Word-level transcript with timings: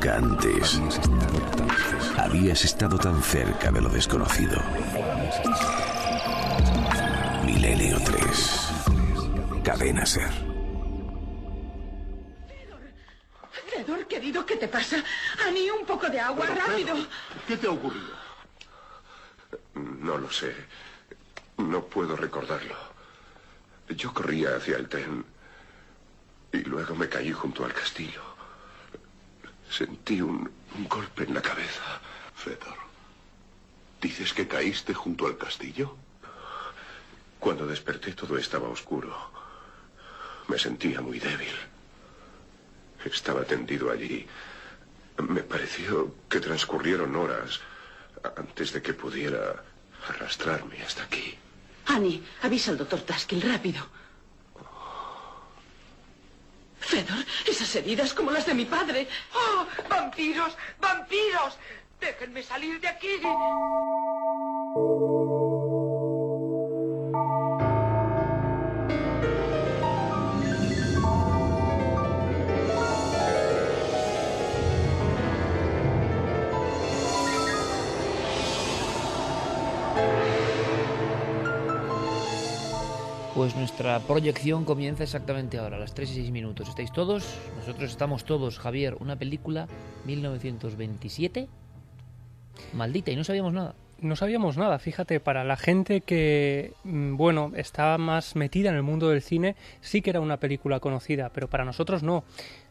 Nunca 0.00 0.16
antes 0.16 0.80
habías 2.16 2.64
estado 2.64 2.96
tan 2.96 3.22
cerca 3.22 3.70
de 3.70 3.82
lo 3.82 3.90
desconocido. 3.90 4.58
Milenio 7.44 7.98
3. 8.02 8.70
Cadena 9.62 10.06
Ser. 10.06 10.30
Fedor, 13.66 14.06
querido, 14.06 14.46
¿qué 14.46 14.56
te 14.56 14.68
pasa? 14.68 15.04
Ani, 15.46 15.68
un 15.68 15.84
poco 15.84 16.08
de 16.08 16.18
agua, 16.18 16.46
rápido. 16.46 16.96
¿Qué 17.46 17.58
te 17.58 17.66
ha 17.66 17.70
ocurrido? 17.70 18.14
No 19.74 20.16
lo 20.16 20.30
sé. 20.30 20.54
No 21.58 21.84
puedo 21.84 22.16
recordarlo. 22.16 22.76
Yo 23.90 24.14
corría 24.14 24.56
hacia 24.56 24.78
el 24.78 24.88
tren 24.88 25.26
y 26.52 26.60
luego 26.60 26.94
me 26.94 27.06
caí 27.06 27.32
junto 27.32 27.66
al 27.66 27.74
castillo. 27.74 28.29
Sentí 29.70 30.20
un, 30.20 30.50
un 30.76 30.88
golpe 30.88 31.24
en 31.24 31.34
la 31.34 31.42
cabeza. 31.42 32.00
Fedor, 32.34 32.76
¿dices 34.00 34.32
que 34.32 34.48
caíste 34.48 34.94
junto 34.94 35.26
al 35.26 35.36
castillo? 35.38 35.96
Cuando 37.38 37.66
desperté 37.66 38.12
todo 38.12 38.36
estaba 38.36 38.68
oscuro. 38.68 39.14
Me 40.48 40.58
sentía 40.58 41.00
muy 41.00 41.18
débil. 41.18 41.54
Estaba 43.04 43.44
tendido 43.44 43.90
allí. 43.90 44.26
Me 45.28 45.42
pareció 45.42 46.14
que 46.28 46.40
transcurrieron 46.40 47.14
horas 47.16 47.60
antes 48.36 48.72
de 48.72 48.82
que 48.82 48.92
pudiera 48.94 49.62
arrastrarme 50.08 50.82
hasta 50.82 51.04
aquí. 51.04 51.36
Ani, 51.86 52.22
avisa 52.42 52.70
al 52.72 52.78
doctor 52.78 53.00
Taskin, 53.02 53.40
rápido. 53.40 53.86
Fedor, 56.80 57.24
esas 57.46 57.74
heridas 57.76 58.12
como 58.12 58.30
las 58.30 58.46
de 58.46 58.54
mi 58.54 58.64
padre. 58.64 59.06
¡Oh! 59.34 59.66
¡Vampiros! 59.88 60.56
¡Vampiros! 60.80 61.58
¡Déjenme 62.00 62.42
salir 62.42 62.80
de 62.80 62.88
aquí! 62.88 63.20
Pues 83.40 83.56
nuestra 83.56 83.98
proyección 84.00 84.66
comienza 84.66 85.02
exactamente 85.02 85.56
ahora, 85.56 85.78
a 85.78 85.80
las 85.80 85.94
3 85.94 86.10
y 86.10 86.14
6 86.16 86.30
minutos. 86.30 86.68
¿Estáis 86.68 86.92
todos? 86.92 87.24
Nosotros 87.56 87.90
estamos 87.90 88.26
todos. 88.26 88.58
Javier, 88.58 88.98
una 89.00 89.16
película 89.16 89.66
1927. 90.04 91.48
Maldita, 92.74 93.10
y 93.12 93.16
no 93.16 93.24
sabíamos 93.24 93.54
nada. 93.54 93.74
No 94.02 94.16
sabíamos 94.16 94.56
nada, 94.56 94.78
fíjate, 94.78 95.20
para 95.20 95.44
la 95.44 95.56
gente 95.56 96.00
que, 96.00 96.72
mm, 96.84 97.16
bueno, 97.16 97.52
está 97.54 97.98
más 97.98 98.34
metida 98.34 98.70
en 98.70 98.76
el 98.76 98.82
mundo 98.82 99.10
del 99.10 99.20
cine, 99.20 99.56
sí 99.82 100.00
que 100.00 100.08
era 100.08 100.20
una 100.20 100.38
película 100.38 100.80
conocida, 100.80 101.28
pero 101.34 101.50
para 101.50 101.66
nosotros 101.66 102.02
no. 102.02 102.24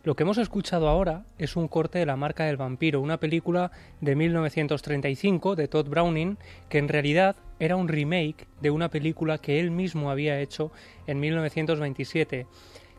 Lo 0.03 0.15
que 0.15 0.23
hemos 0.23 0.39
escuchado 0.39 0.89
ahora 0.89 1.25
es 1.37 1.55
un 1.55 1.67
corte 1.67 1.99
de 1.99 2.07
La 2.07 2.15
marca 2.15 2.45
del 2.45 2.57
vampiro, 2.57 2.99
una 2.99 3.19
película 3.19 3.69
de 4.01 4.15
1935 4.15 5.55
de 5.55 5.67
Todd 5.67 5.87
Browning, 5.87 6.39
que 6.67 6.79
en 6.79 6.87
realidad 6.87 7.35
era 7.59 7.75
un 7.75 7.89
remake 7.89 8.47
de 8.59 8.71
una 8.71 8.89
película 8.89 9.37
que 9.37 9.59
él 9.59 9.69
mismo 9.69 10.09
había 10.09 10.39
hecho 10.39 10.71
en 11.05 11.19
1927, 11.19 12.47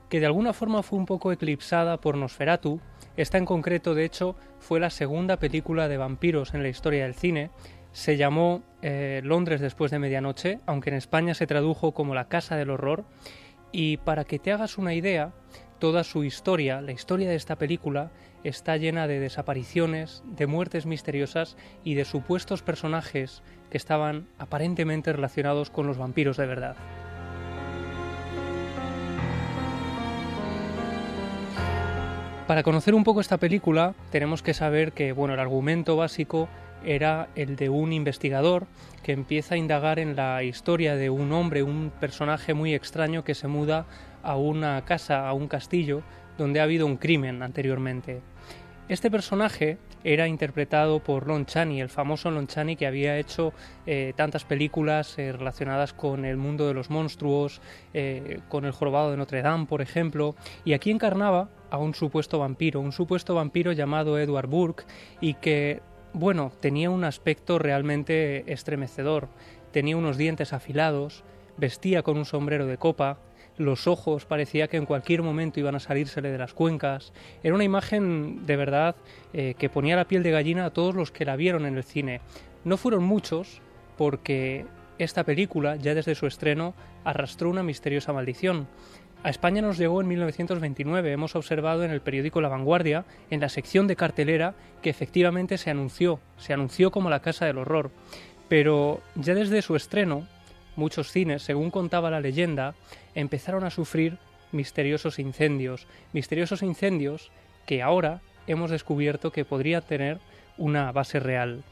que 0.09 0.21
de 0.21 0.27
alguna 0.27 0.53
forma 0.53 0.85
fue 0.85 1.01
un 1.01 1.07
poco 1.07 1.33
eclipsada 1.33 2.01
por 2.01 2.17
Nosferatu. 2.17 2.81
Esta 3.17 3.39
en 3.39 3.45
concreto, 3.45 3.95
de 3.95 4.05
hecho, 4.05 4.37
fue 4.61 4.79
la 4.79 4.91
segunda 4.91 5.37
película 5.39 5.89
de 5.89 5.97
vampiros 5.97 6.55
en 6.55 6.63
la 6.63 6.69
historia 6.69 7.05
del 7.05 7.15
cine. 7.15 7.51
Se 7.93 8.17
llamó 8.17 8.63
eh, 8.83 9.21
Londres 9.25 9.61
después 9.61 9.91
de 9.91 9.99
medianoche, 9.99 10.61
aunque 10.67 10.91
en 10.91 10.97
España 10.97 11.35
se 11.35 11.47
tradujo 11.47 11.93
como 11.93 12.15
La 12.15 12.29
Casa 12.29 12.57
del 12.57 12.71
Horror. 12.71 13.05
Y 13.73 13.99
para 13.99 14.25
que 14.25 14.39
te 14.39 14.53
hagas 14.53 14.79
una 14.79 14.95
idea, 14.95 15.33
toda 15.79 16.05
su 16.05 16.25
historia, 16.25 16.81
la 16.81 16.93
historia 16.93 17.29
de 17.29 17.37
esta 17.37 17.57
película, 17.57 18.11
está 18.45 18.77
llena 18.77 19.07
de 19.07 19.19
desapariciones, 19.21 20.23
de 20.25 20.47
muertes 20.47 20.87
misteriosas 20.87 21.57
y 21.85 21.95
de 21.95 22.05
supuestos 22.05 22.63
personajes 22.63 23.43
que 23.71 23.77
estaban 23.77 24.27
aparentemente 24.39 25.13
relacionados 25.13 25.71
con 25.71 25.87
los 25.87 25.99
vampiros 25.99 26.37
de 26.37 26.47
verdad. 26.47 26.77
Para 32.47 32.65
conocer 32.65 32.95
un 32.97 33.05
poco 33.05 33.21
esta 33.21 33.39
película 33.39 33.95
tenemos 34.11 34.43
que 34.43 34.55
saber 34.55 34.93
que 34.93 35.13
bueno, 35.13 35.35
el 35.35 35.41
argumento 35.41 35.97
básico 35.97 36.49
era 36.85 37.29
el 37.35 37.57
de 37.57 37.69
un 37.69 37.93
investigador 37.93 38.67
que 39.03 39.13
empieza 39.13 39.55
a 39.55 39.59
indagar 39.59 39.99
en 39.99 40.17
la 40.17 40.43
historia 40.43 40.97
de 40.97 41.11
un 41.11 41.33
hombre, 41.33 41.63
un 41.63 41.91
personaje 42.01 42.55
muy 42.55 42.75
extraño 42.75 43.25
que 43.25 43.35
se 43.35 43.49
muda 43.49 43.87
a 44.23 44.37
una 44.37 44.85
casa, 44.85 45.29
a 45.29 45.33
un 45.33 45.49
castillo, 45.49 46.03
donde 46.37 46.61
ha 46.61 46.65
habido 46.65 46.87
un 46.87 46.97
crimen 46.97 47.43
anteriormente. 47.43 48.21
Este 48.89 49.11
personaje 49.11 49.79
era 50.03 50.27
interpretado 50.27 50.99
por 50.99 51.27
Lon 51.27 51.47
Chaney, 51.47 51.81
el 51.81 51.91
famoso 51.91 52.31
Lon 52.31 52.49
Chaney 52.49 52.75
que 52.75 52.89
había 52.89 53.19
hecho 53.19 53.53
eh, 53.87 54.15
tantas 54.17 54.45
películas 54.45 55.17
eh, 55.19 55.33
relacionadas 55.33 55.93
con 55.93 56.25
el 56.25 56.37
mundo 56.37 56.67
de 56.67 56.75
los 56.75 56.91
monstruos, 56.91 57.61
eh, 57.95 58.41
con 58.49 58.65
el 58.65 58.73
jorobado 58.73 59.11
de 59.11 59.17
Notre 59.17 59.43
Dame, 59.43 59.67
por 59.67 59.81
ejemplo, 59.81 60.35
y 60.65 60.73
aquí 60.73 60.91
encarnaba 60.91 61.51
a 61.71 61.79
un 61.79 61.95
supuesto 61.95 62.41
vampiro, 62.41 62.81
un 62.81 62.91
supuesto 62.91 63.35
vampiro 63.35 63.71
llamado 63.71 64.19
Edward 64.19 64.49
Burke 64.49 64.85
y 65.21 65.35
que, 65.35 65.81
bueno, 66.13 66.53
tenía 66.61 66.91
un 66.91 67.05
aspecto 67.05 67.59
realmente 67.59 68.51
estremecedor, 68.53 69.29
tenía 69.73 69.97
unos 69.97 70.17
dientes 70.17 70.53
afilados, 70.53 71.25
vestía 71.57 72.03
con 72.03 72.19
un 72.19 72.25
sombrero 72.25 72.67
de 72.67 72.79
copa, 72.79 73.19
los 73.61 73.87
ojos 73.87 74.25
parecía 74.25 74.69
que 74.69 74.79
en 74.79 74.87
cualquier 74.87 75.23
momento 75.23 75.61
iban 75.61 75.75
a 75.75 75.81
salírsele 75.81 76.31
de 76.31 76.39
las 76.39 76.55
cuencas. 76.55 77.13
Era 77.43 77.55
una 77.55 77.65
imagen 77.65 78.47
de 78.47 78.57
verdad 78.57 78.97
eh, 79.35 79.55
que 79.59 79.69
ponía 79.69 79.97
la 79.97 80.07
piel 80.09 80.23
de 80.23 80.31
gallina 80.31 80.65
a 80.65 80.71
todos 80.71 80.95
los 80.95 81.11
que 81.11 81.27
la 81.27 81.37
vieron 81.37 81.67
en 81.67 81.77
el 81.77 81.85
cine. 81.85 82.23
No 82.65 82.79
fueron 82.79 83.05
muchos 83.05 83.61
porque 83.99 84.65
esta 84.99 85.25
película, 85.25 85.77
ya 85.77 85.95
desde 85.95 86.15
su 86.15 86.27
estreno, 86.27 86.75
arrastró 87.05 87.51
una 87.51 87.63
misteriosa 87.63 88.15
maldición. 88.15 88.67
A 89.23 89.29
España 89.29 89.61
nos 89.61 89.77
llegó 89.77 90.01
en 90.01 90.09
1929. 90.09 91.13
Hemos 91.13 91.37
observado 91.37 91.85
en 91.85 91.91
el 91.91 92.01
periódico 92.01 92.41
La 92.41 92.49
Vanguardia, 92.49 93.05
en 93.29 93.41
la 93.41 93.51
sección 93.51 93.87
de 93.87 93.95
cartelera, 93.95 94.55
que 94.81 94.89
efectivamente 94.89 95.59
se 95.59 95.71
anunció, 95.71 96.21
se 96.39 96.55
anunció 96.55 96.91
como 96.91 97.11
la 97.11 97.21
Casa 97.21 97.45
del 97.45 97.59
Horror. 97.59 97.91
Pero 98.49 99.03
ya 99.17 99.35
desde 99.35 99.61
su 99.61 99.77
estreno, 99.77 100.27
muchos 100.75 101.13
cines, 101.13 101.43
según 101.43 101.71
contaba 101.71 102.11
la 102.11 102.21
leyenda, 102.21 102.75
empezaron 103.15 103.65
a 103.65 103.71
sufrir 103.71 104.17
misteriosos 104.53 105.19
incendios, 105.19 105.87
misteriosos 106.15 106.63
incendios 106.63 107.31
que 107.67 107.83
ahora 107.83 108.23
hemos 108.47 108.71
descubierto 108.71 109.33
que 109.33 109.45
podrían 109.45 109.83
tener 109.83 110.19
una 110.57 110.93
base 110.93 111.21
real. 111.21 111.63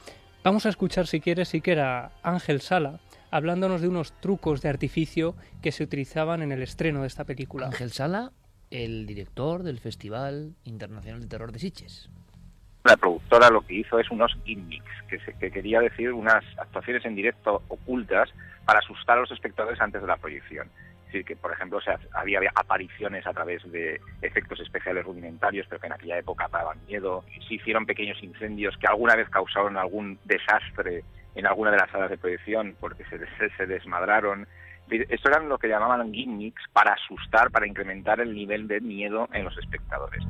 Vamos 0.44 0.66
a 0.66 0.68
escuchar 0.68 1.06
si 1.06 1.20
quieres 1.20 1.48
siquiera 1.48 2.12
Ángel 2.22 2.60
Sala 2.60 3.00
hablándonos 3.30 3.80
de 3.80 3.88
unos 3.88 4.12
trucos 4.20 4.62
de 4.62 4.68
artificio 4.68 5.34
que 5.62 5.72
se 5.72 5.84
utilizaban 5.84 6.42
en 6.42 6.52
el 6.52 6.62
estreno 6.62 7.02
de 7.02 7.06
esta 7.06 7.24
película. 7.24 7.66
Ángel 7.66 7.92
Sala, 7.92 8.32
el 8.70 9.06
director 9.06 9.62
del 9.62 9.78
Festival 9.78 10.54
Internacional 10.64 11.20
de 11.20 11.26
Terror 11.26 11.52
de 11.52 11.58
Sitges. 11.58 12.10
La 12.84 12.96
productora 12.96 13.50
lo 13.50 13.62
que 13.62 13.74
hizo 13.74 13.98
es 13.98 14.10
unos 14.10 14.36
gimmicks, 14.44 15.02
que, 15.08 15.18
se, 15.20 15.34
que 15.34 15.50
quería 15.50 15.80
decir 15.80 16.12
unas 16.12 16.44
actuaciones 16.58 17.04
en 17.04 17.14
directo 17.14 17.62
ocultas 17.68 18.30
para 18.64 18.78
asustar 18.78 19.18
a 19.18 19.20
los 19.22 19.30
espectadores 19.30 19.80
antes 19.80 20.00
de 20.00 20.06
la 20.06 20.16
proyección. 20.16 20.68
Es 21.08 21.12
decir, 21.12 21.24
que, 21.24 21.36
por 21.36 21.52
ejemplo, 21.52 21.80
se, 21.80 21.90
había 22.12 22.40
apariciones 22.54 23.26
a 23.26 23.32
través 23.32 23.62
de 23.72 24.00
efectos 24.20 24.60
especiales 24.60 25.04
rudimentarios, 25.04 25.66
pero 25.68 25.80
que 25.80 25.86
en 25.86 25.94
aquella 25.94 26.18
época 26.18 26.48
daban 26.52 26.78
miedo. 26.86 27.24
Se 27.46 27.54
hicieron 27.54 27.86
pequeños 27.86 28.22
incendios 28.22 28.76
que 28.76 28.86
alguna 28.86 29.16
vez 29.16 29.28
causaron 29.30 29.76
algún 29.76 30.18
desastre 30.24 31.04
en 31.38 31.46
alguna 31.46 31.70
de 31.70 31.76
las 31.76 31.90
salas 31.90 32.10
de 32.10 32.18
proyección 32.18 32.74
porque 32.80 33.04
se, 33.04 33.18
se, 33.56 33.66
desmadraron. 33.66 34.48
Esto 34.90 35.28
eran 35.28 35.48
lo 35.48 35.56
que 35.56 35.68
llamaban 35.68 36.12
gimmicks 36.12 36.62
para 36.72 36.94
asustar, 36.94 37.52
para 37.52 37.66
incrementar 37.66 38.20
el 38.20 38.34
nivel 38.34 38.66
de 38.66 38.80
miedo 38.80 39.28
en 39.32 39.44
los 39.44 39.56
espectadores. 39.56 40.24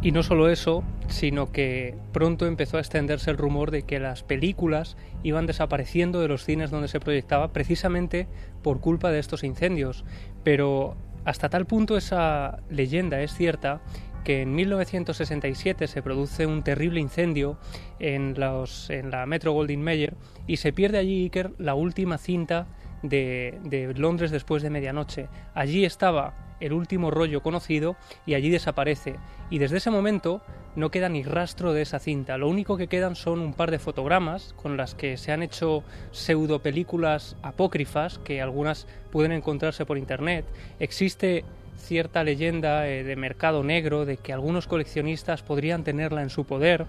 Y 0.00 0.10
no 0.10 0.24
solo 0.24 0.48
eso, 0.48 0.82
sino 1.06 1.52
que 1.52 1.94
pronto 2.12 2.46
empezó 2.46 2.78
a 2.78 2.80
extenderse 2.80 3.30
el 3.30 3.38
rumor 3.38 3.70
de 3.70 3.84
que 3.84 4.00
las 4.00 4.24
películas 4.24 4.96
iban 5.22 5.46
desapareciendo 5.46 6.20
de 6.20 6.26
los 6.26 6.44
cines 6.44 6.72
donde 6.72 6.88
se 6.88 6.98
proyectaba 6.98 7.52
precisamente 7.52 8.26
por 8.64 8.80
culpa 8.80 9.12
de 9.12 9.20
estos 9.20 9.44
incendios. 9.44 10.04
Pero 10.42 10.96
hasta 11.24 11.48
tal 11.48 11.66
punto 11.66 11.96
esa 11.96 12.58
leyenda 12.68 13.20
es 13.20 13.32
cierta 13.32 13.80
que 14.24 14.42
en 14.42 14.54
1967 14.54 15.86
se 15.86 16.02
produce 16.02 16.46
un 16.46 16.62
terrible 16.62 17.00
incendio 17.00 17.56
en, 17.98 18.38
la 18.38 19.26
Metro 19.26 19.52
Goldwyn 19.52 19.82
Mayer 19.82 20.14
y 20.46 20.56
se 20.56 20.72
pierde 20.72 20.98
allí 20.98 21.24
Iker 21.24 21.52
la 21.58 21.74
última 21.74 22.18
cinta 22.18 22.66
de, 23.02 23.58
de 23.64 23.92
Londres 23.94 24.30
después 24.30 24.62
de 24.62 24.70
medianoche. 24.70 25.28
Allí 25.54 25.84
estaba 25.84 26.34
el 26.60 26.72
último 26.72 27.10
rollo 27.10 27.42
conocido 27.42 27.96
y 28.24 28.34
allí 28.34 28.48
desaparece. 28.48 29.16
Y 29.50 29.58
desde 29.58 29.78
ese 29.78 29.90
momento 29.90 30.40
no 30.76 30.90
queda 30.90 31.08
ni 31.08 31.22
rastro 31.22 31.72
de 31.72 31.82
esa 31.82 31.98
cinta. 31.98 32.38
Lo 32.38 32.48
único 32.48 32.76
que 32.76 32.86
quedan 32.86 33.16
son 33.16 33.40
un 33.40 33.52
par 33.52 33.70
de 33.70 33.78
fotogramas 33.78 34.54
con 34.54 34.76
las 34.76 34.94
que 34.94 35.16
se 35.16 35.32
han 35.32 35.42
hecho 35.42 35.82
pseudo 36.12 36.60
películas 36.60 37.36
apócrifas 37.42 38.18
que 38.18 38.40
algunas 38.40 38.86
pueden 39.10 39.32
encontrarse 39.32 39.84
por 39.84 39.98
internet. 39.98 40.46
Existe 40.78 41.44
cierta 41.76 42.24
leyenda 42.24 42.88
eh, 42.88 43.04
de 43.04 43.16
mercado 43.16 43.62
negro 43.62 44.04
de 44.04 44.16
que 44.16 44.32
algunos 44.32 44.66
coleccionistas 44.66 45.42
podrían 45.42 45.84
tenerla 45.84 46.22
en 46.22 46.30
su 46.30 46.44
poder, 46.44 46.86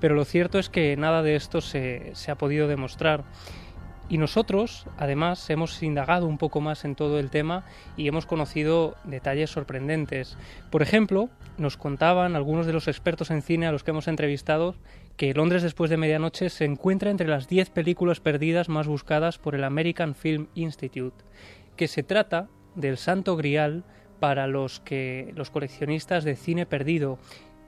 pero 0.00 0.14
lo 0.14 0.24
cierto 0.24 0.58
es 0.58 0.68
que 0.68 0.96
nada 0.96 1.22
de 1.22 1.36
esto 1.36 1.60
se, 1.60 2.10
se 2.14 2.30
ha 2.30 2.36
podido 2.36 2.68
demostrar. 2.68 3.24
Y 4.10 4.16
nosotros, 4.16 4.86
además, 4.96 5.50
hemos 5.50 5.82
indagado 5.82 6.26
un 6.26 6.38
poco 6.38 6.62
más 6.62 6.86
en 6.86 6.94
todo 6.94 7.18
el 7.18 7.28
tema 7.28 7.64
y 7.96 8.08
hemos 8.08 8.24
conocido 8.24 8.96
detalles 9.04 9.50
sorprendentes. 9.50 10.38
Por 10.70 10.80
ejemplo, 10.80 11.28
nos 11.58 11.76
contaban 11.76 12.34
algunos 12.34 12.64
de 12.64 12.72
los 12.72 12.88
expertos 12.88 13.30
en 13.30 13.42
cine 13.42 13.66
a 13.66 13.72
los 13.72 13.84
que 13.84 13.90
hemos 13.90 14.08
entrevistado 14.08 14.76
que 15.18 15.34
Londres 15.34 15.64
después 15.64 15.90
de 15.90 15.96
medianoche 15.96 16.48
se 16.48 16.64
encuentra 16.64 17.10
entre 17.10 17.26
las 17.26 17.48
10 17.48 17.70
películas 17.70 18.20
perdidas 18.20 18.68
más 18.68 18.86
buscadas 18.86 19.36
por 19.36 19.56
el 19.56 19.64
American 19.64 20.14
Film 20.14 20.46
Institute, 20.54 21.24
que 21.76 21.88
se 21.88 22.04
trata 22.04 22.48
del 22.76 22.96
santo 22.96 23.36
grial 23.36 23.84
para 24.20 24.46
los 24.46 24.80
que 24.80 25.32
los 25.36 25.50
coleccionistas 25.50 26.24
de 26.24 26.36
cine 26.36 26.66
perdido, 26.66 27.18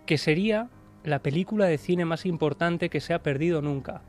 que 0.06 0.18
sería 0.18 0.68
la 1.04 1.20
película 1.20 1.66
de 1.66 1.78
cine 1.78 2.04
más 2.04 2.26
importante 2.26 2.88
que 2.90 3.00
se 3.00 3.14
ha 3.14 3.22
perdido 3.22 3.62
nunca. 3.62 4.02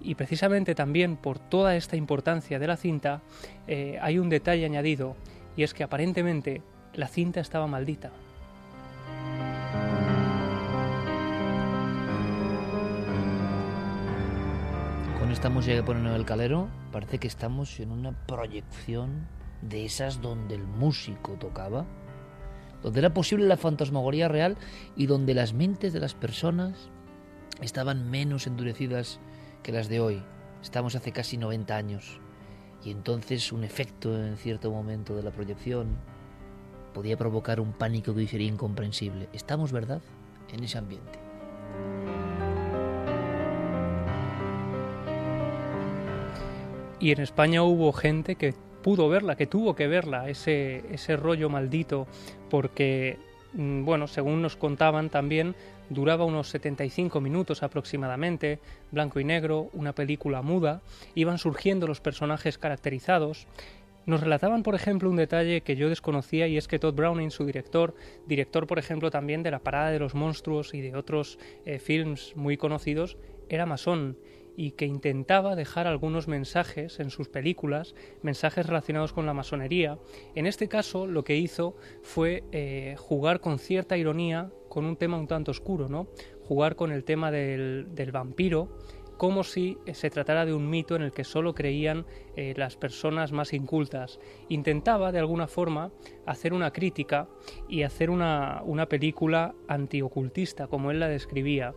Y 0.00 0.14
precisamente 0.14 0.74
también 0.74 1.16
por 1.16 1.38
toda 1.38 1.76
esta 1.76 1.96
importancia 1.96 2.58
de 2.58 2.66
la 2.66 2.76
cinta 2.76 3.22
eh, 3.66 3.98
hay 4.00 4.18
un 4.18 4.28
detalle 4.28 4.64
añadido 4.64 5.16
y 5.56 5.62
es 5.62 5.72
que 5.72 5.84
aparentemente 5.84 6.62
la 6.94 7.08
cinta 7.08 7.40
estaba 7.40 7.66
maldita. 7.66 8.10
Con 15.18 15.32
esta 15.32 15.48
música 15.48 15.76
que 15.76 15.82
ponen 15.82 16.06
en 16.06 16.12
el 16.12 16.24
calero, 16.24 16.68
parece 16.92 17.18
que 17.18 17.26
estamos 17.26 17.80
en 17.80 17.90
una 17.90 18.12
proyección 18.26 19.26
de 19.62 19.84
esas 19.84 20.20
donde 20.20 20.54
el 20.54 20.66
músico 20.66 21.32
tocaba, 21.32 21.86
donde 22.82 23.00
era 23.00 23.14
posible 23.14 23.46
la 23.46 23.56
fantasmagoría 23.56 24.28
real 24.28 24.56
y 24.96 25.06
donde 25.06 25.34
las 25.34 25.52
mentes 25.52 25.92
de 25.92 26.00
las 26.00 26.14
personas 26.14 26.90
estaban 27.60 28.10
menos 28.10 28.46
endurecidas 28.46 29.18
que 29.62 29.72
las 29.72 29.88
de 29.88 30.00
hoy. 30.00 30.22
Estamos 30.62 30.94
hace 30.94 31.12
casi 31.12 31.36
90 31.36 31.76
años 31.76 32.20
y 32.84 32.90
entonces 32.90 33.52
un 33.52 33.64
efecto 33.64 34.16
en 34.16 34.36
cierto 34.36 34.70
momento 34.70 35.16
de 35.16 35.22
la 35.22 35.30
proyección 35.30 35.96
podía 36.94 37.16
provocar 37.16 37.60
un 37.60 37.72
pánico 37.72 38.14
que 38.14 38.26
sería 38.26 38.48
incomprensible. 38.48 39.28
Estamos, 39.32 39.72
¿verdad?, 39.72 40.00
en 40.52 40.64
ese 40.64 40.78
ambiente. 40.78 41.18
Y 46.98 47.12
en 47.12 47.20
España 47.20 47.62
hubo 47.62 47.92
gente 47.92 48.36
que 48.36 48.54
pudo 48.86 49.08
verla, 49.08 49.34
que 49.34 49.48
tuvo 49.48 49.74
que 49.74 49.88
verla, 49.88 50.30
ese, 50.30 50.84
ese 50.92 51.16
rollo 51.16 51.50
maldito, 51.50 52.06
porque, 52.48 53.18
mm, 53.52 53.84
bueno, 53.84 54.06
según 54.06 54.40
nos 54.42 54.54
contaban 54.54 55.10
también, 55.10 55.56
duraba 55.90 56.24
unos 56.24 56.50
75 56.50 57.20
minutos 57.20 57.64
aproximadamente, 57.64 58.60
blanco 58.92 59.18
y 59.18 59.24
negro, 59.24 59.70
una 59.72 59.92
película 59.92 60.40
muda, 60.40 60.82
iban 61.16 61.38
surgiendo 61.38 61.88
los 61.88 62.00
personajes 62.00 62.58
caracterizados. 62.58 63.48
Nos 64.06 64.20
relataban, 64.20 64.62
por 64.62 64.76
ejemplo, 64.76 65.10
un 65.10 65.16
detalle 65.16 65.62
que 65.62 65.74
yo 65.74 65.88
desconocía 65.88 66.46
y 66.46 66.56
es 66.56 66.68
que 66.68 66.78
Todd 66.78 66.94
Browning, 66.94 67.32
su 67.32 67.44
director, 67.44 67.92
director, 68.28 68.68
por 68.68 68.78
ejemplo, 68.78 69.10
también 69.10 69.42
de 69.42 69.50
La 69.50 69.58
Parada 69.58 69.90
de 69.90 69.98
los 69.98 70.14
Monstruos 70.14 70.74
y 70.74 70.80
de 70.80 70.94
otros 70.94 71.40
eh, 71.64 71.80
films 71.80 72.36
muy 72.36 72.56
conocidos, 72.56 73.16
era 73.48 73.66
masón 73.66 74.16
y 74.56 74.72
que 74.72 74.86
intentaba 74.86 75.54
dejar 75.54 75.86
algunos 75.86 76.28
mensajes 76.28 76.98
en 76.98 77.10
sus 77.10 77.28
películas, 77.28 77.94
mensajes 78.22 78.66
relacionados 78.66 79.12
con 79.12 79.26
la 79.26 79.34
masonería. 79.34 79.98
En 80.34 80.46
este 80.46 80.68
caso 80.68 81.06
lo 81.06 81.24
que 81.24 81.36
hizo 81.36 81.76
fue 82.02 82.44
eh, 82.52 82.96
jugar 82.98 83.40
con 83.40 83.58
cierta 83.58 83.96
ironía 83.96 84.50
con 84.68 84.84
un 84.84 84.96
tema 84.96 85.18
un 85.18 85.26
tanto 85.26 85.50
oscuro, 85.50 85.88
¿no? 85.88 86.08
Jugar 86.42 86.76
con 86.76 86.92
el 86.92 87.04
tema 87.04 87.30
del, 87.30 87.86
vampiro 88.12 88.68
como 89.16 89.44
si 89.44 89.78
se 89.94 90.10
tratara 90.10 90.44
de 90.44 90.52
un 90.52 90.68
mito 90.68 90.94
en 90.94 91.00
el 91.00 91.12
que 91.12 91.24
solo 91.24 91.54
creían 91.54 92.04
eh, 92.36 92.52
las 92.54 92.76
personas 92.76 93.32
más 93.32 93.54
incultas. 93.54 94.20
Intentaba, 94.50 95.10
de 95.10 95.18
alguna 95.18 95.46
forma, 95.46 95.90
hacer 96.26 96.52
una 96.52 96.70
crítica 96.70 97.26
y 97.66 97.82
hacer 97.82 98.10
una, 98.10 98.60
una 98.66 98.86
película 98.90 99.54
antiocultista, 99.68 100.66
como 100.66 100.90
él 100.90 101.00
la 101.00 101.08
describía. 101.08 101.74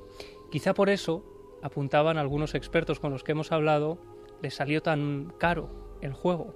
Quizá 0.51 0.73
por 0.73 0.89
eso 0.89 1.38
apuntaban 1.61 2.17
algunos 2.17 2.55
expertos 2.55 2.99
con 2.99 3.11
los 3.11 3.23
que 3.23 3.33
hemos 3.33 3.51
hablado, 3.51 3.97
les 4.41 4.53
salió 4.53 4.81
tan 4.81 5.33
caro 5.37 5.69
el 6.01 6.13
juego. 6.13 6.55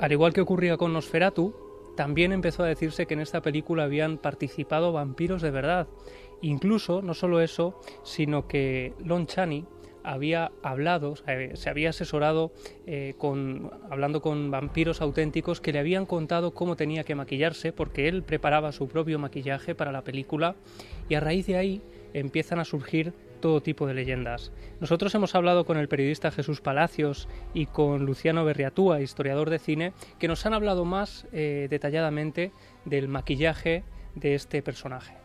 Al 0.00 0.12
igual 0.12 0.32
que 0.32 0.40
ocurría 0.40 0.78
con 0.78 0.94
Nosferatu, 0.94 1.54
también 1.94 2.32
empezó 2.32 2.62
a 2.62 2.66
decirse 2.66 3.04
que 3.06 3.14
en 3.14 3.20
esta 3.20 3.42
película 3.42 3.84
habían 3.84 4.16
participado 4.16 4.92
vampiros 4.92 5.42
de 5.42 5.50
verdad. 5.50 5.88
Incluso, 6.40 7.02
no 7.02 7.12
solo 7.12 7.40
eso, 7.40 7.78
sino 8.02 8.48
que 8.48 8.94
Lon 9.04 9.26
Chaney, 9.26 9.66
había 10.04 10.52
hablado, 10.62 11.14
se 11.16 11.70
había 11.70 11.90
asesorado 11.90 12.52
eh, 12.86 13.14
con, 13.18 13.70
hablando 13.90 14.22
con 14.22 14.50
vampiros 14.50 15.00
auténticos 15.00 15.60
que 15.60 15.72
le 15.72 15.78
habían 15.78 16.06
contado 16.06 16.52
cómo 16.52 16.76
tenía 16.76 17.04
que 17.04 17.14
maquillarse, 17.14 17.72
porque 17.72 18.08
él 18.08 18.22
preparaba 18.22 18.72
su 18.72 18.88
propio 18.88 19.18
maquillaje 19.18 19.74
para 19.74 19.92
la 19.92 20.02
película, 20.02 20.56
y 21.08 21.14
a 21.14 21.20
raíz 21.20 21.46
de 21.46 21.56
ahí 21.56 21.82
empiezan 22.12 22.58
a 22.58 22.64
surgir 22.64 23.12
todo 23.40 23.62
tipo 23.62 23.86
de 23.86 23.94
leyendas. 23.94 24.52
Nosotros 24.80 25.14
hemos 25.14 25.34
hablado 25.34 25.64
con 25.64 25.78
el 25.78 25.88
periodista 25.88 26.30
Jesús 26.30 26.60
Palacios 26.60 27.28
y 27.54 27.66
con 27.66 28.04
Luciano 28.04 28.44
Berriatúa, 28.44 29.00
historiador 29.00 29.50
de 29.50 29.58
cine, 29.58 29.92
que 30.18 30.28
nos 30.28 30.44
han 30.46 30.54
hablado 30.54 30.84
más 30.84 31.26
eh, 31.32 31.66
detalladamente 31.70 32.52
del 32.84 33.08
maquillaje 33.08 33.82
de 34.14 34.34
este 34.34 34.62
personaje. 34.62 35.19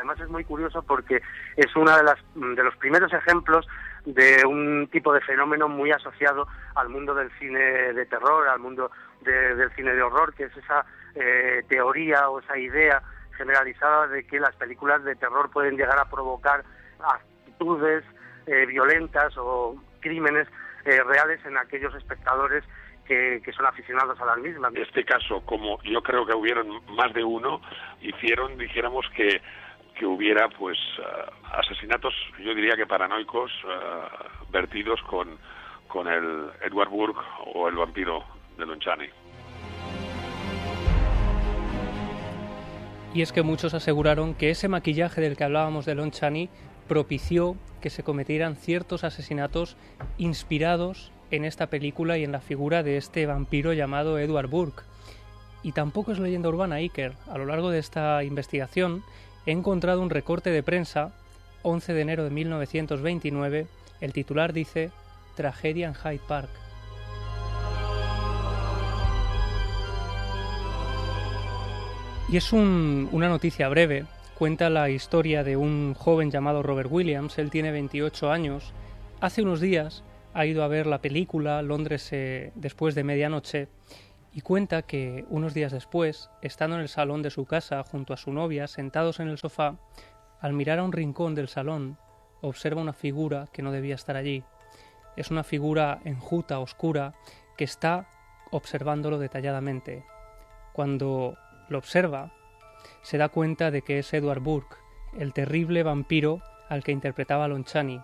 Además 0.00 0.18
es 0.20 0.30
muy 0.30 0.44
curioso 0.44 0.82
porque 0.82 1.20
es 1.56 1.76
uno 1.76 1.94
de, 1.94 2.02
las, 2.02 2.16
de 2.34 2.64
los 2.64 2.74
primeros 2.76 3.12
ejemplos 3.12 3.68
de 4.06 4.46
un 4.46 4.88
tipo 4.90 5.12
de 5.12 5.20
fenómeno 5.20 5.68
muy 5.68 5.92
asociado 5.92 6.48
al 6.74 6.88
mundo 6.88 7.14
del 7.14 7.30
cine 7.38 7.92
de 7.92 8.06
terror, 8.06 8.48
al 8.48 8.60
mundo 8.60 8.90
del 9.20 9.70
cine 9.76 9.92
de 9.92 10.02
horror, 10.02 10.32
que 10.32 10.44
es 10.44 10.56
esa 10.56 10.86
eh, 11.14 11.62
teoría 11.68 12.30
o 12.30 12.40
esa 12.40 12.56
idea 12.56 13.02
generalizada 13.36 14.06
de 14.06 14.26
que 14.26 14.40
las 14.40 14.56
películas 14.56 15.04
de 15.04 15.16
terror 15.16 15.50
pueden 15.50 15.76
llegar 15.76 15.98
a 15.98 16.08
provocar 16.08 16.64
actitudes 16.98 18.02
eh, 18.46 18.64
violentas 18.64 19.36
o 19.36 19.76
crímenes 20.00 20.48
eh, 20.86 21.02
reales 21.02 21.44
en 21.44 21.58
aquellos 21.58 21.94
espectadores 21.94 22.64
que, 23.04 23.42
que, 23.44 23.52
son 23.52 23.66
aficionados 23.66 24.18
a 24.20 24.24
las 24.24 24.38
mismas. 24.38 24.74
En 24.74 24.82
este 24.82 25.04
caso, 25.04 25.42
como 25.44 25.82
yo 25.82 26.02
creo 26.02 26.24
que 26.24 26.32
hubieron 26.32 26.80
más 26.94 27.12
de 27.12 27.22
uno, 27.22 27.60
hicieron, 28.00 28.56
dijéramos 28.56 29.04
que 29.14 29.42
que 30.00 30.06
hubiera 30.06 30.48
pues 30.48 30.78
eh, 30.98 31.02
asesinatos, 31.52 32.14
yo 32.42 32.54
diría 32.54 32.74
que 32.74 32.86
paranoicos, 32.86 33.52
eh, 33.68 34.48
vertidos 34.50 34.98
con, 35.02 35.28
con 35.88 36.08
el 36.08 36.48
Edward 36.62 36.88
Burke 36.88 37.20
o 37.52 37.68
el 37.68 37.74
vampiro 37.74 38.24
de 38.56 38.64
Lonchani. 38.64 39.08
Y 43.12 43.20
es 43.20 43.30
que 43.30 43.42
muchos 43.42 43.74
aseguraron 43.74 44.34
que 44.34 44.48
ese 44.48 44.68
maquillaje 44.68 45.20
del 45.20 45.36
que 45.36 45.44
hablábamos 45.44 45.84
de 45.84 45.94
Lon 45.94 46.12
propició 46.88 47.56
que 47.82 47.90
se 47.90 48.02
cometieran 48.02 48.56
ciertos 48.56 49.04
asesinatos 49.04 49.76
inspirados 50.16 51.12
en 51.30 51.44
esta 51.44 51.66
película 51.66 52.16
y 52.16 52.24
en 52.24 52.32
la 52.32 52.40
figura 52.40 52.82
de 52.82 52.96
este 52.96 53.26
vampiro 53.26 53.74
llamado 53.74 54.18
Edward 54.18 54.48
Burke. 54.48 54.82
Y 55.62 55.72
tampoco 55.72 56.12
es 56.12 56.18
leyenda 56.18 56.48
urbana, 56.48 56.76
Iker. 56.76 57.12
A 57.30 57.36
lo 57.36 57.44
largo 57.44 57.68
de 57.68 57.80
esta 57.80 58.24
investigación 58.24 59.04
he 59.50 59.52
encontrado 59.52 60.00
un 60.00 60.10
recorte 60.10 60.50
de 60.50 60.62
prensa, 60.62 61.10
11 61.62 61.92
de 61.92 62.00
enero 62.00 62.22
de 62.22 62.30
1929, 62.30 63.66
el 64.00 64.12
titular 64.12 64.52
dice 64.52 64.92
Tragedia 65.34 65.88
en 65.88 65.94
Hyde 65.94 66.20
Park. 66.28 66.50
Y 72.28 72.36
es 72.36 72.52
una 72.52 73.28
noticia 73.28 73.68
breve, 73.68 74.04
cuenta 74.38 74.70
la 74.70 74.88
historia 74.88 75.42
de 75.42 75.56
un 75.56 75.94
joven 75.94 76.30
llamado 76.30 76.62
Robert 76.62 76.90
Williams, 76.92 77.36
él 77.38 77.50
tiene 77.50 77.72
28 77.72 78.30
años, 78.30 78.72
hace 79.20 79.42
unos 79.42 79.60
días 79.60 80.04
ha 80.32 80.46
ido 80.46 80.62
a 80.62 80.68
ver 80.68 80.86
la 80.86 81.00
película 81.00 81.60
Londres 81.62 82.08
eh, 82.12 82.52
después 82.54 82.94
de 82.94 83.02
medianoche 83.02 83.66
y 84.32 84.42
cuenta 84.42 84.82
que 84.82 85.24
unos 85.28 85.54
días 85.54 85.72
después, 85.72 86.30
estando 86.42 86.76
en 86.76 86.82
el 86.82 86.88
salón 86.88 87.22
de 87.22 87.30
su 87.30 87.46
casa 87.46 87.82
junto 87.82 88.14
a 88.14 88.16
su 88.16 88.32
novia, 88.32 88.68
sentados 88.68 89.20
en 89.20 89.28
el 89.28 89.38
sofá, 89.38 89.76
al 90.40 90.52
mirar 90.52 90.78
a 90.78 90.84
un 90.84 90.92
rincón 90.92 91.34
del 91.34 91.48
salón, 91.48 91.98
observa 92.40 92.80
una 92.80 92.92
figura 92.92 93.48
que 93.52 93.62
no 93.62 93.72
debía 93.72 93.94
estar 93.94 94.16
allí. 94.16 94.44
es 95.16 95.30
una 95.30 95.42
figura 95.42 96.00
enjuta, 96.04 96.60
oscura, 96.60 97.14
que 97.58 97.64
está 97.64 98.08
observándolo 98.52 99.18
detalladamente. 99.18 100.04
Cuando 100.72 101.36
lo 101.68 101.78
observa, 101.78 102.32
se 103.02 103.18
da 103.18 103.28
cuenta 103.28 103.70
de 103.70 103.82
que 103.82 103.98
es 103.98 104.14
Edward 104.14 104.40
Burke, 104.40 104.76
el 105.18 105.32
terrible 105.32 105.82
vampiro 105.82 106.40
al 106.68 106.84
que 106.84 106.92
interpretaba 106.92 107.48
Lonchani. 107.48 108.00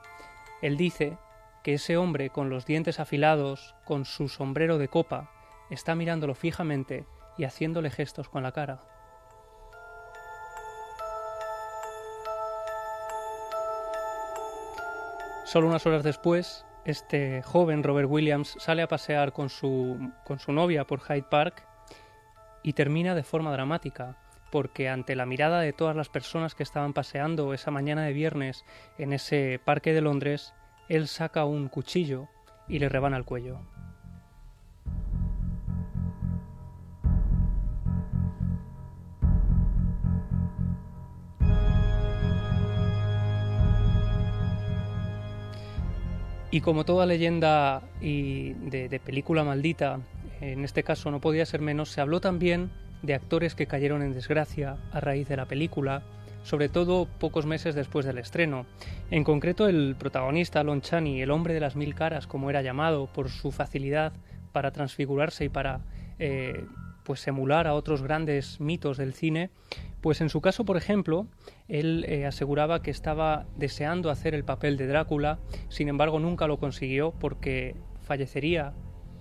Él 0.60 0.76
dice 0.76 1.16
que 1.62 1.74
ese 1.74 1.96
hombre 1.96 2.30
con 2.30 2.50
los 2.50 2.66
dientes 2.66 3.00
afilados, 3.00 3.74
con 3.84 4.04
su 4.04 4.28
sombrero 4.28 4.76
de 4.78 4.88
copa, 4.88 5.30
está 5.70 5.94
mirándolo 5.94 6.34
fijamente 6.34 7.06
y 7.38 7.44
haciéndole 7.44 7.90
gestos 7.90 8.28
con 8.28 8.42
la 8.42 8.52
cara. 8.52 8.80
Solo 15.44 15.68
unas 15.68 15.86
horas 15.86 16.02
después, 16.02 16.66
este 16.84 17.40
joven 17.42 17.82
Robert 17.82 18.08
Williams 18.10 18.56
sale 18.58 18.82
a 18.82 18.88
pasear 18.88 19.32
con 19.32 19.48
su, 19.48 20.12
con 20.24 20.38
su 20.38 20.52
novia 20.52 20.86
por 20.86 21.00
Hyde 21.00 21.22
Park 21.22 21.66
y 22.62 22.72
termina 22.72 23.14
de 23.14 23.22
forma 23.22 23.52
dramática, 23.52 24.18
porque 24.50 24.88
ante 24.88 25.14
la 25.14 25.24
mirada 25.24 25.60
de 25.60 25.72
todas 25.72 25.94
las 25.94 26.08
personas 26.08 26.54
que 26.56 26.64
estaban 26.64 26.92
paseando 26.92 27.54
esa 27.54 27.70
mañana 27.70 28.02
de 28.02 28.12
viernes 28.12 28.64
en 28.98 29.12
ese 29.12 29.60
parque 29.64 29.92
de 29.92 30.00
Londres, 30.00 30.52
él 30.88 31.06
saca 31.06 31.44
un 31.44 31.68
cuchillo 31.68 32.28
y 32.66 32.80
le 32.80 32.88
rebana 32.88 33.16
el 33.16 33.24
cuello. 33.24 33.60
Y 46.56 46.62
como 46.62 46.86
toda 46.86 47.04
leyenda 47.04 47.82
y 48.00 48.54
de, 48.54 48.98
película 48.98 49.44
maldita, 49.44 50.00
en 50.40 50.64
este 50.64 50.82
caso 50.82 51.10
no 51.10 51.20
podía 51.20 51.44
ser 51.44 51.60
menos, 51.60 51.90
se 51.90 52.00
habló 52.00 52.22
también 52.22 52.70
de 53.02 53.12
actores 53.12 53.54
que 53.54 53.66
cayeron 53.66 54.00
en 54.00 54.14
desgracia 54.14 54.78
a 54.90 55.00
raíz 55.00 55.28
de 55.28 55.36
la 55.36 55.44
película, 55.44 56.02
sobre 56.44 56.70
todo 56.70 57.08
pocos 57.20 57.44
meses 57.44 57.74
después 57.74 58.06
del 58.06 58.16
estreno. 58.16 58.64
En 59.10 59.22
concreto, 59.22 59.68
el 59.68 59.96
protagonista, 59.98 60.64
Lon 60.64 60.80
Chaney, 60.80 61.20
el 61.20 61.30
hombre 61.30 61.52
de 61.52 61.60
las 61.60 61.76
mil 61.76 61.94
caras, 61.94 62.26
como 62.26 62.48
era 62.48 62.62
llamado, 62.62 63.06
por 63.06 63.28
su 63.28 63.52
facilidad 63.52 64.14
para 64.52 64.70
transfigurarse 64.70 65.44
y 65.44 65.48
para 65.50 65.80
eh, 66.18 66.64
pues 67.04 67.28
emular 67.28 67.66
a 67.66 67.74
otros 67.74 68.00
grandes 68.00 68.62
mitos 68.62 68.96
del 68.96 69.12
cine, 69.12 69.50
pues 70.00 70.22
en 70.22 70.30
su 70.30 70.40
caso, 70.40 70.64
por 70.64 70.78
ejemplo, 70.78 71.26
él 71.68 72.04
eh, 72.08 72.26
aseguraba 72.26 72.82
que 72.82 72.90
estaba 72.90 73.46
deseando 73.56 74.10
hacer 74.10 74.34
el 74.34 74.44
papel 74.44 74.76
de 74.76 74.86
Drácula, 74.86 75.38
sin 75.68 75.88
embargo 75.88 76.18
nunca 76.18 76.46
lo 76.46 76.58
consiguió 76.58 77.12
porque 77.12 77.74
fallecería 78.02 78.72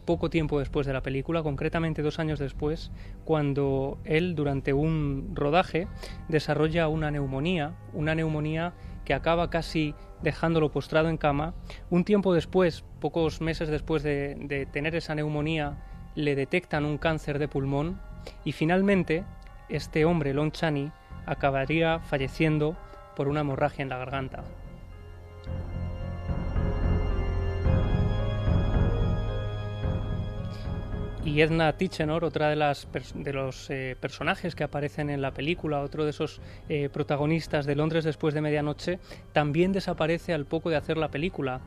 poco 0.06 0.30
tiempo 0.30 0.60
después 0.60 0.86
de 0.86 0.94
la 0.94 1.02
película, 1.02 1.44
concretamente 1.44 2.04
dos 2.04 2.20
años 2.20 2.38
después, 2.40 2.92
cuando 3.26 3.98
él 4.06 4.36
durante 4.36 4.72
un 4.72 5.32
rodaje 5.34 5.88
desarrolla 6.30 6.88
una 6.88 7.10
neumonía, 7.10 7.74
una 7.94 8.14
neumonía 8.14 8.74
que 9.04 9.14
acaba 9.14 9.50
casi 9.50 9.96
dejándolo 10.22 10.72
postrado 10.72 11.10
en 11.10 11.18
cama. 11.18 11.54
Un 11.90 12.04
tiempo 12.04 12.34
después, 12.34 12.84
pocos 13.00 13.42
meses 13.42 13.70
después 13.70 14.04
de, 14.04 14.36
de 14.36 14.66
tener 14.66 14.96
esa 14.96 15.16
neumonía, 15.16 15.78
le 16.16 16.36
detectan 16.36 16.86
un 16.86 16.98
cáncer 16.98 17.40
de 17.40 17.48
pulmón 17.48 18.00
y 18.44 18.52
finalmente 18.52 19.24
este 19.70 20.06
hombre, 20.06 20.34
Lon 20.34 20.52
Chaney, 20.52 20.92
acabaría 21.26 22.00
falleciendo 22.00 22.76
por 23.16 23.28
una 23.28 23.42
hemorragia 23.42 23.84
en 23.84 23.90
la 23.90 23.98
garganta. 23.98 24.44
Y 31.26 31.42
Edna 31.42 31.74
Tichenor, 31.74 32.24
otra 32.24 32.50
de, 32.50 32.56
las 32.56 32.88
de 33.16 33.34
los 33.34 33.72
eh, 33.72 33.98
personajes 34.00 34.54
que 34.54 34.64
aparecen 34.64 35.10
en 35.10 35.24
la 35.24 35.32
película, 35.32 35.82
otro 35.82 36.04
de 36.04 36.12
esos 36.12 36.40
eh, 36.70 36.88
protagonistas 36.90 37.66
de 37.66 37.76
Londres 37.76 38.04
después 38.04 38.36
de 38.36 38.42
medianoche, 38.42 39.00
también 39.34 39.72
desaparece 39.72 40.36
al 40.36 40.46
poco 40.46 40.70
de 40.70 40.76
hacer 40.76 40.98
la 40.98 41.10
película 41.10 41.62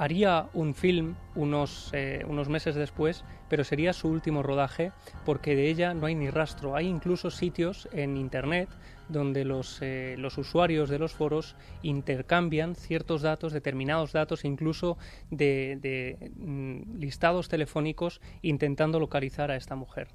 haría 0.00 0.48
un 0.54 0.74
film 0.74 1.14
unos, 1.34 1.90
eh, 1.92 2.24
unos 2.26 2.48
meses 2.48 2.74
después, 2.74 3.22
pero 3.50 3.64
sería 3.64 3.92
su 3.92 4.08
último 4.08 4.42
rodaje 4.42 4.92
porque 5.26 5.54
de 5.54 5.68
ella 5.68 5.92
no 5.92 6.06
hay 6.06 6.14
ni 6.14 6.30
rastro. 6.30 6.74
Hay 6.74 6.86
incluso 6.86 7.30
sitios 7.30 7.86
en 7.92 8.16
Internet 8.16 8.70
donde 9.10 9.44
los, 9.44 9.82
eh, 9.82 10.14
los 10.16 10.38
usuarios 10.38 10.88
de 10.88 10.98
los 10.98 11.12
foros 11.12 11.54
intercambian 11.82 12.76
ciertos 12.76 13.20
datos, 13.20 13.52
determinados 13.52 14.12
datos, 14.12 14.46
incluso 14.46 14.96
de, 15.30 15.78
de 15.82 16.30
mm, 16.34 16.98
listados 16.98 17.50
telefónicos 17.50 18.22
intentando 18.40 19.00
localizar 19.00 19.50
a 19.50 19.56
esta 19.56 19.76
mujer. 19.76 20.08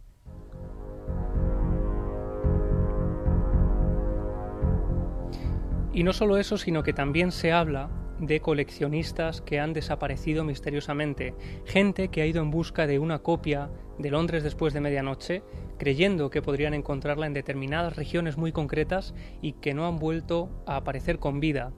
Y 5.94 6.01
no 6.01 6.12
solo 6.12 6.38
eso, 6.38 6.58
sino 6.58 6.82
que 6.82 6.92
también 6.92 7.32
se 7.32 7.51
habla 7.51 8.04
de 8.19 8.39
coleccionistas 8.39 9.41
que 9.41 9.60
han 9.60 9.74
desaparecido 9.74 10.43
misteriosamente, 10.43 11.34
gente 11.65 12.07
que 12.10 12.22
ha 12.22 12.25
ido 12.25 12.41
en 12.41 12.51
busca 12.51 12.88
de 12.88 13.00
una 13.00 13.19
copia 13.19 13.69
de 13.98 14.12
Londres 14.12 14.43
después 14.43 14.74
de 14.74 14.81
medianoche, 14.81 15.43
creyendo 15.77 16.29
que 16.29 16.41
podrían 16.41 16.74
encontrarla 16.74 17.27
en 17.27 17.34
determinadas 17.34 17.95
regiones 17.95 18.38
muy 18.38 18.51
concretas 18.51 19.13
y 19.41 19.53
que 19.53 19.74
no 19.74 19.88
han 19.88 20.00
vuelto 20.00 20.50
a 20.65 20.77
aparecer 20.77 21.19
con 21.19 21.39
vida. 21.39 21.72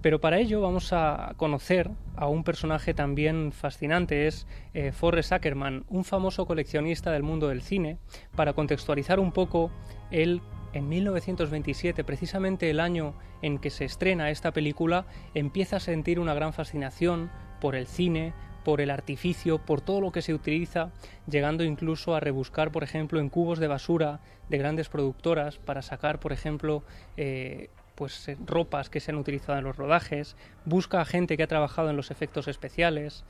Pero 0.00 0.20
para 0.20 0.38
ello 0.38 0.60
vamos 0.60 0.92
a 0.92 1.34
conocer 1.36 1.90
a 2.14 2.28
un 2.28 2.44
personaje 2.44 2.94
también 2.94 3.50
fascinante, 3.50 4.28
es 4.28 4.46
eh, 4.72 4.92
Forrest 4.92 5.32
Ackerman, 5.32 5.84
un 5.88 6.04
famoso 6.04 6.46
coleccionista 6.46 7.10
del 7.10 7.24
mundo 7.24 7.48
del 7.48 7.62
cine, 7.62 7.98
para 8.36 8.52
contextualizar 8.52 9.18
un 9.18 9.32
poco 9.32 9.72
el 10.12 10.40
en 10.78 10.88
1927, 10.88 12.04
precisamente 12.04 12.70
el 12.70 12.80
año 12.80 13.14
en 13.42 13.58
que 13.58 13.70
se 13.70 13.84
estrena 13.84 14.30
esta 14.30 14.52
película, 14.52 15.06
empieza 15.34 15.76
a 15.76 15.80
sentir 15.80 16.18
una 16.20 16.34
gran 16.34 16.52
fascinación 16.52 17.30
por 17.60 17.74
el 17.74 17.86
cine, 17.86 18.32
por 18.64 18.80
el 18.80 18.90
artificio, 18.90 19.58
por 19.58 19.80
todo 19.80 20.00
lo 20.00 20.12
que 20.12 20.22
se 20.22 20.34
utiliza, 20.34 20.90
llegando 21.28 21.64
incluso 21.64 22.14
a 22.14 22.20
rebuscar, 22.20 22.70
por 22.70 22.84
ejemplo, 22.84 23.20
en 23.20 23.28
cubos 23.28 23.58
de 23.58 23.66
basura 23.66 24.20
de 24.48 24.58
grandes 24.58 24.88
productoras 24.88 25.58
para 25.58 25.82
sacar, 25.82 26.20
por 26.20 26.32
ejemplo, 26.32 26.82
eh, 27.16 27.70
pues 27.94 28.28
eh, 28.28 28.36
ropas 28.46 28.90
que 28.90 29.00
se 29.00 29.10
han 29.10 29.18
utilizado 29.18 29.58
en 29.58 29.64
los 29.64 29.76
rodajes, 29.76 30.36
busca 30.64 31.00
a 31.00 31.04
gente 31.04 31.36
que 31.36 31.42
ha 31.42 31.48
trabajado 31.48 31.90
en 31.90 31.96
los 31.96 32.10
efectos 32.10 32.46
especiales. 32.46 33.24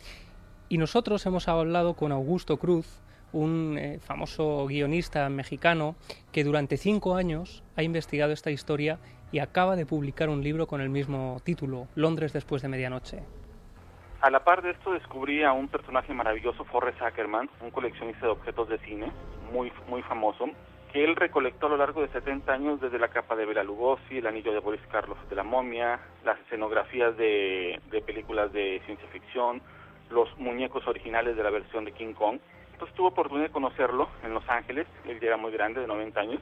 Y 0.69 0.77
nosotros 0.77 1.25
hemos 1.25 1.49
hablado 1.49 1.95
con 1.95 2.13
Augusto 2.13 2.59
Cruz, 2.59 3.01
un 3.33 3.77
eh, 3.79 3.99
famoso 4.01 4.67
guionista 4.67 5.29
mexicano 5.29 5.97
que 6.33 6.45
durante 6.45 6.77
cinco 6.77 7.15
años 7.15 7.63
ha 7.77 7.83
investigado 7.83 8.33
esta 8.33 8.51
historia 8.51 8.99
y 9.33 9.41
acaba 9.41 9.77
de 9.77 9.87
publicar 9.87 10.29
un 10.29 10.43
libro 10.43 10.67
con 10.67 10.81
el 10.81 10.89
mismo 10.89 11.41
título, 11.45 11.89
Londres 11.95 12.33
después 12.33 12.63
de 12.63 12.69
medianoche. 12.69 13.23
A 14.21 14.31
la 14.31 14.43
par 14.43 14.63
de 14.63 14.71
esto 14.71 14.93
descubrí 14.93 15.45
a 15.45 15.53
un 15.53 15.69
personaje 15.69 16.13
maravilloso, 16.13 16.65
Forrest 16.65 17.01
Ackerman, 17.01 17.49
un 17.61 17.71
coleccionista 17.71 18.27
de 18.27 18.33
objetos 18.33 18.69
de 18.69 18.79
cine 18.79 19.13
muy, 19.53 19.73
muy 19.87 20.03
famoso, 20.03 20.47
que 20.93 21.05
él 21.05 21.15
recolectó 21.15 21.67
a 21.67 21.71
lo 21.71 21.77
largo 21.77 22.01
de 22.01 22.09
70 22.09 22.53
años 22.53 22.81
desde 22.81 22.99
la 22.99 23.09
capa 23.09 23.37
de 23.37 23.47
Bela 23.47 23.63
Lugosi, 23.63 24.19
el 24.19 24.27
anillo 24.27 24.53
de 24.53 24.59
Boris 24.59 24.81
Karloff 24.91 25.19
de 25.29 25.37
la 25.37 25.45
momia, 25.45 26.01
las 26.25 26.41
escenografías 26.41 27.17
de, 27.17 27.81
de 27.91 28.01
películas 28.01 28.53
de 28.53 28.81
ciencia 28.87 29.07
ficción, 29.09 29.63
los 30.11 30.37
muñecos 30.39 30.87
originales 30.89 31.37
de 31.37 31.43
la 31.43 31.51
versión 31.51 31.85
de 31.85 31.93
King 31.93 32.15
Kong, 32.15 32.41
entonces 32.79 32.97
tuve 32.97 33.09
oportunidad 33.09 33.49
de 33.49 33.53
conocerlo 33.53 34.09
en 34.23 34.33
Los 34.33 34.49
Ángeles, 34.49 34.87
él 35.05 35.19
ya 35.19 35.27
era 35.27 35.37
muy 35.37 35.51
grande, 35.51 35.81
de 35.81 35.89
90 35.89 36.21
años, 36.21 36.41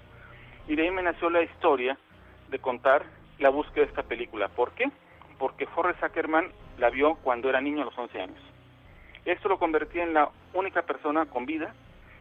y 0.69 0.76
de 0.76 0.83
ahí 0.83 0.90
me 0.90 1.02
nació 1.02 1.31
la 1.31 1.40
historia 1.40 1.97
de 2.50 2.59
contar 2.59 3.07
la 3.38 3.49
búsqueda 3.49 3.87
de 3.87 3.88
esta 3.88 4.02
película. 4.02 4.49
¿Por 4.49 4.73
qué? 4.73 4.90
Porque 5.38 5.64
Forrest 5.64 6.05
Ackerman 6.05 6.52
la 6.76 6.90
vio 6.90 7.14
cuando 7.23 7.49
era 7.49 7.62
niño 7.62 7.81
a 7.81 7.85
los 7.87 7.97
11 7.97 8.21
años. 8.21 8.38
Esto 9.25 9.49
lo 9.49 9.59
convertía 9.59 10.02
en 10.02 10.12
la 10.12 10.28
única 10.52 10.83
persona 10.83 11.25
con 11.25 11.47
vida 11.47 11.73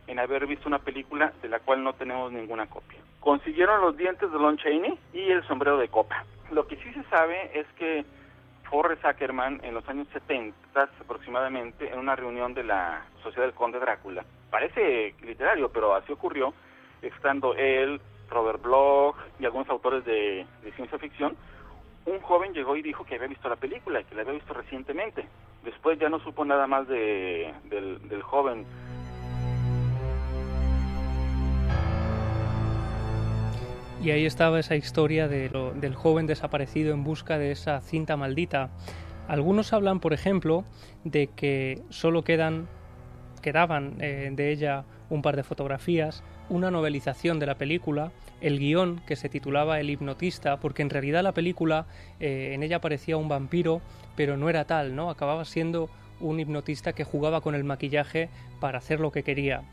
en 0.07 0.17
haber 0.17 0.48
visto 0.48 0.69
una 0.69 0.79
película 0.79 1.34
de 1.41 1.50
la 1.50 1.60
cual 1.60 1.84
no 1.84 1.91
tenemos 1.91 2.31
ninguna 2.31 2.67
copia. 2.67 3.00
Consiguieron 3.19 3.81
los 3.81 3.98
dientes 3.98 4.31
de 4.31 4.39
Lon 4.39 4.57
Chaney 4.57 4.98
y 5.12 5.29
el 5.29 5.45
sombrero 5.45 5.77
de 5.77 5.89
copa. 5.89 6.24
Lo 6.51 6.67
que 6.67 6.77
sí 6.77 6.93
se 6.93 7.03
sabe 7.10 7.51
es 7.53 7.67
que 7.77 8.05
Forrest 8.69 9.05
Ackerman 9.05 9.60
en 9.63 9.74
los 9.74 9.88
años 9.88 10.07
70 10.13 10.55
aproximadamente 11.01 11.91
en 11.91 12.00
una 12.00 12.15
reunión 12.15 12.53
de 12.53 12.63
la 12.63 13.05
Sociedad 13.24 13.45
del 13.45 13.55
Conde 13.55 13.79
Drácula. 13.79 14.25
Parece 14.50 15.15
literario, 15.22 15.69
pero 15.69 15.95
así 15.95 16.12
ocurrió, 16.12 16.53
estando 17.01 17.55
él, 17.55 18.01
Robert 18.29 18.62
Bloch 18.62 19.15
y 19.39 19.45
algunos 19.45 19.69
autores 19.69 20.03
de, 20.05 20.45
ciencia 20.75 20.98
ficción, 20.98 21.36
un 22.05 22.19
joven 22.22 22.53
llegó 22.53 22.75
y 22.75 22.81
dijo 22.81 23.05
que 23.05 23.15
había 23.15 23.27
visto 23.27 23.50
la 23.50 23.55
película, 23.55 24.03
que 24.03 24.15
la 24.15 24.22
había 24.22 24.34
visto 24.34 24.53
recientemente. 24.53 25.25
Después 25.63 25.98
ya 25.98 26.10
no 26.10 26.19
supo 26.19 26.45
nada 26.45 26.67
más 26.67 26.88
de, 26.88 27.53
del, 27.65 28.07
del 28.07 28.22
joven 28.22 28.65
Y 34.05 34.12
ahí 34.12 34.27
estaba 34.27 34.59
esa 34.59 34.75
historia 34.75 35.27
del 35.27 35.95
joven 35.95 36.27
desaparecido 36.27 36.93
en 36.93 37.03
busca 37.03 37.39
de 37.39 37.51
esa 37.51 37.81
cinta 37.81 38.15
maldita. 38.15 38.69
Algunos 39.27 39.74
hablan, 39.74 40.00
por 40.00 40.13
ejemplo, 40.13 40.63
de 41.03 41.25
que 41.35 41.81
solo 41.89 42.24
quedan, 42.24 42.67
quedaban 43.41 43.95
eh, 44.01 44.29
de 44.31 44.51
ella 44.51 44.85
un 45.09 45.24
par 45.24 45.35
de 45.35 45.41
fotografías, 45.41 46.24
una 46.50 46.69
novelización 46.69 47.39
de 47.39 47.47
la 47.47 47.55
película, 47.55 48.12
el 48.41 48.59
guion 48.59 49.01
que 49.07 49.15
se 49.15 49.27
titulaba 49.27 49.79
El 49.79 49.89
hipnotista, 49.89 50.59
porque 50.59 50.83
en 50.83 50.91
realidad 50.91 51.24
la 51.24 51.33
película 51.33 51.88
eh, 52.19 52.51
en 52.53 52.62
ella 52.62 52.81
parecía 52.81 53.17
un 53.17 53.27
vampiro, 53.27 53.81
pero 54.15 54.38
no 54.38 54.51
era 54.51 54.65
tal, 54.65 54.95
¿no? 54.95 55.09
Acababa 55.09 55.45
siendo 55.45 55.89
un 56.19 56.39
hipnotista 56.39 56.93
que 56.93 57.05
jugaba 57.05 57.41
con 57.41 57.55
el 57.55 57.63
maquillaje 57.63 58.29
para 58.59 58.77
hacer 58.77 59.00
lo 59.00 59.12
que 59.12 59.24
quería. 59.24 59.63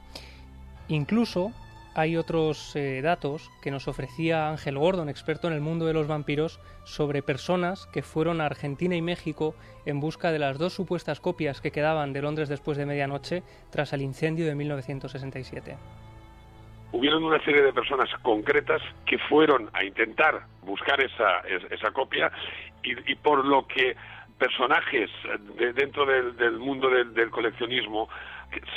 Incluso 0.88 1.52
hay 1.94 2.16
otros 2.16 2.74
eh, 2.76 3.02
datos 3.02 3.50
que 3.62 3.70
nos 3.70 3.88
ofrecía 3.88 4.48
Ángel 4.48 4.78
Gordon, 4.78 5.08
experto 5.08 5.48
en 5.48 5.54
el 5.54 5.60
mundo 5.60 5.86
de 5.86 5.92
los 5.92 6.06
vampiros, 6.06 6.60
sobre 6.84 7.22
personas 7.22 7.86
que 7.92 8.02
fueron 8.02 8.40
a 8.40 8.46
Argentina 8.46 8.96
y 8.96 9.02
México 9.02 9.54
en 9.84 10.00
busca 10.00 10.32
de 10.32 10.38
las 10.38 10.58
dos 10.58 10.72
supuestas 10.72 11.20
copias 11.20 11.60
que 11.60 11.70
quedaban 11.70 12.12
de 12.12 12.22
Londres 12.22 12.48
después 12.48 12.78
de 12.78 12.86
medianoche 12.86 13.42
tras 13.70 13.92
el 13.92 14.02
incendio 14.02 14.46
de 14.46 14.54
1967. 14.54 15.76
Hubieron 16.92 17.24
una 17.24 17.42
serie 17.44 17.62
de 17.62 17.72
personas 17.72 18.08
concretas 18.22 18.82
que 19.06 19.18
fueron 19.18 19.70
a 19.72 19.84
intentar 19.84 20.42
buscar 20.62 21.00
esa, 21.00 21.40
esa 21.70 21.90
copia 21.90 22.30
y, 22.82 23.14
por 23.16 23.44
lo 23.44 23.66
que 23.66 23.96
personajes 24.38 25.08
dentro 25.74 26.04
del, 26.04 26.58
mundo 26.58 26.90
del 26.90 27.30
coleccionismo 27.30 28.08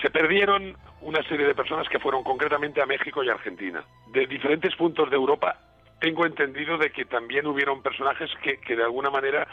se 0.01 0.09
perdieron 0.09 0.77
una 1.05 1.21
serie 1.23 1.45
de 1.45 1.53
personas 1.53 1.87
que 1.87 1.99
fueron 1.99 2.23
concretamente 2.23 2.81
a 2.81 2.85
México 2.85 3.23
y 3.23 3.29
Argentina. 3.29 3.83
De 4.07 4.25
diferentes 4.25 4.75
puntos 4.75 5.09
de 5.09 5.15
Europa 5.15 5.55
tengo 5.99 6.25
entendido 6.25 6.77
de 6.77 6.91
que 6.91 7.05
también 7.05 7.47
hubieron 7.47 7.81
personajes 7.81 8.29
que, 8.43 8.59
que 8.59 8.75
de 8.75 8.83
alguna 8.83 9.09
manera, 9.09 9.47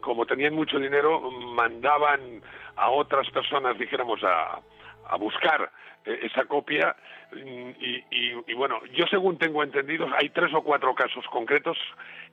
como 0.00 0.26
tenían 0.26 0.54
mucho 0.54 0.78
dinero, 0.78 1.30
mandaban 1.30 2.42
a 2.76 2.90
otras 2.90 3.30
personas, 3.30 3.78
dijéramos, 3.78 4.22
a, 4.22 4.60
a 5.08 5.16
buscar 5.16 5.70
eh, 6.04 6.18
esa 6.22 6.44
copia 6.44 6.94
y, 7.34 8.04
y, 8.10 8.54
bueno, 8.54 8.80
yo 8.94 9.06
según 9.06 9.38
tengo 9.38 9.62
entendido 9.62 10.06
hay 10.16 10.28
tres 10.30 10.52
o 10.54 10.62
cuatro 10.62 10.94
casos 10.94 11.24
concretos 11.26 11.76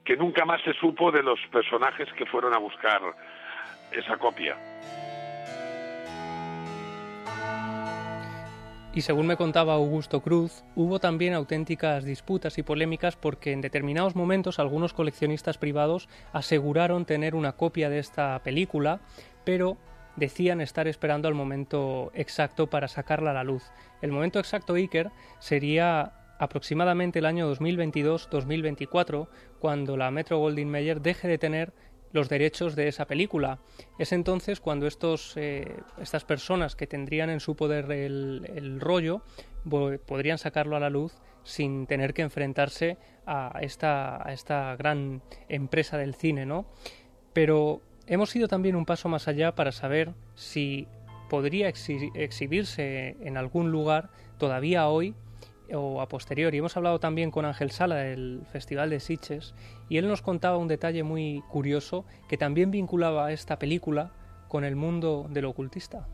que 0.04 0.16
nunca 0.18 0.46
más 0.46 0.62
se 0.64 0.74
supo 0.74 1.12
de 1.12 1.24
los 1.24 1.40
personajes 1.52 2.12
que 2.14 2.26
fueron 2.26 2.54
a 2.54 2.58
buscar 2.58 3.02
esa 3.92 4.18
copia. 4.18 4.56
Y 8.96 9.02
según 9.02 9.26
me 9.26 9.38
contaba 9.38 9.74
Augusto 9.74 10.22
Cruz, 10.22 10.64
hubo 10.76 11.00
también 11.00 11.34
auténticas 11.34 12.06
disputas 12.06 12.60
y 12.60 12.64
polémicas 12.64 13.16
porque 13.16 13.52
en 13.52 13.60
determinados 13.60 14.16
momentos 14.16 14.60
algunos 14.60 14.94
coleccionistas 14.94 15.58
privados 15.58 16.08
aseguraron 16.32 17.06
tener 17.06 17.34
una 17.34 17.54
copia 17.54 17.90
de 17.90 17.98
esta 17.98 18.40
película, 18.44 19.02
pero 19.46 19.78
decían 20.16 20.62
estar 20.62 20.88
esperando 20.88 21.28
al 21.28 21.34
momento 21.34 22.12
exacto 22.14 22.68
para 22.68 22.88
sacarla 22.88 23.32
a 23.32 23.34
la 23.34 23.44
luz. 23.44 23.64
El 24.04 24.12
momento 24.12 24.38
exacto, 24.38 24.76
Iker, 24.76 25.10
sería 25.40 26.14
aproximadamente 26.38 27.18
el 27.18 27.26
año 27.26 27.52
2022-2024, 27.52 29.28
cuando 29.60 29.98
la 29.98 30.12
Metro 30.12 30.38
Goldwyn 30.38 30.70
Mayer 30.70 31.02
deje 31.02 31.28
de 31.28 31.40
tener 31.40 31.74
los 32.14 32.30
derechos 32.30 32.76
de 32.76 32.88
esa 32.88 33.06
película. 33.06 33.60
Es 34.00 34.14
entonces 34.14 34.62
cuando 34.62 34.88
estos, 34.88 35.34
eh, 35.36 35.76
estas 36.00 36.24
personas 36.24 36.76
que 36.76 36.88
tendrían 36.88 37.30
en 37.30 37.42
su 37.42 37.56
poder 37.56 37.92
el, 37.92 38.80
rollo 38.80 39.24
podrían 40.06 40.38
sacarlo 40.38 40.76
a 40.78 40.80
la 40.80 40.90
luz 40.90 41.14
sin 41.44 41.88
tener 41.88 42.14
que 42.14 42.22
enfrentarse 42.22 42.98
a 43.26 43.60
esta, 43.62 44.26
a 44.26 44.32
esta 44.32 44.76
gran 44.78 45.22
empresa 45.50 45.98
del 45.98 46.16
cine, 46.16 46.46
¿no? 46.46 46.66
Pero 47.34 47.82
hemos 48.08 48.34
ido 48.36 48.48
también 48.48 48.76
un 48.76 48.86
paso 48.86 49.10
más 49.10 49.28
allá 49.28 49.56
para 49.56 49.72
saber 49.72 50.14
si 50.36 50.88
podría 51.30 51.68
exhibirse 51.68 53.18
en 53.22 53.38
algún 53.38 53.72
lugar 53.72 54.10
todavía 54.38 54.88
hoy 54.88 55.16
o 55.74 56.02
a 56.02 56.08
posteriori. 56.08 56.58
Hemos 56.58 56.76
hablado 56.78 57.00
también 57.00 57.32
con 57.32 57.46
Ángel 57.46 57.72
Sala 57.72 57.96
del 57.96 58.42
Festival 58.52 58.90
de 58.90 59.00
Sitges 59.00 59.54
y 59.90 59.98
él 59.98 60.08
nos 60.08 60.22
contaba 60.22 60.58
un 60.58 60.68
detalle 60.68 61.04
muy 61.04 61.44
curioso 61.50 62.06
que 62.28 62.38
también 62.38 62.72
vinculaba 62.72 63.32
esta 63.32 63.60
película 63.60 64.12
con 64.48 64.64
el 64.64 64.76
mundo 64.76 65.28
del 65.30 65.46
ocultista. 65.46 66.08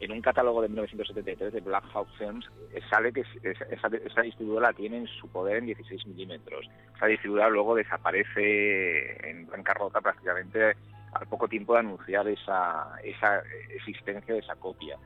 En 0.00 0.12
un 0.12 0.22
catálogo 0.22 0.62
de 0.62 0.68
1973 0.68 1.52
de 1.52 1.60
Black 1.60 1.84
Hawk 1.92 2.08
Films 2.18 2.48
eh, 2.72 2.80
sale 2.88 3.12
que 3.12 3.24
esa, 3.42 4.22
distribuidora 4.22 4.68
la 4.68 4.72
tiene 4.72 4.98
en 4.98 5.06
su 5.08 5.28
poder 5.28 5.56
en 5.56 5.66
16 5.66 6.06
milímetros. 6.06 6.68
Esa 6.96 7.06
distribuidora 7.06 7.48
luego 7.48 7.74
desaparece 7.74 9.28
en 9.28 9.46
bancarrota 9.48 10.00
prácticamente 10.00 10.76
al 11.12 11.26
poco 11.26 11.48
tiempo 11.48 11.72
de 11.72 11.80
anunciar 11.80 12.28
esa, 12.28 12.96
esa 13.02 13.42
existencia 13.70 14.34
de 14.34 14.40
esa 14.40 14.54
copia. 14.54 14.96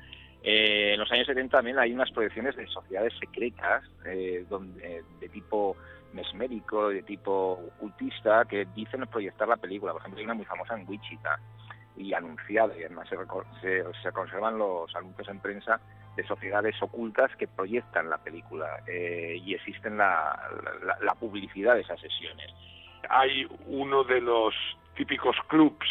Eh, 0.44 0.94
en 0.94 1.00
los 1.00 1.11
años 1.12 1.26
70 1.26 1.59
también 1.59 1.78
hay 1.78 1.92
unas 1.92 2.11
proyecciones 2.11 2.57
de 2.57 2.66
sociedades 2.66 3.12
secretas 3.18 3.85
eh, 4.05 4.44
donde, 4.48 5.05
de 5.20 5.28
tipo 5.28 5.76
mesmérico, 6.12 6.88
de 6.88 7.02
tipo 7.02 7.61
ocultista, 7.76 8.44
que 8.44 8.66
dicen 8.74 9.07
proyectar 9.07 9.48
la 9.48 9.57
película. 9.57 9.92
Por 9.92 10.00
ejemplo, 10.00 10.18
hay 10.18 10.24
una 10.24 10.35
muy 10.35 10.44
famosa 10.44 10.74
en 10.78 10.88
Wichita 10.88 11.38
y 11.96 12.12
anunciada, 12.14 12.76
y 12.76 12.85
además 12.85 13.09
se, 13.09 13.16
se, 14.02 14.12
conservan 14.12 14.59
los 14.59 14.94
anuncios 14.96 15.28
en 15.28 15.40
prensa 15.40 15.81
de 16.16 16.24
sociedades 16.26 16.74
ocultas 16.83 17.35
que 17.37 17.46
proyectan 17.46 18.11
la 18.11 18.18
película 18.18 18.83
eh, 18.87 19.40
y 19.42 19.55
existen 19.55 19.98
la, 19.98 20.38
la 21.00 21.14
publicidad 21.14 21.74
de 21.74 21.83
esas 21.83 22.00
sesiones. 22.00 22.50
Hay 23.09 23.46
uno 23.66 24.05
de 24.05 24.20
los 24.20 24.55
típicos 24.96 25.37
clubs 25.48 25.87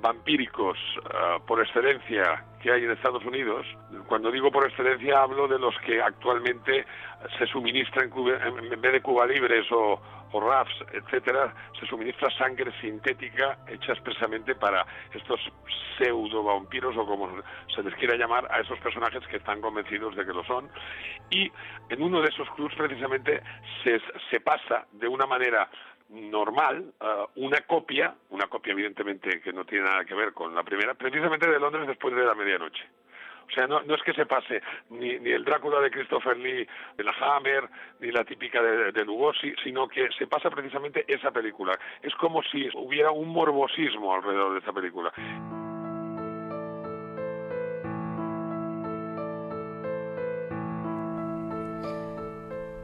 vampíricos 0.00 0.78
eh, 0.96 1.38
por 1.46 1.60
excelencia 1.60 2.44
que 2.60 2.72
hay 2.72 2.84
en 2.84 2.90
Estados 2.90 3.24
Unidos, 3.24 3.66
cuando 4.06 4.30
digo 4.30 4.50
por 4.50 4.66
excelencia 4.66 5.22
hablo 5.22 5.46
de 5.46 5.58
los 5.58 5.74
que 5.80 6.02
actualmente 6.02 6.84
se 7.38 7.46
suministran 7.46 8.10
en 8.12 8.80
vez 8.80 8.92
de 8.92 9.00
Cuba 9.00 9.26
Libres 9.26 9.70
o, 9.70 10.00
o 10.32 10.40
RAFs, 10.40 10.84
etcétera, 10.92 11.54
se 11.78 11.86
suministra 11.86 12.30
sangre 12.36 12.72
sintética 12.80 13.58
hecha 13.68 13.92
expresamente 13.92 14.54
para 14.54 14.84
estos 15.12 15.40
pseudo 15.96 16.42
vampiros 16.42 16.96
o 16.96 17.06
como 17.06 17.30
se 17.74 17.82
les 17.82 17.94
quiera 17.94 18.16
llamar 18.16 18.46
a 18.50 18.60
esos 18.60 18.78
personajes 18.80 19.26
que 19.26 19.38
están 19.38 19.60
convencidos 19.60 20.14
de 20.16 20.24
que 20.24 20.32
lo 20.32 20.44
son. 20.44 20.68
Y 21.30 21.50
en 21.88 22.02
uno 22.02 22.20
de 22.20 22.28
esos 22.28 22.48
clubs 22.50 22.74
precisamente 22.76 23.42
se, 23.82 24.00
se 24.30 24.40
pasa 24.40 24.86
de 24.92 25.08
una 25.08 25.26
manera 25.26 25.68
normal 26.08 26.92
uh, 27.00 27.44
una 27.44 27.60
copia, 27.62 28.14
una 28.30 28.46
copia 28.46 28.72
evidentemente 28.72 29.40
que 29.40 29.52
no 29.52 29.64
tiene 29.64 29.84
nada 29.84 30.04
que 30.04 30.14
ver 30.14 30.32
con 30.32 30.54
la 30.54 30.62
primera, 30.62 30.94
precisamente 30.94 31.50
de 31.50 31.60
Londres 31.60 31.86
después 31.86 32.14
de 32.14 32.24
la 32.24 32.34
medianoche. 32.34 32.84
O 33.48 33.50
sea, 33.50 33.66
no, 33.66 33.82
no 33.82 33.94
es 33.94 34.02
que 34.02 34.12
se 34.12 34.26
pase 34.26 34.60
ni, 34.90 35.18
ni, 35.20 35.30
el 35.30 35.44
Drácula 35.44 35.80
de 35.80 35.90
Christopher 35.90 36.36
Lee 36.36 36.68
de 36.96 37.04
la 37.04 37.12
Hammer, 37.12 37.68
ni 38.00 38.10
la 38.10 38.24
típica 38.24 38.62
de, 38.62 38.92
de 38.92 39.04
Lugosi, 39.04 39.54
sino 39.64 39.88
que 39.88 40.10
se 40.18 40.26
pasa 40.26 40.50
precisamente 40.50 41.04
esa 41.08 41.30
película. 41.30 41.78
Es 42.02 42.14
como 42.16 42.42
si 42.42 42.68
hubiera 42.74 43.10
un 43.10 43.28
morbosismo 43.28 44.14
alrededor 44.14 44.52
de 44.52 44.58
esa 44.58 44.72
película. 44.72 45.12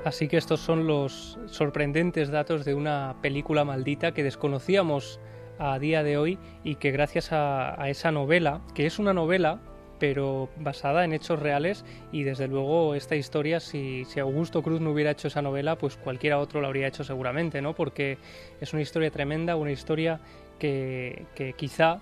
Así 0.05 0.29
que 0.29 0.37
estos 0.37 0.61
son 0.61 0.87
los 0.87 1.39
sorprendentes 1.47 2.31
datos 2.31 2.67
de 2.67 2.75
una 2.75 3.17
película 3.23 3.65
maldita 3.65 4.13
que 4.13 4.23
desconocíamos 4.23 5.19
a 5.59 5.79
día 5.79 6.03
de 6.03 6.19
hoy 6.19 6.39
y 6.63 6.75
que 6.75 6.91
gracias 6.91 7.31
a, 7.33 7.77
esa 7.89 8.13
novela, 8.13 8.61
que 8.75 8.85
es 8.85 8.99
una 8.99 9.15
novela 9.15 9.61
pero 9.99 10.51
basada 10.59 11.05
en 11.05 11.15
hechos 11.15 11.39
reales 11.39 11.87
y 12.13 12.25
desde 12.25 12.49
luego 12.49 12.95
esta 12.95 13.17
historia 13.17 13.61
si, 13.61 14.05
Augusto 14.21 14.63
Cruz 14.63 14.81
no 14.81 14.91
hubiera 14.91 15.13
hecho 15.13 15.29
esa 15.29 15.41
novela 15.41 15.79
pues 15.79 15.97
cualquiera 15.97 16.39
otro 16.39 16.61
la 16.61 16.67
habría 16.67 16.89
hecho 16.89 17.05
seguramente, 17.05 17.63
¿no? 17.63 17.75
Porque 17.75 18.19
es 18.61 18.75
una 18.75 18.83
historia 18.83 19.11
tremenda, 19.11 19.57
una 19.57 19.73
historia 19.73 20.21
que, 20.59 21.25
que 21.35 21.55
quizá 21.55 22.01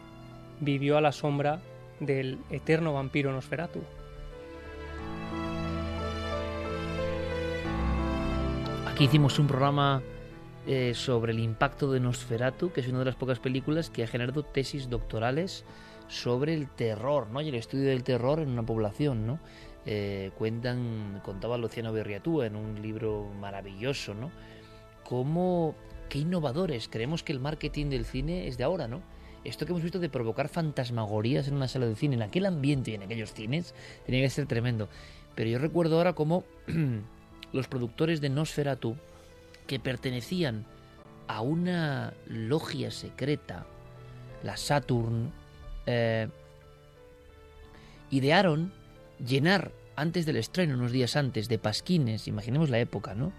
vivió 0.58 0.96
a 0.96 1.00
la 1.00 1.12
sombra 1.12 1.60
del 2.00 2.38
eterno 2.50 2.94
vampiro 2.94 3.30
Nosferatu. 3.30 3.80
Aquí 8.92 9.04
hicimos 9.04 9.38
un 9.38 9.46
programa 9.46 10.02
eh, 10.66 10.92
sobre 10.94 11.32
el 11.32 11.40
impacto 11.40 11.90
de 11.90 11.98
Nosferatu, 11.98 12.72
que 12.72 12.82
es 12.82 12.88
una 12.88 12.98
de 12.98 13.06
las 13.06 13.16
pocas 13.16 13.38
películas 13.38 13.88
que 13.88 14.04
ha 14.04 14.06
generado 14.06 14.42
tesis 14.42 14.90
doctorales 14.90 15.64
sobre 16.08 16.52
el 16.52 16.68
terror, 16.68 17.30
¿no? 17.30 17.40
Y 17.40 17.48
el 17.48 17.54
estudio 17.54 17.88
del 17.88 18.04
terror 18.04 18.38
en 18.38 18.50
una 18.50 18.66
población, 18.66 19.26
¿no? 19.26 19.40
Eh, 19.86 20.30
cuentan, 20.36 21.22
contaba 21.24 21.56
Luciano 21.56 21.90
Berriatúa 21.90 22.46
en 22.46 22.54
un 22.54 22.82
libro 22.82 23.30
maravilloso, 23.40 24.12
¿no? 24.12 24.30
Cómo, 25.04 25.74
qué 26.10 26.18
innovadores. 26.18 26.88
Creemos 26.88 27.22
que 27.22 27.32
el 27.32 27.40
marketing 27.40 27.88
del 27.88 28.04
cine 28.04 28.46
es 28.46 28.58
de 28.58 28.64
ahora, 28.64 28.88
¿no? 28.88 29.00
Esto 29.42 29.64
que 29.64 29.72
hemos 29.72 29.82
visto 29.82 30.00
de 30.00 30.10
provocar 30.10 30.50
fantasmagorías 30.50 31.48
en 31.48 31.54
una 31.54 31.66
sala 31.66 31.86
de 31.86 31.96
cine, 31.96 32.16
en 32.16 32.22
aquel 32.22 32.44
ambiente 32.44 32.90
y 32.90 32.94
en 32.96 33.04
aquellos 33.04 33.32
cines, 33.32 33.74
tenía 34.04 34.20
que 34.20 34.28
ser 34.28 34.44
tremendo. 34.44 34.90
Pero 35.34 35.48
yo 35.48 35.58
recuerdo 35.58 35.96
ahora 35.96 36.12
cómo 36.12 36.44
los 37.52 37.68
productores 37.68 38.20
de 38.20 38.28
Nosferatu, 38.28 38.96
que 39.66 39.78
pertenecían 39.78 40.64
a 41.28 41.40
una 41.40 42.14
logia 42.26 42.90
secreta, 42.90 43.66
la 44.42 44.56
Saturn, 44.56 45.32
eh, 45.86 46.28
idearon 48.10 48.72
llenar 49.24 49.72
antes 49.96 50.26
del 50.26 50.36
estreno, 50.36 50.74
unos 50.74 50.92
días 50.92 51.16
antes, 51.16 51.48
de 51.48 51.58
pasquines, 51.58 52.26
imaginemos 52.26 52.70
la 52.70 52.78
época, 52.78 53.14
¿no? 53.14 53.32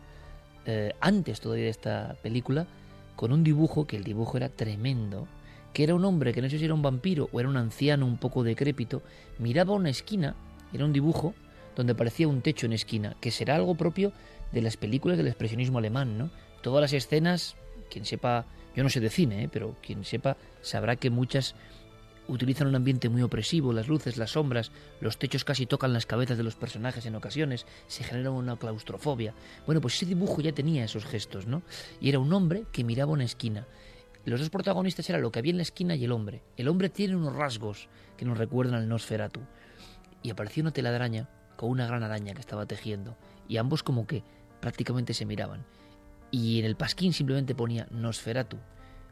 Eh, 0.66 0.94
antes 1.02 1.42
todavía 1.42 1.66
de 1.66 1.72
esta 1.72 2.16
película, 2.22 2.68
con 3.16 3.32
un 3.32 3.44
dibujo, 3.44 3.86
que 3.86 3.98
el 3.98 4.04
dibujo 4.04 4.38
era 4.38 4.50
tremendo, 4.50 5.28
que 5.74 5.84
era 5.84 5.96
un 5.96 6.06
hombre 6.06 6.34
que 6.34 6.42
no 6.42 6.50
sé 6.50 6.60
si 6.60 6.66
era 6.66 6.74
un 6.74 6.82
vampiro 6.82 7.30
o 7.32 7.40
era 7.40 7.50
un 7.50 7.58
anciano 7.58 8.06
un 8.06 8.18
poco 8.18 8.44
decrépito, 8.44 9.02
miraba 9.40 9.74
una 9.74 9.90
esquina, 9.90 10.36
era 10.72 10.86
un 10.86 10.94
dibujo 10.94 11.34
donde 11.76 11.96
parecía 11.96 12.28
un 12.28 12.42
techo 12.42 12.66
en 12.66 12.74
esquina, 12.74 13.16
que 13.20 13.32
será 13.32 13.56
algo 13.56 13.76
propio 13.76 14.12
de 14.52 14.62
las 14.62 14.78
películas 14.78 15.18
del 15.18 15.28
expresionismo 15.28 15.80
alemán, 15.80 16.18
¿no? 16.18 16.30
Todas 16.62 16.82
las 16.82 16.94
escenas, 16.94 17.56
quien 17.90 18.06
sepa, 18.06 18.46
yo 18.76 18.84
no 18.84 18.90
sé 18.90 19.00
de 19.00 19.10
cine, 19.10 19.44
¿eh? 19.44 19.50
pero 19.52 19.76
quien 19.82 20.06
sepa 20.06 20.38
sabrá 20.62 20.96
que 20.96 21.10
muchas 21.10 21.56
utilizan 22.28 22.68
un 22.68 22.76
ambiente 22.76 23.10
muy 23.10 23.22
opresivo, 23.22 23.74
las 23.74 23.88
luces, 23.88 24.18
las 24.18 24.32
sombras, 24.32 24.72
los 25.02 25.18
techos 25.18 25.44
casi 25.44 25.66
tocan 25.66 25.94
las 25.94 26.06
cabezas 26.06 26.38
de 26.38 26.44
los 26.44 26.56
personajes 26.56 27.06
en 27.06 27.16
ocasiones, 27.16 27.66
se 27.88 28.04
genera 28.04 28.32
una 28.32 28.56
claustrofobia. 28.56 29.34
Bueno, 29.66 29.82
pues 29.82 29.96
ese 29.96 30.06
dibujo 30.06 30.42
ya 30.42 30.54
tenía 30.54 30.86
esos 30.86 31.06
gestos, 31.06 31.48
¿no? 31.48 31.64
Y 32.00 32.10
era 32.10 32.20
un 32.20 32.32
hombre 32.32 32.66
que 32.72 32.84
miraba 32.84 33.12
una 33.12 33.26
esquina. 33.26 33.68
Los 34.26 34.40
dos 34.40 34.50
protagonistas 34.50 35.10
eran 35.10 35.22
lo 35.22 35.32
que 35.32 35.40
había 35.40 35.52
en 35.52 35.58
la 35.58 35.64
esquina 35.64 35.96
y 35.96 36.06
el 36.06 36.14
hombre. 36.14 36.44
El 36.56 36.70
hombre 36.70 36.90
tiene 36.90 37.16
unos 37.16 37.36
rasgos 37.36 37.90
que 38.16 38.26
nos 38.26 38.38
recuerdan 38.38 38.76
al 38.76 38.88
Nosferatu. 38.88 39.42
Y 40.22 40.30
apareció 40.30 40.62
una 40.62 40.72
telaraña 40.72 41.28
una 41.66 41.88
gran 41.88 42.04
araña 42.04 42.34
que 42.34 42.42
estaba 42.42 42.66
tejiendo. 42.66 43.18
Y 43.48 43.58
ambos 43.58 43.84
como 43.84 44.08
que 44.08 44.24
prácticamente 44.60 45.14
se 45.14 45.26
miraban. 45.26 45.66
Y 46.32 46.60
en 46.60 46.66
el 46.66 46.76
pasquín 46.76 47.14
simplemente 47.14 47.56
ponía 47.56 47.88
Nosferatu. 47.92 48.58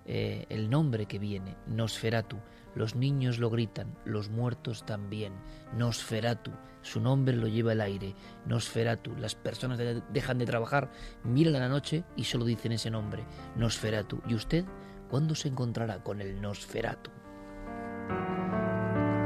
Eh, 0.05 0.45
el 0.49 0.69
nombre 0.69 1.05
que 1.05 1.19
viene, 1.19 1.55
Nosferatu. 1.67 2.37
Los 2.73 2.95
niños 2.95 3.37
lo 3.37 3.49
gritan, 3.49 3.95
los 4.05 4.29
muertos 4.29 4.85
también. 4.85 5.33
Nosferatu, 5.77 6.51
su 6.81 6.99
nombre 6.99 7.35
lo 7.35 7.47
lleva 7.47 7.73
el 7.73 7.81
aire. 7.81 8.15
Nosferatu, 8.45 9.15
las 9.17 9.35
personas 9.35 9.79
dejan 10.11 10.37
de 10.37 10.45
trabajar, 10.45 10.89
miran 11.23 11.55
a 11.55 11.59
la 11.59 11.69
noche 11.69 12.03
y 12.15 12.23
solo 12.23 12.45
dicen 12.45 12.71
ese 12.71 12.89
nombre, 12.89 13.23
Nosferatu. 13.55 14.21
¿Y 14.27 14.33
usted 14.33 14.65
cuándo 15.09 15.35
se 15.35 15.49
encontrará 15.49 16.03
con 16.03 16.21
el 16.21 16.41
Nosferatu? 16.41 17.11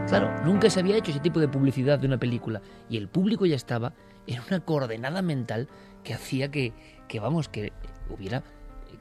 Claro, 0.07 0.31
nunca 0.45 0.69
se 0.69 0.79
había 0.79 0.97
hecho 0.97 1.09
ese 1.09 1.19
tipo 1.19 1.39
de 1.39 1.47
publicidad 1.47 1.97
de 1.97 2.05
una 2.05 2.19
película 2.19 2.61
y 2.89 2.97
el 2.97 3.07
público 3.07 3.47
ya 3.47 3.55
estaba 3.55 3.93
en 4.27 4.39
una 4.47 4.59
coordenada 4.59 5.23
mental 5.23 5.67
que 6.03 6.13
hacía 6.13 6.51
que, 6.51 6.73
que 7.07 7.19
vamos, 7.19 7.49
que 7.49 7.73
hubiera 8.09 8.43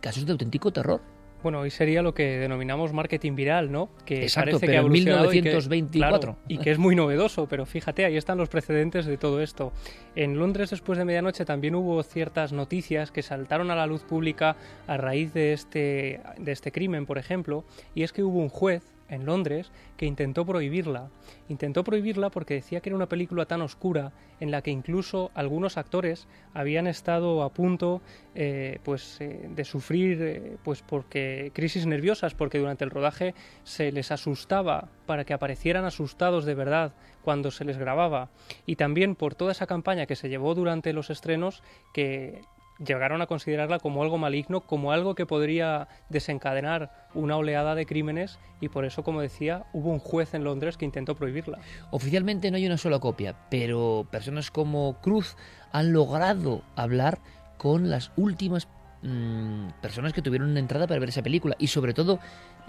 casos 0.00 0.24
de 0.24 0.32
auténtico 0.32 0.72
terror. 0.72 1.02
Bueno, 1.42 1.60
hoy 1.60 1.70
sería 1.70 2.00
lo 2.00 2.14
que 2.14 2.38
denominamos 2.38 2.94
marketing 2.94 3.34
viral, 3.34 3.70
¿no? 3.70 3.90
Que 4.06 4.22
Exacto, 4.22 4.58
pero 4.58 4.72
que 4.72 4.78
en 4.78 4.92
1924. 4.92 6.38
Y 6.48 6.56
que, 6.56 6.70
es 6.70 6.78
muy 6.78 6.96
novedoso, 6.96 7.46
pero 7.48 7.66
fíjate, 7.66 8.06
ahí 8.06 8.16
están 8.16 8.38
los 8.38 8.48
precedentes 8.48 9.04
de 9.04 9.18
todo 9.18 9.42
esto. 9.42 9.74
En 10.16 10.38
Londres 10.38 10.70
después 10.70 10.96
de 10.96 11.04
medianoche 11.04 11.44
también 11.44 11.74
hubo 11.74 12.02
ciertas 12.02 12.54
noticias 12.54 13.10
que 13.10 13.20
saltaron 13.20 13.70
a 13.70 13.76
la 13.76 13.86
luz 13.86 14.04
pública 14.04 14.56
a 14.86 14.96
raíz 14.96 15.34
de 15.34 15.52
este, 15.52 16.22
de 16.38 16.52
este 16.52 16.72
crimen, 16.72 17.04
por 17.04 17.18
ejemplo, 17.18 17.66
y 17.94 18.04
es 18.04 18.14
que 18.14 18.22
hubo 18.22 18.38
un 18.38 18.48
juez 18.48 18.93
en 19.08 19.26
Londres 19.26 19.70
que 19.96 20.06
intentó 20.06 20.44
prohibirla. 20.44 21.10
Intentó 21.48 21.84
prohibirla 21.84 22.30
porque 22.30 22.54
decía 22.54 22.80
que 22.80 22.88
era 22.88 22.96
una 22.96 23.08
película 23.08 23.46
tan 23.46 23.62
oscura 23.62 24.12
en 24.40 24.50
la 24.50 24.62
que 24.62 24.70
incluso 24.70 25.30
algunos 25.34 25.76
actores 25.76 26.26
habían 26.52 26.86
estado 26.86 27.42
a 27.42 27.52
punto 27.52 28.02
eh, 28.34 28.78
pues, 28.82 29.20
eh, 29.20 29.48
de 29.48 29.64
sufrir 29.64 30.22
eh, 30.22 30.56
pues 30.62 30.82
porque 30.82 31.50
crisis 31.54 31.86
nerviosas 31.86 32.34
porque 32.34 32.58
durante 32.58 32.84
el 32.84 32.90
rodaje 32.90 33.34
se 33.62 33.92
les 33.92 34.10
asustaba 34.10 34.88
para 35.06 35.24
que 35.24 35.34
aparecieran 35.34 35.84
asustados 35.84 36.44
de 36.44 36.54
verdad 36.54 36.92
cuando 37.22 37.50
se 37.50 37.64
les 37.64 37.78
grababa 37.78 38.30
y 38.66 38.76
también 38.76 39.14
por 39.14 39.34
toda 39.34 39.52
esa 39.52 39.66
campaña 39.66 40.06
que 40.06 40.16
se 40.16 40.28
llevó 40.28 40.54
durante 40.54 40.92
los 40.92 41.10
estrenos 41.10 41.62
que 41.92 42.42
llegaron 42.78 43.22
a 43.22 43.26
considerarla 43.26 43.78
como 43.78 44.02
algo 44.02 44.18
maligno, 44.18 44.60
como 44.60 44.92
algo 44.92 45.14
que 45.14 45.26
podría 45.26 45.88
desencadenar 46.08 47.08
una 47.14 47.36
oleada 47.36 47.74
de 47.74 47.86
crímenes 47.86 48.38
y 48.60 48.68
por 48.68 48.84
eso, 48.84 49.02
como 49.04 49.20
decía, 49.20 49.66
hubo 49.72 49.90
un 49.90 49.98
juez 49.98 50.34
en 50.34 50.44
Londres 50.44 50.76
que 50.76 50.84
intentó 50.84 51.14
prohibirla. 51.14 51.58
Oficialmente 51.90 52.50
no 52.50 52.56
hay 52.56 52.66
una 52.66 52.78
sola 52.78 52.98
copia, 52.98 53.36
pero 53.50 54.06
personas 54.10 54.50
como 54.50 55.00
Cruz 55.00 55.36
han 55.72 55.92
logrado 55.92 56.62
hablar 56.76 57.20
con 57.56 57.90
las 57.90 58.10
últimas 58.16 58.68
mm, 59.02 59.68
personas 59.80 60.12
que 60.12 60.22
tuvieron 60.22 60.50
una 60.50 60.60
entrada 60.60 60.86
para 60.86 61.00
ver 61.00 61.08
esa 61.08 61.22
película 61.22 61.56
y 61.58 61.68
sobre 61.68 61.94
todo, 61.94 62.18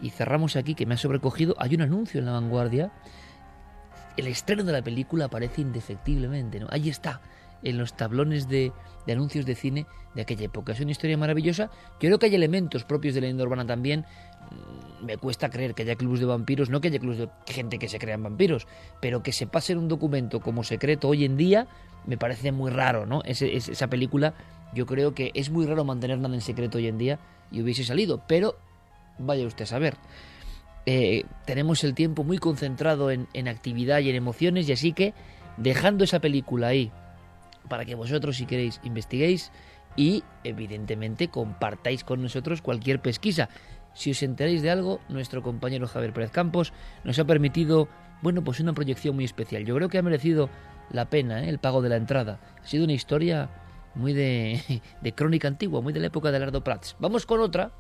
y 0.02 0.12
cerramos 0.12 0.56
aquí 0.56 0.76
que 0.76 0.86
me 0.86 0.94
ha 0.94 0.98
sobrecogido, 0.98 1.56
hay 1.58 1.76
un 1.76 1.82
anuncio 1.82 2.20
en 2.20 2.26
la 2.26 2.34
vanguardia. 2.34 2.92
El 4.18 4.28
estreno 4.28 4.64
de 4.64 4.72
la 4.72 4.82
película 4.82 5.26
aparece 5.26 5.62
indefectiblemente, 5.62 6.60
¿no? 6.60 6.68
Ahí 6.70 6.88
está, 6.88 7.20
en 7.64 7.78
los 7.78 7.96
tablones 7.96 8.48
de, 8.48 8.72
anuncios 9.08 9.46
de 9.46 9.56
cine 9.56 9.86
de 10.14 10.22
aquella 10.22 10.46
época. 10.46 10.74
Es 10.74 10.80
una 10.80 10.92
historia 10.92 11.18
maravillosa. 11.18 11.70
Yo 11.94 12.08
creo 12.08 12.20
que 12.20 12.28
hay 12.28 12.36
elementos 12.36 12.84
propios 12.84 13.14
de 13.14 13.22
la 13.22 13.26
leyenda 13.26 13.44
urbana 13.44 13.66
también. 13.66 14.06
Mm, 14.52 15.06
me 15.06 15.18
cuesta 15.18 15.50
creer 15.50 15.74
que 15.74 15.84
haya 15.84 15.96
clubes 15.96 16.20
de 16.20 16.26
vampiros, 16.26 16.70
no 16.70 16.82
que 16.82 16.88
haya 16.88 17.00
clubes 17.00 17.20
de 17.20 17.30
gente 17.48 17.78
que 17.80 17.88
se 17.88 18.00
crean 18.00 18.24
vampiros, 18.24 18.68
pero 19.02 19.22
que 19.24 19.32
se 19.32 19.48
pase 19.48 19.74
en 19.74 19.80
un 19.80 19.88
documento 19.88 20.40
como 20.40 20.64
secreto 20.64 21.10
hoy 21.10 21.26
en 21.26 21.38
día 21.38 21.68
me 22.06 22.18
parece 22.18 22.52
muy 22.52 22.72
raro, 22.72 23.06
¿no? 23.06 23.24
esa 23.24 23.88
película 23.88 24.34
yo 24.74 24.86
creo 24.86 25.14
que 25.14 25.32
es 25.34 25.50
muy 25.50 25.66
raro 25.66 25.84
mantener 25.84 26.20
nada 26.20 26.36
en 26.36 26.42
secreto 26.42 26.78
hoy 26.78 26.88
en 26.88 26.98
día 26.98 27.20
y 27.52 27.62
hubiese 27.62 27.84
salido, 27.84 28.22
pero 28.28 28.56
vaya 29.18 29.46
usted 29.46 29.64
a 29.64 29.68
saber. 29.68 29.96
Eh, 30.86 31.24
tenemos 31.46 31.84
el 31.84 31.96
tiempo 31.96 32.24
muy 32.24 32.38
concentrado 32.38 33.10
en, 33.10 33.28
en 33.34 33.48
actividad 33.48 34.00
y 34.00 34.10
en 34.10 34.16
emociones 34.16 34.70
y 34.70 34.74
así 34.74 34.94
que 34.94 35.14
dejando 35.58 36.04
esa 36.04 36.20
película 36.20 36.68
ahí 36.68 36.92
para 37.70 37.86
que 37.86 37.96
vosotros, 37.96 38.38
si 38.38 38.46
queréis, 38.46 38.80
investiguéis 38.84 39.52
y, 39.96 40.24
evidentemente, 40.44 41.30
compartáis 41.30 42.04
con 42.04 42.22
nosotros 42.22 42.62
cualquier 42.62 43.02
pesquisa. 43.02 43.50
Si 43.94 44.12
os 44.12 44.22
enteráis 44.24 44.62
de 44.62 44.72
algo, 44.72 45.00
nuestro 45.08 45.42
compañero 45.42 45.88
Javier 45.88 46.14
Pérez 46.14 46.32
Campos 46.32 46.74
nos 47.04 47.18
ha 47.18 47.26
permitido, 47.26 47.88
bueno, 48.22 48.44
pues 48.44 48.60
una 48.60 48.74
proyección 48.74 49.16
muy 49.16 49.24
especial. 49.24 49.64
Yo 49.66 49.76
creo 49.76 49.90
que 49.90 49.98
ha 49.98 50.04
merecido 50.04 50.50
la 50.92 51.10
pena 51.10 51.44
¿eh? 51.44 51.50
el 51.50 51.60
pago 51.60 51.82
de 51.82 51.90
la 51.90 51.96
entrada. 51.96 52.40
Ha 52.62 52.68
sido 52.68 52.84
una 52.84 52.94
historia 52.94 53.50
muy 53.96 54.14
de, 54.14 54.82
de 55.02 55.12
crónica 55.14 55.48
antigua, 55.48 55.82
muy 55.82 55.94
de 55.94 56.02
la 56.02 56.08
época 56.08 56.32
de 56.32 56.40
Lardo 56.40 56.64
Prats. 56.64 56.96
Vamos 57.00 57.26
con 57.26 57.40
otra 57.40 57.72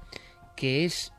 que 0.55 0.85
es 0.85 1.11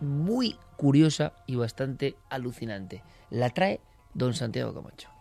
muy 0.00 0.56
curiosa 0.76 1.32
y 1.46 1.56
bastante 1.56 2.16
alucinante. 2.30 3.02
La 3.30 3.50
trae 3.50 3.80
don 4.14 4.34
Santiago 4.34 4.72
Camacho. 4.72 5.13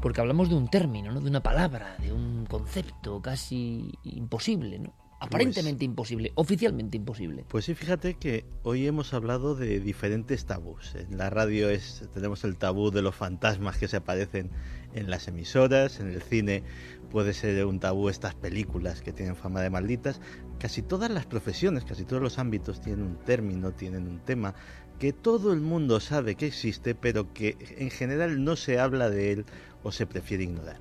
Porque 0.00 0.20
hablamos 0.20 0.48
de 0.48 0.54
un 0.54 0.68
término, 0.68 1.12
¿no? 1.12 1.20
de 1.20 1.28
una 1.28 1.42
palabra, 1.42 1.96
de 1.98 2.12
un 2.12 2.46
concepto 2.46 3.20
casi 3.20 3.92
imposible, 4.04 4.78
¿no? 4.78 4.94
Aparentemente 5.20 5.78
pues 5.78 5.90
imposible, 5.90 6.32
oficialmente 6.36 6.96
imposible. 6.96 7.44
Pues 7.48 7.64
sí, 7.64 7.74
fíjate 7.74 8.14
que 8.14 8.44
hoy 8.62 8.86
hemos 8.86 9.12
hablado 9.14 9.56
de 9.56 9.80
diferentes 9.80 10.46
tabús. 10.46 10.94
En 10.94 11.18
la 11.18 11.28
radio 11.28 11.68
es, 11.70 12.08
tenemos 12.14 12.44
el 12.44 12.56
tabú 12.56 12.92
de 12.92 13.02
los 13.02 13.16
fantasmas 13.16 13.78
que 13.78 13.88
se 13.88 13.96
aparecen 13.96 14.52
en 14.94 15.10
las 15.10 15.26
emisoras, 15.26 15.98
en 15.98 16.08
el 16.12 16.22
cine 16.22 16.62
puede 17.10 17.32
ser 17.32 17.64
un 17.66 17.80
tabú 17.80 18.08
estas 18.08 18.34
películas 18.34 19.02
que 19.02 19.12
tienen 19.12 19.36
fama 19.36 19.60
de 19.60 19.70
malditas. 19.70 20.20
Casi 20.58 20.82
todas 20.82 21.10
las 21.10 21.26
profesiones, 21.26 21.84
casi 21.84 22.04
todos 22.04 22.22
los 22.22 22.38
ámbitos 22.38 22.80
tienen 22.80 23.04
un 23.04 23.16
término, 23.16 23.72
tienen 23.72 24.06
un 24.06 24.20
tema 24.20 24.54
que 24.98 25.12
todo 25.12 25.52
el 25.52 25.60
mundo 25.60 26.00
sabe 26.00 26.34
que 26.34 26.46
existe, 26.46 26.94
pero 26.94 27.32
que 27.32 27.56
en 27.78 27.90
general 27.90 28.42
no 28.44 28.56
se 28.56 28.80
habla 28.80 29.10
de 29.10 29.32
él 29.32 29.46
o 29.82 29.92
se 29.92 30.06
prefiere 30.06 30.44
ignorar. 30.44 30.80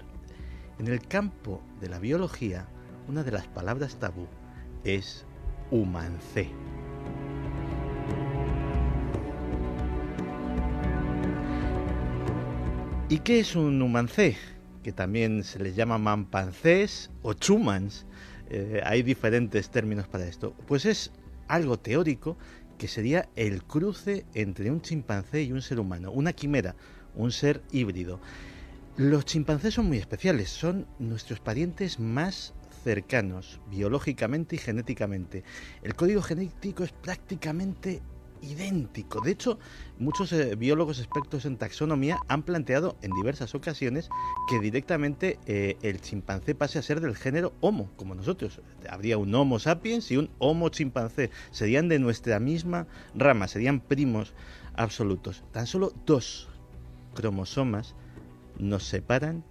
En 0.79 0.87
el 0.87 1.01
campo 1.07 1.61
de 1.79 1.89
la 1.89 1.99
biología, 1.99 2.67
una 3.07 3.23
de 3.23 3.31
las 3.31 3.47
palabras 3.47 3.97
tabú 3.99 4.27
es 4.83 5.25
humancé. 5.71 6.49
¿Y 13.09 13.19
qué 13.19 13.39
es 13.39 13.55
un 13.55 13.81
humancé? 13.81 14.35
Que 14.87 14.93
también 14.93 15.43
se 15.43 15.59
les 15.59 15.75
llama 15.75 15.97
mampancés 15.97 17.11
o 17.21 17.33
chumans. 17.33 18.05
Eh, 18.49 18.79
hay 18.85 19.03
diferentes 19.03 19.69
términos 19.69 20.07
para 20.07 20.25
esto. 20.25 20.55
Pues 20.65 20.85
es 20.85 21.11
algo 21.49 21.77
teórico 21.77 22.37
que 22.77 22.87
sería 22.87 23.27
el 23.35 23.65
cruce 23.65 24.25
entre 24.33 24.71
un 24.71 24.81
chimpancé 24.81 25.43
y 25.43 25.51
un 25.51 25.61
ser 25.61 25.81
humano, 25.81 26.09
una 26.13 26.31
quimera, 26.31 26.77
un 27.15 27.33
ser 27.33 27.63
híbrido. 27.69 28.21
Los 28.95 29.25
chimpancés 29.25 29.73
son 29.73 29.87
muy 29.87 29.97
especiales, 29.97 30.47
son 30.47 30.87
nuestros 30.99 31.41
parientes 31.41 31.99
más 31.99 32.53
cercanos, 32.85 33.59
biológicamente 33.69 34.55
y 34.55 34.59
genéticamente. 34.59 35.43
El 35.83 35.95
código 35.95 36.21
genético 36.21 36.85
es 36.85 36.93
prácticamente 36.93 38.01
idéntico. 38.41 39.21
De 39.21 39.31
hecho, 39.31 39.59
muchos 39.99 40.31
eh, 40.33 40.55
biólogos 40.55 40.99
expertos 40.99 41.45
en 41.45 41.57
taxonomía 41.57 42.19
han 42.27 42.43
planteado 42.43 42.97
en 43.01 43.11
diversas 43.11 43.55
ocasiones 43.55 44.09
que 44.49 44.59
directamente 44.59 45.39
eh, 45.45 45.77
el 45.81 46.01
chimpancé 46.01 46.55
pase 46.55 46.79
a 46.79 46.81
ser 46.81 47.01
del 47.01 47.15
género 47.15 47.53
Homo, 47.61 47.89
como 47.95 48.15
nosotros. 48.15 48.61
Habría 48.89 49.17
un 49.17 49.33
Homo 49.33 49.59
sapiens 49.59 50.11
y 50.11 50.17
un 50.17 50.29
Homo 50.39 50.69
chimpancé. 50.69 51.29
Serían 51.51 51.89
de 51.89 51.99
nuestra 51.99 52.39
misma 52.39 52.87
rama, 53.15 53.47
serían 53.47 53.79
primos 53.79 54.33
absolutos. 54.75 55.43
Tan 55.51 55.67
solo 55.67 55.93
dos 56.05 56.47
cromosomas 57.15 57.95
nos 58.59 58.83
separan 58.83 59.43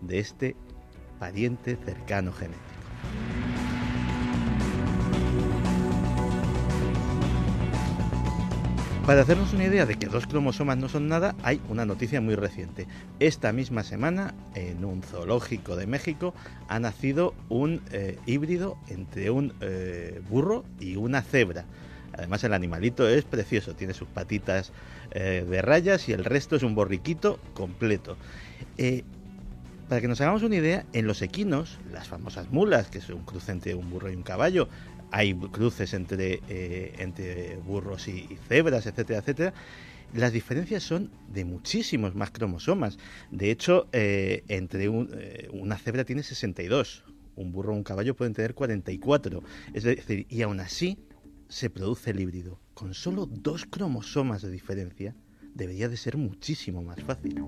de 0.00 0.18
este 0.18 0.56
pariente 1.18 1.76
cercano 1.76 2.32
genético. 2.32 3.41
Para 9.06 9.22
hacernos 9.22 9.52
una 9.52 9.64
idea 9.64 9.84
de 9.84 9.96
que 9.96 10.06
dos 10.06 10.28
cromosomas 10.28 10.78
no 10.78 10.88
son 10.88 11.08
nada, 11.08 11.34
hay 11.42 11.60
una 11.68 11.84
noticia 11.84 12.20
muy 12.20 12.36
reciente. 12.36 12.86
Esta 13.18 13.52
misma 13.52 13.82
semana, 13.82 14.32
en 14.54 14.84
un 14.84 15.02
zoológico 15.02 15.74
de 15.74 15.88
México, 15.88 16.34
ha 16.68 16.78
nacido 16.78 17.34
un 17.48 17.82
eh, 17.90 18.16
híbrido 18.26 18.78
entre 18.86 19.30
un 19.30 19.54
eh, 19.60 20.22
burro 20.30 20.64
y 20.78 20.94
una 20.94 21.22
cebra. 21.22 21.64
Además 22.12 22.44
el 22.44 22.52
animalito 22.52 23.08
es 23.08 23.24
precioso, 23.24 23.74
tiene 23.74 23.92
sus 23.92 24.06
patitas 24.06 24.70
eh, 25.10 25.44
de 25.50 25.62
rayas 25.62 26.08
y 26.08 26.12
el 26.12 26.24
resto 26.24 26.54
es 26.54 26.62
un 26.62 26.76
borriquito 26.76 27.40
completo. 27.54 28.16
para 29.88 30.00
que 30.00 30.06
nos 30.06 30.20
hagamos 30.20 30.44
una 30.44 30.54
idea, 30.54 30.86
en 30.92 31.08
los 31.08 31.22
equinos, 31.22 31.78
las 31.92 32.06
famosas 32.06 32.52
mulas, 32.52 32.88
que 32.88 32.98
es 32.98 33.08
un 33.08 33.24
cruce 33.24 33.50
entre 33.50 33.74
un 33.74 33.90
burro 33.90 34.12
y 34.12 34.14
un 34.14 34.22
caballo, 34.22 34.68
hay 35.12 35.34
cruces 35.34 35.92
entre, 35.94 36.40
eh, 36.48 36.94
entre 36.98 37.56
burros 37.58 38.08
y, 38.08 38.38
cebras, 38.48 38.86
etcétera, 38.86 39.20
etcétera. 39.20 39.54
Las 40.14 40.32
diferencias 40.32 40.82
son 40.82 41.10
de 41.28 41.44
muchísimos 41.44 42.14
más 42.14 42.30
cromosomas. 42.30 42.98
De 43.30 43.50
hecho, 43.50 43.88
eh, 43.92 44.42
entre 44.48 44.84
eh, 44.84 45.48
una 45.52 45.78
cebra 45.78 46.04
tiene 46.04 46.22
62, 46.22 47.04
un 47.36 47.52
burro 47.52 47.72
o 47.72 47.76
un 47.76 47.84
caballo 47.84 48.16
pueden 48.16 48.34
tener 48.34 48.54
44. 48.54 49.42
Es 49.74 49.84
decir, 49.84 50.26
y 50.28 50.42
aún 50.42 50.60
así 50.60 50.98
se 51.48 51.70
produce 51.70 52.10
el 52.10 52.20
híbrido. 52.20 52.58
Con 52.74 52.94
solo 52.94 53.26
dos 53.26 53.66
cromosomas 53.66 54.42
de 54.42 54.50
diferencia, 54.50 55.14
debería 55.54 55.88
de 55.88 55.98
ser 55.98 56.16
muchísimo 56.16 56.82
más 56.82 57.00
fácil. 57.02 57.42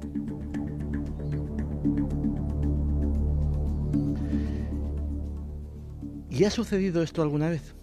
¿Y 6.34 6.42
ha 6.42 6.50
sucedido 6.50 7.00
esto 7.00 7.22
alguna 7.22 7.48
vez? 7.48 7.76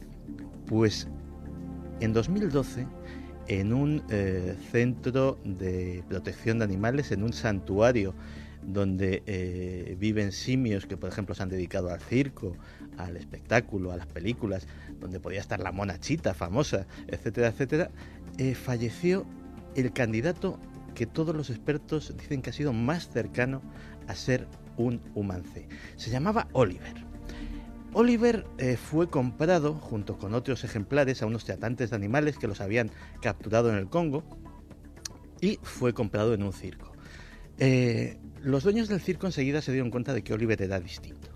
Pues 0.66 1.08
en 2.02 2.12
2012, 2.12 2.86
en 3.48 3.72
un 3.72 4.04
eh, 4.10 4.58
centro 4.72 5.40
de 5.46 6.04
protección 6.10 6.60
de 6.60 6.66
animales, 6.66 7.14
en 7.14 7.24
un 7.24 7.32
santuario 7.32 8.14
donde 8.62 9.24
eh, 9.26 9.96
viven 9.98 10.34
simios 10.34 10.86
que, 10.86 10.98
por 10.98 11.10
ejemplo, 11.10 11.34
se 11.34 11.44
han 11.44 11.48
dedicado 11.48 11.92
al 11.92 12.02
circo, 12.02 12.58
al 12.98 13.16
espectáculo, 13.16 13.94
a 13.94 13.96
las 13.96 14.08
películas, 14.08 14.68
donde 15.00 15.22
podía 15.22 15.40
estar 15.40 15.62
la 15.62 15.72
monachita 15.72 16.34
famosa, 16.34 16.86
etcétera, 17.08 17.48
etcétera, 17.48 17.90
eh, 18.38 18.54
falleció 18.54 19.26
el 19.78 19.94
candidato 19.94 20.60
que 20.94 21.06
todos 21.06 21.34
los 21.34 21.50
expertos 21.50 22.14
dicen 22.18 22.42
que 22.42 22.50
ha 22.50 22.54
sido 22.54 22.74
más 22.74 23.08
cercano 23.08 23.62
a 24.10 24.16
ser 24.16 24.46
un 24.76 25.00
humance. 25.16 25.70
Se 25.96 26.10
llamaba 26.10 26.50
Oliver. 26.52 27.11
Oliver 27.94 28.46
eh, 28.58 28.78
fue 28.78 29.10
comprado 29.10 29.74
junto 29.74 30.18
con 30.18 30.34
otros 30.34 30.64
ejemplares 30.64 31.22
a 31.22 31.26
unos 31.26 31.44
tratantes 31.44 31.90
de 31.90 31.96
animales 31.98 32.38
que 32.38 32.48
los 32.48 32.62
habían 32.62 32.90
capturado 33.22 33.70
en 33.70 33.76
el 33.76 33.90
Congo 33.90 34.24
y 35.42 35.60
fue 35.62 35.94
comprado 35.94 36.34
en 36.34 36.44
un 36.44 36.54
circo. 36.54 36.94
Eh, 37.58 38.18
los 38.42 38.64
dueños 38.64 38.88
del 38.88 39.02
circo 39.02 39.28
enseguida 39.28 39.62
se 39.62 39.74
dieron 39.74 39.92
cuenta 39.92 40.14
de 40.14 40.24
que 40.24 40.34
Oliver 40.34 40.62
era 40.62 40.80
distinto. 40.80 41.30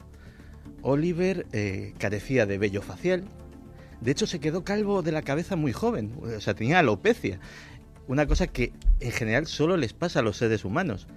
Oliver 0.82 1.46
eh, 1.52 1.94
carecía 1.98 2.46
de 2.46 2.58
vello 2.58 2.82
facial, 2.82 3.26
de 4.00 4.12
hecho 4.12 4.26
se 4.26 4.39
quedó 4.39 4.63
calvo 4.63 5.02
de 5.02 5.12
la 5.12 5.24
cabeza 5.24 5.56
muy 5.56 5.74
joven, 5.74 6.13
o 6.22 6.39
sea, 6.39 6.54
tenía 6.54 6.80
alopecia, 6.80 7.39
una 8.08 8.28
cosa 8.28 8.48
que 8.48 8.72
en 9.00 9.12
general 9.12 9.48
solo 9.48 9.78
les 9.78 9.94
pasa 9.94 10.20
a 10.20 10.24
los 10.24 10.38
seres 10.38 10.63
humanos. 10.63 11.08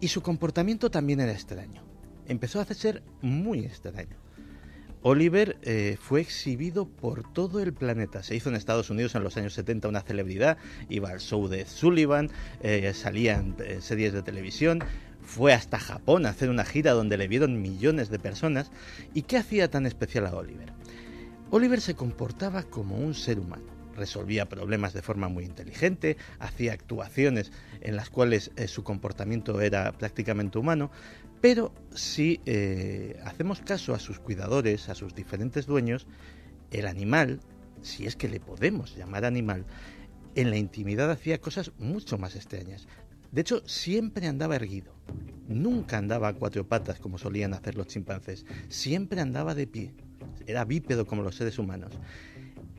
Y 0.00 0.08
su 0.08 0.20
comportamiento 0.20 0.90
también 0.90 1.20
era 1.20 1.32
extraño. 1.32 1.82
Empezó 2.26 2.60
a 2.60 2.64
ser 2.66 3.02
muy 3.22 3.60
extraño. 3.60 4.21
Oliver 5.04 5.58
eh, 5.62 5.96
fue 6.00 6.20
exhibido 6.20 6.86
por 6.86 7.24
todo 7.32 7.60
el 7.60 7.72
planeta. 7.72 8.22
Se 8.22 8.36
hizo 8.36 8.48
en 8.48 8.54
Estados 8.54 8.88
Unidos 8.88 9.14
en 9.16 9.24
los 9.24 9.36
años 9.36 9.52
70 9.54 9.88
una 9.88 10.00
celebridad, 10.00 10.58
iba 10.88 11.10
al 11.10 11.20
show 11.20 11.48
de 11.48 11.66
Sullivan, 11.66 12.30
eh, 12.62 12.92
salía 12.94 13.34
en 13.34 13.56
eh, 13.58 13.80
series 13.80 14.12
de 14.12 14.22
televisión, 14.22 14.78
fue 15.20 15.52
hasta 15.52 15.80
Japón 15.80 16.24
a 16.24 16.30
hacer 16.30 16.50
una 16.50 16.64
gira 16.64 16.92
donde 16.92 17.16
le 17.16 17.26
vieron 17.26 17.60
millones 17.60 18.10
de 18.10 18.20
personas. 18.20 18.70
¿Y 19.12 19.22
qué 19.22 19.38
hacía 19.38 19.68
tan 19.68 19.86
especial 19.86 20.26
a 20.26 20.36
Oliver? 20.36 20.72
Oliver 21.50 21.80
se 21.80 21.94
comportaba 21.94 22.62
como 22.62 22.96
un 22.96 23.14
ser 23.14 23.40
humano 23.40 23.81
resolvía 23.94 24.48
problemas 24.48 24.92
de 24.92 25.02
forma 25.02 25.28
muy 25.28 25.44
inteligente, 25.44 26.16
hacía 26.38 26.72
actuaciones 26.72 27.52
en 27.80 27.96
las 27.96 28.10
cuales 28.10 28.50
su 28.66 28.82
comportamiento 28.84 29.60
era 29.60 29.92
prácticamente 29.92 30.58
humano, 30.58 30.90
pero 31.42 31.72
si 31.92 32.40
eh, 32.46 33.20
hacemos 33.24 33.60
caso 33.60 33.94
a 33.94 33.98
sus 33.98 34.20
cuidadores, 34.20 34.88
a 34.88 34.94
sus 34.94 35.14
diferentes 35.14 35.66
dueños, 35.66 36.06
el 36.70 36.86
animal, 36.86 37.40
si 37.82 38.06
es 38.06 38.14
que 38.14 38.28
le 38.28 38.38
podemos 38.38 38.96
llamar 38.96 39.24
animal, 39.24 39.66
en 40.36 40.50
la 40.50 40.56
intimidad 40.56 41.10
hacía 41.10 41.40
cosas 41.40 41.72
mucho 41.78 42.16
más 42.16 42.36
extrañas. 42.36 42.86
De 43.32 43.40
hecho, 43.40 43.66
siempre 43.66 44.28
andaba 44.28 44.56
erguido. 44.56 44.94
Nunca 45.48 45.98
andaba 45.98 46.28
a 46.28 46.34
cuatro 46.34 46.68
patas 46.68 47.00
como 47.00 47.18
solían 47.18 47.54
hacer 47.54 47.76
los 47.76 47.88
chimpancés. 47.88 48.46
Siempre 48.68 49.20
andaba 49.20 49.54
de 49.54 49.66
pie. 49.66 49.94
Era 50.46 50.64
bípedo 50.64 51.06
como 51.06 51.22
los 51.22 51.36
seres 51.36 51.58
humanos. 51.58 51.92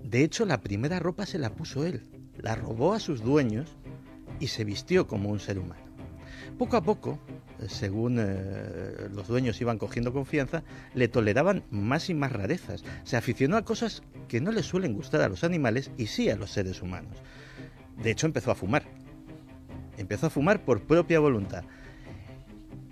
De 0.04 0.24
hecho, 0.24 0.46
la 0.46 0.62
primera 0.62 1.00
ropa 1.00 1.26
se 1.26 1.40
la 1.40 1.52
puso 1.56 1.86
él. 1.86 2.02
La 2.38 2.56
robó 2.56 2.94
a 2.94 3.00
sus 3.00 3.22
dueños 3.22 3.78
y 4.40 4.48
se 4.48 4.64
vistió 4.64 5.08
como 5.08 5.30
un 5.30 5.40
ser 5.40 5.60
humano. 5.60 5.82
Poco 6.58 6.78
a 6.78 6.84
poco, 6.84 7.20
según 7.68 8.18
eh, 8.20 9.10
los 9.12 9.28
dueños 9.28 9.60
iban 9.62 9.78
cogiendo 9.78 10.14
confianza, 10.14 10.64
le 10.94 11.08
toleraban 11.08 11.64
más 11.72 12.10
y 12.10 12.14
más 12.14 12.32
rarezas. 12.32 12.84
Se 13.04 13.18
aficionó 13.18 13.58
a 13.58 13.66
cosas 13.66 14.04
que 14.28 14.42
no 14.42 14.52
le 14.52 14.64
suelen 14.64 14.94
gustar 14.94 15.22
a 15.22 15.30
los 15.30 15.44
animales 15.44 15.92
y 15.98 16.08
sí 16.08 16.30
a 16.30 16.36
los 16.36 16.52
seres 16.52 16.82
humanos. 16.82 17.18
De 18.02 18.12
hecho, 18.12 18.28
empezó 18.28 18.52
a 18.52 18.56
fumar. 18.56 18.84
Empezó 19.98 20.28
a 20.28 20.30
fumar 20.30 20.64
por 20.64 20.82
propia 20.84 21.20
voluntad. 21.20 21.64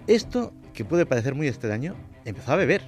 Esto, 0.07 0.53
que 0.73 0.85
puede 0.85 1.05
parecer 1.05 1.35
muy 1.35 1.47
extraño, 1.47 1.95
empezó 2.25 2.53
a 2.53 2.55
beber. 2.55 2.81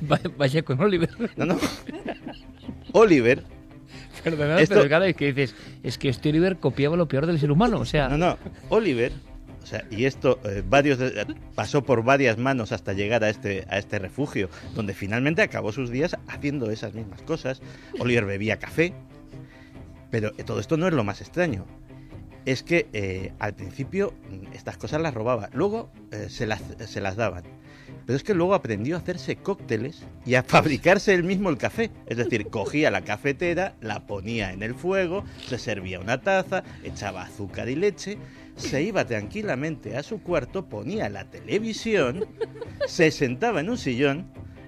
Vaya 0.38 0.62
con 0.62 0.80
Oliver. 0.80 1.10
No, 1.36 1.46
no. 1.46 1.58
Oliver 2.92 3.44
Perdonad, 4.22 4.60
pero 4.68 4.86
claro, 4.86 5.04
es 5.04 5.16
que 5.16 5.32
dices, 5.32 5.54
es 5.82 5.98
que 5.98 6.08
este 6.08 6.28
Oliver 6.30 6.58
copiaba 6.58 6.96
lo 6.96 7.08
peor 7.08 7.26
del 7.26 7.38
ser 7.38 7.50
humano, 7.50 7.78
o 7.78 7.84
sea... 7.84 8.08
No, 8.08 8.18
no, 8.18 8.38
Oliver, 8.68 9.12
o 9.62 9.66
sea, 9.66 9.84
y 9.90 10.04
esto 10.04 10.40
eh, 10.44 10.62
varios 10.66 10.98
pasó 11.54 11.82
por 11.82 12.02
varias 12.02 12.38
manos 12.38 12.72
hasta 12.72 12.92
llegar 12.92 13.24
a 13.24 13.30
este, 13.30 13.66
a 13.68 13.78
este 13.78 13.98
refugio, 13.98 14.48
donde 14.74 14.94
finalmente 14.94 15.42
acabó 15.42 15.72
sus 15.72 15.90
días 15.90 16.16
haciendo 16.28 16.70
esas 16.70 16.94
mismas 16.94 17.22
cosas. 17.22 17.62
Oliver 17.98 18.24
bebía 18.24 18.58
café, 18.58 18.94
pero 20.10 20.32
todo 20.32 20.60
esto 20.60 20.76
no 20.76 20.88
es 20.88 20.94
lo 20.94 21.04
más 21.04 21.20
extraño. 21.20 21.66
Es 22.46 22.62
que 22.62 22.88
eh, 22.92 23.32
al 23.38 23.54
principio 23.54 24.14
mm, 24.30 24.54
estas 24.54 24.76
cosas 24.76 25.00
las 25.00 25.14
robaba, 25.14 25.50
luego 25.52 25.92
eh, 26.10 26.26
se, 26.30 26.46
las, 26.46 26.62
se 26.86 27.00
las 27.00 27.16
daban. 27.16 27.44
Pero 28.06 28.16
es 28.16 28.22
que 28.22 28.34
luego 28.34 28.54
aprendió 28.54 28.96
a 28.96 28.98
hacerse 28.98 29.36
cócteles 29.36 30.02
y 30.26 30.34
a 30.34 30.42
fabricarse 30.42 31.14
él 31.14 31.24
mismo 31.24 31.50
el 31.50 31.58
café. 31.58 31.90
Es 32.06 32.16
decir, 32.16 32.46
cogía 32.50 32.90
la 32.90 33.02
cafetera, 33.02 33.74
la 33.80 34.06
ponía 34.06 34.52
en 34.52 34.62
el 34.62 34.74
fuego, 34.74 35.24
se 35.46 35.58
servía 35.58 36.00
una 36.00 36.20
taza, 36.20 36.64
echaba 36.82 37.22
azúcar 37.22 37.68
y 37.68 37.76
leche, 37.76 38.18
se 38.56 38.82
iba 38.82 39.04
tranquilamente 39.04 39.96
a 39.96 40.02
su 40.02 40.22
cuarto, 40.22 40.66
ponía 40.66 41.08
la 41.08 41.24
televisión, 41.30 42.26
se 42.86 43.10
sentaba 43.10 43.60
en 43.60 43.70
un 43.70 43.78
sillón 43.78 44.26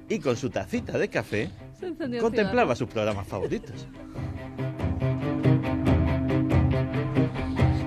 y 0.09 0.19
con 0.19 0.37
su 0.37 0.51
tacita 0.51 0.99
de 0.99 1.09
café 1.09 1.51
contemplaba 2.21 2.77
sus 2.77 2.89
programas 2.89 3.27
favoritos. 3.27 3.87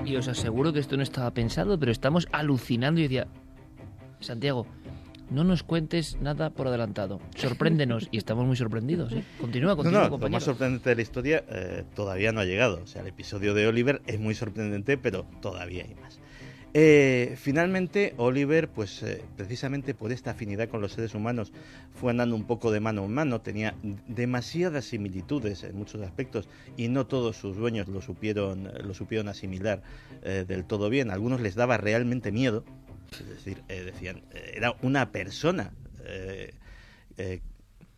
Y 0.04 0.16
os 0.16 0.28
aseguro 0.28 0.72
que 0.72 0.80
esto 0.80 0.96
no 0.96 1.02
estaba 1.02 1.32
pensado, 1.32 1.78
pero 1.78 1.92
estamos 1.92 2.28
alucinando 2.32 3.00
y 3.00 3.04
decía, 3.04 3.26
Santiago, 4.20 4.66
no 5.30 5.44
nos 5.44 5.62
cuentes 5.62 6.18
nada 6.20 6.50
por 6.50 6.68
adelantado. 6.68 7.20
Sorpréndenos. 7.34 8.08
y 8.10 8.18
estamos 8.18 8.46
muy 8.46 8.56
sorprendidos. 8.56 9.12
¿eh? 9.12 9.24
Continúa, 9.40 9.76
continúa, 9.76 10.08
no, 10.08 10.18
Lo 10.18 10.28
más 10.28 10.44
sorprendente 10.44 10.90
de 10.90 10.96
la 10.96 11.02
historia 11.02 11.44
eh, 11.48 11.84
todavía 11.94 12.32
no 12.32 12.40
ha 12.40 12.44
llegado. 12.44 12.80
O 12.82 12.86
sea, 12.86 13.02
el 13.02 13.08
episodio 13.08 13.54
de 13.54 13.66
Oliver 13.66 14.02
es 14.06 14.18
muy 14.18 14.34
sorprendente, 14.34 14.98
pero 14.98 15.26
todavía 15.40 15.84
hay 15.84 15.94
más. 15.94 16.20
Eh, 16.78 17.36
finalmente, 17.38 18.12
Oliver, 18.18 18.68
pues 18.68 19.02
eh, 19.02 19.22
precisamente 19.34 19.94
por 19.94 20.12
esta 20.12 20.32
afinidad 20.32 20.68
con 20.68 20.82
los 20.82 20.92
seres 20.92 21.14
humanos, 21.14 21.50
fue 21.94 22.10
andando 22.10 22.36
un 22.36 22.44
poco 22.44 22.70
de 22.70 22.80
mano 22.80 23.02
en 23.06 23.14
mano, 23.14 23.40
tenía 23.40 23.74
demasiadas 24.08 24.84
similitudes 24.84 25.62
en 25.64 25.74
muchos 25.74 26.02
aspectos 26.02 26.50
y 26.76 26.88
no 26.88 27.06
todos 27.06 27.38
sus 27.38 27.56
dueños 27.56 27.88
lo 27.88 28.02
supieron, 28.02 28.70
lo 28.84 28.92
supieron 28.92 29.28
asimilar 29.28 29.82
eh, 30.22 30.44
del 30.46 30.66
todo 30.66 30.90
bien. 30.90 31.10
algunos 31.10 31.40
les 31.40 31.54
daba 31.54 31.78
realmente 31.78 32.30
miedo, 32.30 32.62
es 33.12 33.28
decir, 33.28 33.62
decían, 33.68 34.22
era 34.32 34.76
una 34.82 35.12
persona. 35.12 35.72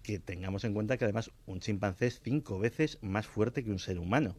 que 0.02 0.18
tengamos 0.18 0.64
en 0.64 0.72
cuenta 0.72 0.96
que 0.96 1.04
además 1.04 1.30
un 1.44 1.60
chimpancé 1.60 2.06
es 2.06 2.20
cinco 2.22 2.58
veces 2.58 2.98
más 3.02 3.26
fuerte 3.26 3.62
que 3.62 3.70
un 3.70 3.78
ser 3.78 3.98
humano. 3.98 4.36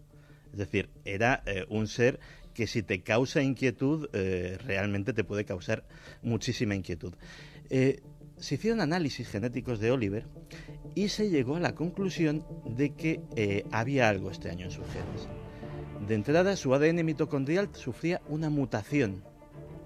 Es 0.51 0.58
decir, 0.58 0.89
era 1.05 1.43
un 1.69 1.88
ser 1.88 2.19
que 2.60 2.67
si 2.67 2.84
te 2.84 3.01
causa 3.01 3.41
inquietud, 3.41 4.10
eh, 4.12 4.58
realmente 4.65 5.13
te 5.13 5.23
puede 5.23 5.45
causar 5.45 5.86
muchísima 6.21 6.75
inquietud. 6.75 7.13
Eh, 7.69 8.01
se 8.38 8.55
hicieron 8.55 8.82
análisis 8.82 9.29
genéticos 9.29 9.79
de 9.79 9.91
Oliver 9.91 10.25
y 10.93 11.08
se 11.08 11.29
llegó 11.29 11.55
a 11.55 11.62
la 11.62 11.73
conclusión 11.73 12.45
de 12.65 12.93
que 12.95 13.21
eh, 13.38 13.63
había 13.71 14.10
algo 14.10 14.27
extraño 14.27 14.65
en 14.65 14.71
sus 14.71 14.86
genes. 14.88 15.29
De 16.05 16.15
entrada, 16.15 16.58
su 16.58 16.73
ADN 16.73 17.05
mitocondrial 17.05 17.69
sufría 17.73 18.21
una 18.27 18.49
mutación, 18.49 19.23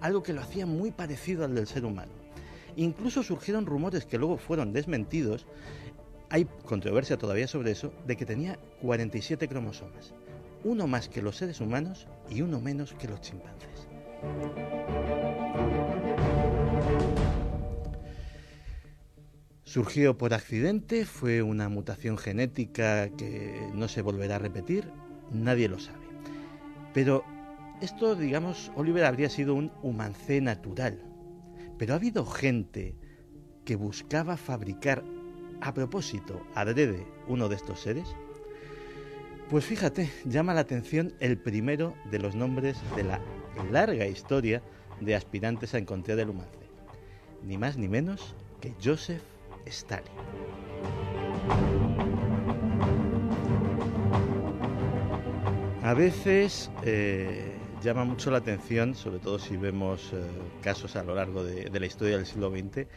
algo 0.04 0.22
que 0.22 0.34
lo 0.34 0.42
hacía 0.42 0.68
muy 0.68 0.92
parecido 0.92 1.44
al 1.44 1.56
del 1.56 1.66
ser 1.66 1.84
humano. 1.86 2.12
Incluso 2.76 3.24
surgieron 3.24 3.66
rumores 3.66 4.06
que 4.06 4.20
luego 4.20 4.38
fueron 4.38 4.72
desmentidos, 4.72 5.48
hay 6.30 6.46
controversia 6.66 7.18
todavía 7.18 7.48
sobre 7.48 7.72
eso, 7.72 7.92
de 8.06 8.16
que 8.16 8.26
tenía 8.26 8.60
47 8.82 9.48
cromosomas 9.48 10.14
uno 10.64 10.88
más 10.88 11.10
que 11.10 11.22
los 11.22 11.38
seres 11.38 11.60
humanos 11.62 12.08
y 12.30 12.42
uno 12.42 12.60
menos 12.60 12.94
que 12.94 13.08
los 13.08 13.22
chimpancés. 13.22 13.88
Surgió 19.64 20.18
por 20.18 20.34
accidente, 20.34 21.06
fue 21.06 21.42
una 21.42 21.68
mutación 21.68 22.18
genética 22.18 23.10
que 23.10 23.70
no 23.74 23.88
se 23.88 24.02
volverá 24.02 24.36
a 24.36 24.40
repetir, 24.40 24.90
nadie 25.32 25.68
lo 25.68 25.80
sabe. 25.80 26.06
Pero 26.94 27.24
esto, 27.82 28.16
digamos, 28.16 28.72
Oliver 28.76 29.06
habría 29.06 29.30
sido 29.30 29.56
un 29.56 29.72
humancé 29.82 30.42
natural. 30.42 31.04
Pero 31.78 31.94
ha 31.94 31.98
habido 31.98 32.26
gente 32.26 32.96
que 33.66 33.76
buscaba 33.76 34.38
fabricar 34.38 35.04
a 35.62 35.74
propósito, 35.74 36.46
adrede, 36.56 37.06
uno 37.28 37.50
de 37.50 37.56
estos 37.56 37.80
seres. 37.80 38.16
Pues 39.50 39.66
fíjate, 39.66 40.10
llama 40.26 40.54
la 40.54 40.62
atención 40.62 41.14
el 41.20 41.38
primero 41.38 41.94
de 42.12 42.20
los 42.20 42.36
nombres 42.36 42.78
de 42.96 43.04
la 43.04 43.22
larga 43.72 44.08
historia 44.08 44.62
de 45.00 45.16
aspirantes 45.16 45.74
a 45.74 45.78
encontrar 45.78 46.20
el 46.20 46.30
humance. 46.30 46.68
Ni 47.44 47.58
más 47.58 47.78
ni 47.78 47.88
menos 47.88 48.36
que 48.62 48.74
Joseph 48.84 49.22
Stalin. 49.66 50.12
A 55.84 55.94
veces 55.94 56.72
eh, 56.84 57.58
llama 57.84 58.06
mucho 58.06 58.32
la 58.32 58.38
atención, 58.38 58.96
sobre 58.96 59.20
todo 59.20 59.40
si 59.40 59.58
vemos 59.58 60.12
eh, 60.14 60.24
casos 60.62 60.96
a 60.96 61.04
lo 61.04 61.16
largo 61.16 61.44
de, 61.44 61.70
la 61.78 61.86
historia 61.86 62.16
del 62.16 62.26
siglo 62.26 62.50
XX, 62.50 62.88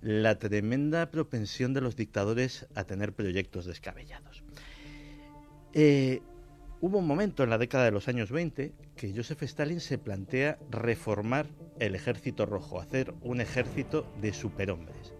la 0.00 0.36
tremenda 0.40 1.12
propensión 1.12 1.74
de 1.74 1.80
los 1.80 1.94
dictadores 1.94 2.66
a 2.74 2.82
tener 2.82 3.12
proyectos 3.12 3.66
descabellados. 3.66 4.42
Eh, 5.74 6.22
hubo 6.80 6.98
un 6.98 7.06
momento 7.06 7.44
en 7.44 7.50
la 7.50 7.58
década 7.58 7.84
de 7.84 7.92
los 7.92 8.08
años 8.08 8.32
20 8.32 8.72
que 8.96 9.14
Joseph 9.14 9.44
Stalin 9.44 9.80
se 9.80 9.96
plantea 9.96 10.58
reformar 10.70 11.46
el 11.78 11.94
ejército 11.94 12.44
rojo, 12.44 12.80
hacer 12.80 13.14
un 13.22 13.40
ejército 13.40 14.12
de 14.20 14.32
superhombres. 14.32 15.14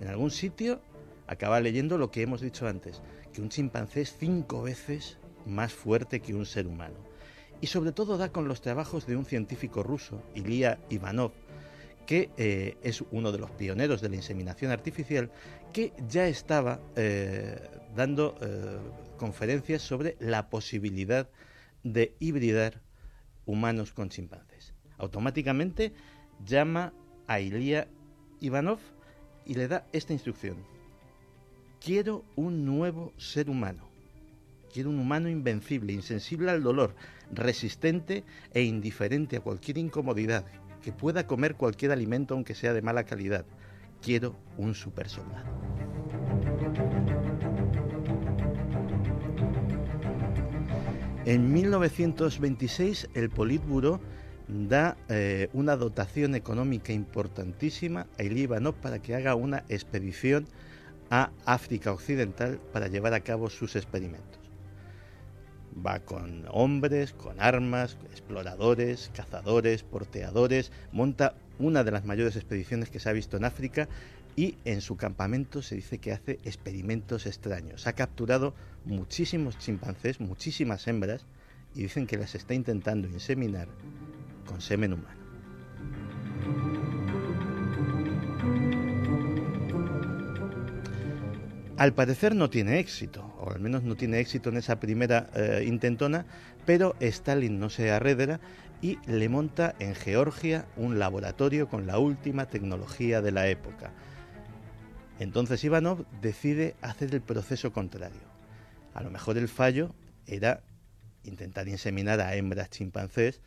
En 0.00 0.08
algún 0.08 0.32
sitio 0.32 0.80
acaba 1.28 1.60
leyendo 1.60 1.98
lo 1.98 2.10
que 2.10 2.22
hemos 2.22 2.40
dicho 2.40 2.66
antes, 2.66 3.00
que 3.32 3.42
un 3.42 3.48
chimpancé 3.48 4.00
es 4.00 4.16
cinco 4.18 4.62
veces 4.62 5.18
más 5.46 5.72
fuerte 5.72 6.18
que 6.18 6.34
un 6.34 6.46
ser 6.46 6.66
humano. 6.66 7.09
Y 7.60 7.66
sobre 7.66 7.92
todo 7.92 8.16
da 8.16 8.32
con 8.32 8.48
los 8.48 8.60
trabajos 8.60 9.06
de 9.06 9.16
un 9.16 9.24
científico 9.24 9.82
ruso, 9.82 10.22
Ilya 10.34 10.78
Ivanov, 10.88 11.32
que 12.06 12.30
eh, 12.36 12.76
es 12.82 13.04
uno 13.10 13.32
de 13.32 13.38
los 13.38 13.50
pioneros 13.50 14.00
de 14.00 14.08
la 14.08 14.16
inseminación 14.16 14.70
artificial, 14.70 15.30
que 15.72 15.92
ya 16.08 16.26
estaba 16.26 16.80
eh, 16.96 17.60
dando 17.94 18.34
conferencias 19.18 19.82
sobre 19.82 20.16
la 20.18 20.48
posibilidad 20.48 21.28
de 21.82 22.16
hibridar 22.18 22.80
humanos 23.46 23.92
con 23.92 24.08
chimpancés. 24.08 24.74
Automáticamente 24.96 25.92
llama 26.44 26.92
a 27.26 27.40
Ilya 27.40 27.88
Ivanov 28.40 28.78
y 29.44 29.54
le 29.54 29.68
da 29.68 29.86
esta 29.92 30.12
instrucción. 30.12 30.56
Quiero 31.80 32.24
un 32.36 32.64
nuevo 32.64 33.12
ser 33.16 33.48
humano. 33.50 33.88
Quiero 34.72 34.90
un 34.90 34.98
humano 34.98 35.28
invencible, 35.28 35.92
insensible 35.92 36.50
al 36.50 36.62
dolor, 36.62 36.94
resistente 37.32 38.24
e 38.52 38.62
indiferente 38.62 39.36
a 39.36 39.40
cualquier 39.40 39.78
incomodidad, 39.78 40.44
que 40.82 40.92
pueda 40.92 41.26
comer 41.26 41.56
cualquier 41.56 41.92
alimento 41.92 42.34
aunque 42.34 42.54
sea 42.54 42.72
de 42.72 42.82
mala 42.82 43.04
calidad. 43.04 43.44
Quiero 44.02 44.34
un 44.56 44.74
super 44.74 45.08
soldado. 45.08 45.44
En 51.26 51.52
1926 51.52 53.10
el 53.14 53.30
Politburo 53.30 54.00
da 54.48 54.96
eh, 55.08 55.48
una 55.52 55.76
dotación 55.76 56.34
económica 56.34 56.92
importantísima 56.92 58.06
a 58.18 58.22
Ivanov 58.22 58.74
para 58.74 59.00
que 59.00 59.14
haga 59.14 59.34
una 59.34 59.64
expedición 59.68 60.46
a 61.10 61.30
África 61.44 61.92
Occidental 61.92 62.58
para 62.72 62.88
llevar 62.88 63.14
a 63.14 63.20
cabo 63.20 63.50
sus 63.50 63.76
experimentos. 63.76 64.39
Va 65.84 66.00
con 66.00 66.44
hombres, 66.50 67.12
con 67.12 67.40
armas, 67.40 67.96
exploradores, 68.10 69.10
cazadores, 69.14 69.82
porteadores, 69.82 70.72
monta 70.92 71.34
una 71.58 71.84
de 71.84 71.90
las 71.90 72.04
mayores 72.04 72.36
expediciones 72.36 72.90
que 72.90 73.00
se 73.00 73.08
ha 73.08 73.12
visto 73.12 73.36
en 73.36 73.44
África 73.44 73.88
y 74.36 74.56
en 74.64 74.80
su 74.80 74.96
campamento 74.96 75.62
se 75.62 75.76
dice 75.76 75.98
que 75.98 76.12
hace 76.12 76.38
experimentos 76.44 77.26
extraños. 77.26 77.86
Ha 77.86 77.94
capturado 77.94 78.54
muchísimos 78.84 79.58
chimpancés, 79.58 80.20
muchísimas 80.20 80.86
hembras, 80.86 81.26
y 81.74 81.82
dicen 81.82 82.06
que 82.06 82.16
las 82.16 82.34
está 82.34 82.54
intentando 82.54 83.08
inseminar 83.08 83.68
con 84.46 84.60
semen 84.60 84.92
humano. 84.92 85.20
Al 91.80 91.94
parecer 91.94 92.34
no 92.34 92.50
tiene 92.50 92.78
éxito, 92.78 93.24
o 93.38 93.52
al 93.52 93.58
menos 93.58 93.84
no 93.84 93.96
tiene 93.96 94.20
éxito 94.20 94.50
en 94.50 94.58
esa 94.58 94.78
primera 94.78 95.30
eh, 95.34 95.64
intentona, 95.66 96.26
pero 96.66 96.94
Stalin 97.00 97.58
no 97.58 97.70
se 97.70 97.90
arredra 97.90 98.38
y 98.82 98.98
le 99.06 99.30
monta 99.30 99.74
en 99.78 99.94
Georgia 99.94 100.66
un 100.76 100.98
laboratorio 100.98 101.70
con 101.70 101.86
la 101.86 101.98
última 101.98 102.44
tecnología 102.44 103.22
de 103.22 103.32
la 103.32 103.48
época. 103.48 103.94
Entonces 105.20 105.64
Ivanov 105.64 106.04
decide 106.20 106.76
hacer 106.82 107.14
el 107.14 107.22
proceso 107.22 107.72
contrario. 107.72 108.28
A 108.92 109.02
lo 109.02 109.10
mejor 109.10 109.38
el 109.38 109.48
fallo 109.48 109.94
era 110.26 110.62
intentar 111.24 111.66
inseminar 111.66 112.20
a 112.20 112.34
hembras 112.34 112.68
chimpancés 112.68 113.40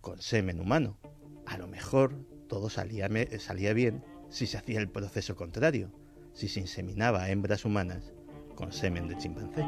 con 0.00 0.22
semen 0.22 0.58
humano. 0.58 0.96
A 1.44 1.58
lo 1.58 1.66
mejor 1.66 2.14
todo 2.48 2.70
salía, 2.70 3.10
salía 3.38 3.74
bien 3.74 4.02
si 4.30 4.46
se 4.46 4.56
hacía 4.56 4.80
el 4.80 4.88
proceso 4.88 5.36
contrario, 5.36 5.92
si 6.38 6.46
se 6.46 6.60
inseminaba 6.60 7.24
a 7.24 7.30
hembras 7.30 7.64
humanas 7.64 8.12
con 8.54 8.72
semen 8.72 9.08
de 9.08 9.16
chimpancé. 9.16 9.64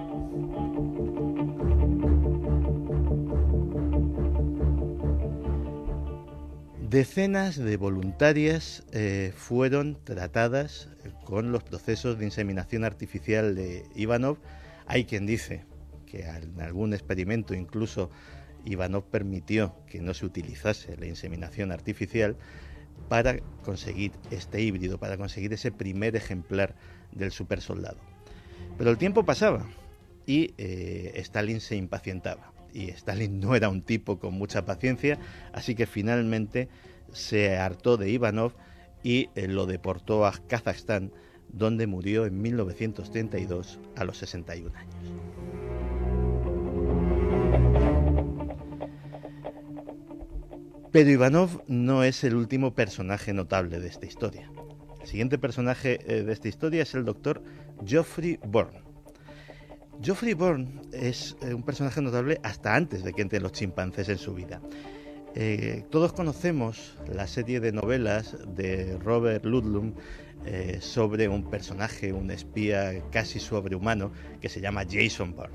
Decenas 6.89 7.57
de 7.57 7.77
voluntarias 7.77 8.85
eh, 8.93 9.33
fueron 9.35 9.99
tratadas 10.05 10.89
con 11.25 11.51
los 11.51 11.65
procesos 11.65 12.21
de 12.21 12.27
inseminación 12.27 12.85
artificial 12.85 13.57
de 13.57 13.85
Ivanov. 13.97 14.39
Hay 14.87 15.07
quien 15.07 15.27
dice 15.27 15.65
que 16.07 16.23
en 16.23 16.61
algún 16.61 16.95
experimento 16.95 17.53
incluso 17.53 18.11
Ivanov 18.65 19.11
permitió 19.11 19.75
que 19.89 20.01
no 20.01 20.15
se 20.15 20.25
utilizase 20.25 20.97
la 20.97 21.07
inseminación 21.07 21.73
artificial 21.73 22.37
para 23.09 23.39
conseguir 23.65 24.13
este 24.31 24.61
híbrido, 24.61 24.99
para 24.99 25.17
conseguir 25.17 25.53
ese 25.53 25.73
primer 25.73 26.17
ejemplar 26.17 26.75
del 27.13 27.33
supersoldado. 27.33 27.99
Pero 28.79 28.91
el 28.91 28.99
tiempo 28.99 29.25
pasaba 29.25 29.67
y 30.27 30.55
eh, 30.59 31.13
Stalin 31.17 31.61
se 31.61 31.77
impacientaba. 31.77 32.53
Y 32.73 32.91
Stalin 32.91 33.41
no 33.41 33.57
era 33.57 33.69
un 33.69 33.83
tipo 33.83 34.19
con 34.19 34.35
mucha 34.35 34.65
paciencia, 34.65 35.19
así 35.53 35.75
que 35.75 35.87
finalmente 35.87 36.69
se 37.13 37.57
hartó 37.57 37.97
de 37.97 38.11
Ivanov 38.11 38.53
y 39.03 39.29
eh, 39.35 39.49
lo 39.49 39.67
deportó 39.67 40.27
a 40.27 40.33
Kazajstán, 40.33 41.13
donde 41.49 41.87
murió 41.87 42.27
en 42.27 42.41
1932 42.41 43.81
a 43.97 44.05
los 44.05 44.19
61 44.19 44.77
años. 44.77 45.40
Pero 50.93 51.09
Ivanov 51.09 51.63
no 51.69 52.03
es 52.03 52.25
el 52.25 52.35
último 52.35 52.75
personaje 52.75 53.33
notable 53.33 53.79
de 53.79 53.87
esta 53.87 54.07
historia. 54.07 54.51
El 55.01 55.07
siguiente 55.07 55.39
personaje 55.39 56.01
eh, 56.05 56.25
de 56.25 56.33
esta 56.33 56.49
historia 56.49 56.83
es 56.83 56.95
el 56.95 57.05
doctor 57.05 57.45
Geoffrey 57.87 58.41
Bourne. 58.45 58.83
Geoffrey 60.03 60.35
Bourne 60.35 60.81
es 60.93 61.37
eh, 61.43 61.55
un 61.55 61.63
personaje 61.63 62.03
notable 62.03 62.41
hasta 62.43 62.75
antes 62.75 63.05
de 63.05 63.13
que 63.13 63.23
entren 63.23 63.45
los 63.45 63.53
chimpancés 63.53 64.09
en 64.09 64.19
su 64.19 64.35
vida. 64.35 64.61
Eh, 65.37 65.85
todos 65.91 66.13
conocemos 66.13 66.99
la 67.07 67.29
serie 67.29 67.61
de 67.61 67.71
novelas 67.71 68.37
de 68.49 68.99
Robert 68.99 69.45
Ludlum 69.45 69.95
sobre 70.81 71.29
un 71.29 71.51
personaje, 71.51 72.15
un 72.15 72.31
espía 72.31 73.03
casi 73.11 73.39
sobrehumano 73.39 74.11
que 74.41 74.49
se 74.49 74.63
llama 74.63 74.87
Jason 74.91 75.37
Bourne. 75.37 75.55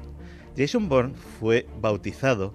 Jason 0.55 0.87
Bourne 0.87 1.15
fue 1.39 1.65
bautizado 1.81 2.53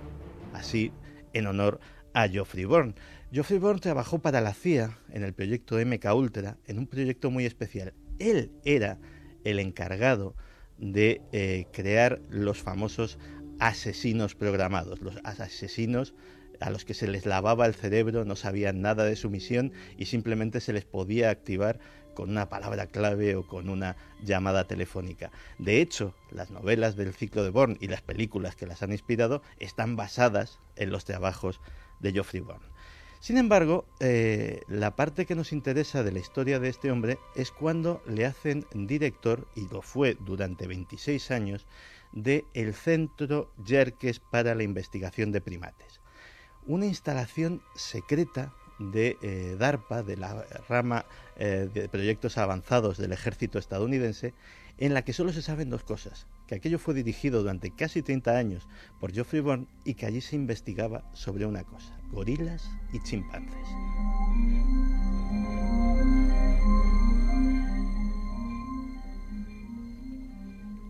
así 0.55 0.93
en 1.33 1.49
honor 1.49 1.81
a 1.81 2.00
Geoffrey 2.15 2.65
Bourne. 2.65 2.95
Geoffrey 3.33 3.59
Bourne 3.59 3.81
trabajó 3.81 4.19
para 4.19 4.41
la 4.41 4.55
CIA 4.55 4.99
en 5.13 5.23
el 5.23 5.33
proyecto 5.33 5.77
MK 5.77 6.15
Ultra, 6.15 6.57
en 6.67 6.79
un 6.79 6.87
proyecto 6.87 7.31
muy 7.31 7.47
especial. 7.47 7.95
Él 8.19 8.51
era 8.65 8.99
el 9.45 9.59
encargado 9.59 10.35
de 10.79 11.21
eh, 11.33 11.67
crear 11.73 12.21
los 12.29 12.59
famosos 12.59 13.19
asesinos 13.59 14.35
programados, 14.35 15.01
los 15.01 15.19
asesinos 15.25 16.15
a 16.61 16.71
los 16.71 16.85
que 16.85 16.95
se 16.95 17.09
les 17.09 17.25
lavaba 17.25 17.67
el 17.67 17.75
cerebro, 17.75 18.25
no 18.25 18.37
sabían 18.37 18.83
nada 18.83 19.05
de 19.05 19.17
su 19.17 19.31
misión 19.31 19.73
y 19.97 20.07
simplemente 20.07 20.61
se 20.61 20.73
les 20.73 20.85
podía 20.85 21.31
activar 21.31 21.79
con 22.15 22.31
una 22.31 22.49
palabra 22.49 22.87
clave 22.87 23.35
o 23.37 23.47
con 23.47 23.69
una 23.69 23.97
llamada 24.23 24.67
telefónica. 24.67 25.31
De 25.59 25.81
hecho, 25.81 26.15
las 26.31 26.51
novelas 26.51 26.97
del 26.97 27.15
ciclo 27.15 27.45
de 27.45 27.51
Bourne 27.51 27.79
y 27.81 27.89
las 27.89 28.03
películas 28.03 28.57
que 28.57 28.67
las 28.67 28.83
han 28.83 28.93
inspirado 28.93 29.43
están 29.59 29.97
basadas 29.97 30.59
en 30.77 30.91
los 30.91 31.05
trabajos 31.05 31.61
de 32.01 32.13
Geoffrey 32.13 32.41
Bourne. 32.41 32.67
Sin 33.21 33.37
embargo, 33.37 33.87
eh, 34.01 34.63
la 34.69 34.97
parte 34.97 35.27
que 35.27 35.35
nos 35.35 35.53
interesa 35.53 36.03
de 36.03 36.13
la 36.13 36.19
historia 36.19 36.59
de 36.59 36.71
este 36.71 36.91
hombre 36.91 37.19
es 37.35 37.51
cuando 37.51 38.03
le 38.07 38.25
hacen 38.25 38.67
director, 38.73 39.47
y 39.55 39.69
lo 39.69 39.83
fue 39.83 40.17
durante 40.19 40.67
26 40.67 41.31
años, 41.31 41.67
de 42.13 42.45
el 42.55 42.75
Centro 42.75 43.53
Yerkes 43.65 44.21
para 44.21 44.55
la 44.55 44.63
Investigación 44.63 45.33
de 45.33 45.41
Primates 45.41 46.01
una 46.67 46.87
instalación 46.87 47.63
secreta 47.75 48.53
de 48.81 49.19
eh, 49.23 49.57
DARPA, 49.59 50.03
de 50.03 50.17
la 50.17 50.45
rama 50.69 51.05
eh, 51.37 51.69
de 51.73 51.89
proyectos 51.89 52.39
avanzados 52.39 52.99
del 52.99 53.13
ejército 53.13 53.59
estadounidense, 53.59 54.35
en 54.79 54.95
la 54.95 55.03
que 55.03 55.13
solo 55.13 55.33
se 55.33 55.43
saben 55.43 55.69
dos 55.69 55.85
cosas, 55.85 56.27
que 56.47 56.55
aquello 56.55 56.79
fue 56.79 56.95
dirigido 56.95 57.41
durante 57.41 57.71
casi 57.71 58.03
30 58.03 58.37
años 58.37 58.67
por 58.99 59.13
Geoffrey 59.13 59.43
Bourne 59.43 59.67
y 59.85 59.95
que 59.95 60.07
allí 60.07 60.23
se 60.23 60.37
investigaba 60.37 61.05
sobre 61.13 61.45
una 61.45 61.65
cosa, 61.65 61.97
gorilas 62.11 62.71
y 62.93 63.01
chimpancés. 63.03 63.69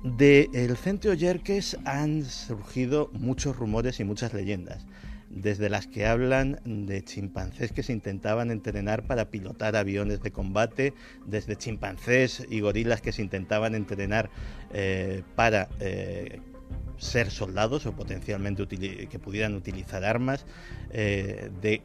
De 0.02 0.48
el 0.54 0.76
centro 0.76 1.12
Yerkes 1.12 1.76
han 1.84 2.24
surgido 2.24 3.10
muchos 3.12 3.56
rumores 3.56 4.00
y 4.00 4.04
muchas 4.04 4.32
leyendas 4.32 4.86
desde 5.30 5.70
las 5.70 5.86
que 5.86 6.06
hablan 6.06 6.60
de 6.64 7.02
chimpancés 7.04 7.72
que 7.72 7.82
se 7.82 7.92
intentaban 7.92 8.50
entrenar 8.50 9.04
para 9.04 9.30
pilotar 9.30 9.76
aviones 9.76 10.20
de 10.22 10.32
combate, 10.32 10.92
desde 11.24 11.56
chimpancés 11.56 12.44
y 12.50 12.60
gorilas 12.60 13.00
que 13.00 13.12
se 13.12 13.22
intentaban 13.22 13.74
entrenar 13.74 14.28
eh, 14.72 15.22
para 15.36 15.68
eh, 15.78 16.40
ser 16.98 17.30
soldados 17.30 17.86
o 17.86 17.92
potencialmente 17.92 18.66
que 18.66 19.18
pudieran 19.18 19.54
utilizar 19.54 20.04
armas, 20.04 20.44
eh, 20.90 21.50
de 21.62 21.82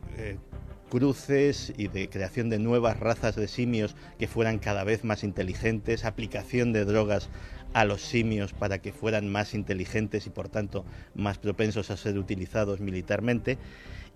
cruces 0.89 1.73
y 1.77 1.87
de 1.87 2.09
creación 2.09 2.49
de 2.49 2.59
nuevas 2.59 2.99
razas 2.99 3.35
de 3.35 3.47
simios 3.47 3.95
que 4.17 4.27
fueran 4.27 4.59
cada 4.59 4.83
vez 4.83 5.03
más 5.03 5.23
inteligentes, 5.23 6.05
aplicación 6.05 6.73
de 6.73 6.85
drogas 6.85 7.29
a 7.75 7.83
los 7.83 8.01
simios 8.01 8.53
para 8.53 8.79
que 8.79 8.93
fueran 8.93 9.29
más 9.29 9.53
inteligentes 9.53 10.25
y 10.27 10.29
por 10.29 10.47
tanto 10.47 10.85
más 11.13 11.37
propensos 11.37 11.91
a 11.91 11.97
ser 11.97 12.17
utilizados 12.17 12.79
militarmente. 12.79 13.57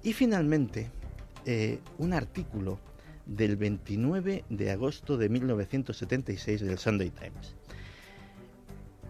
Y 0.02 0.14
finalmente, 0.14 0.90
eh, 1.46 1.80
un 1.98 2.14
artículo 2.14 2.80
del 3.26 3.58
29 3.58 4.46
de 4.48 4.72
agosto 4.72 5.18
de 5.18 5.28
1976 5.28 6.62
del 6.62 6.80
Sunday 6.80 7.10
Times. 7.10 7.54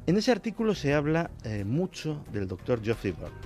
En 0.08 0.18
ese 0.18 0.32
artículo 0.32 0.74
se 0.74 0.96
habla 0.96 1.30
eh, 1.44 1.64
mucho 1.64 2.26
del 2.34 2.48
doctor 2.48 2.84
Geoffrey 2.84 3.12
Bourne 3.12 3.38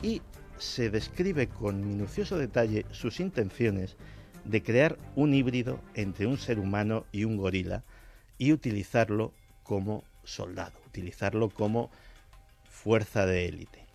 y 0.00 0.22
se 0.56 0.88
describe 0.88 1.48
con 1.48 1.86
minucioso 1.86 2.38
detalle 2.38 2.86
sus 2.92 3.20
intenciones 3.20 3.98
de 4.46 4.62
crear 4.62 4.96
un 5.16 5.34
híbrido 5.34 5.80
entre 5.92 6.26
un 6.26 6.38
ser 6.38 6.58
humano 6.58 7.04
y 7.12 7.24
un 7.24 7.36
gorila 7.36 7.84
y 8.38 8.52
utilizarlo 8.52 9.34
como 9.62 10.02
soldado, 10.26 10.78
utilizarlo 10.86 11.48
como 11.48 11.90
fuerza 12.68 13.26
de 13.26 13.46
élite. 13.46 13.86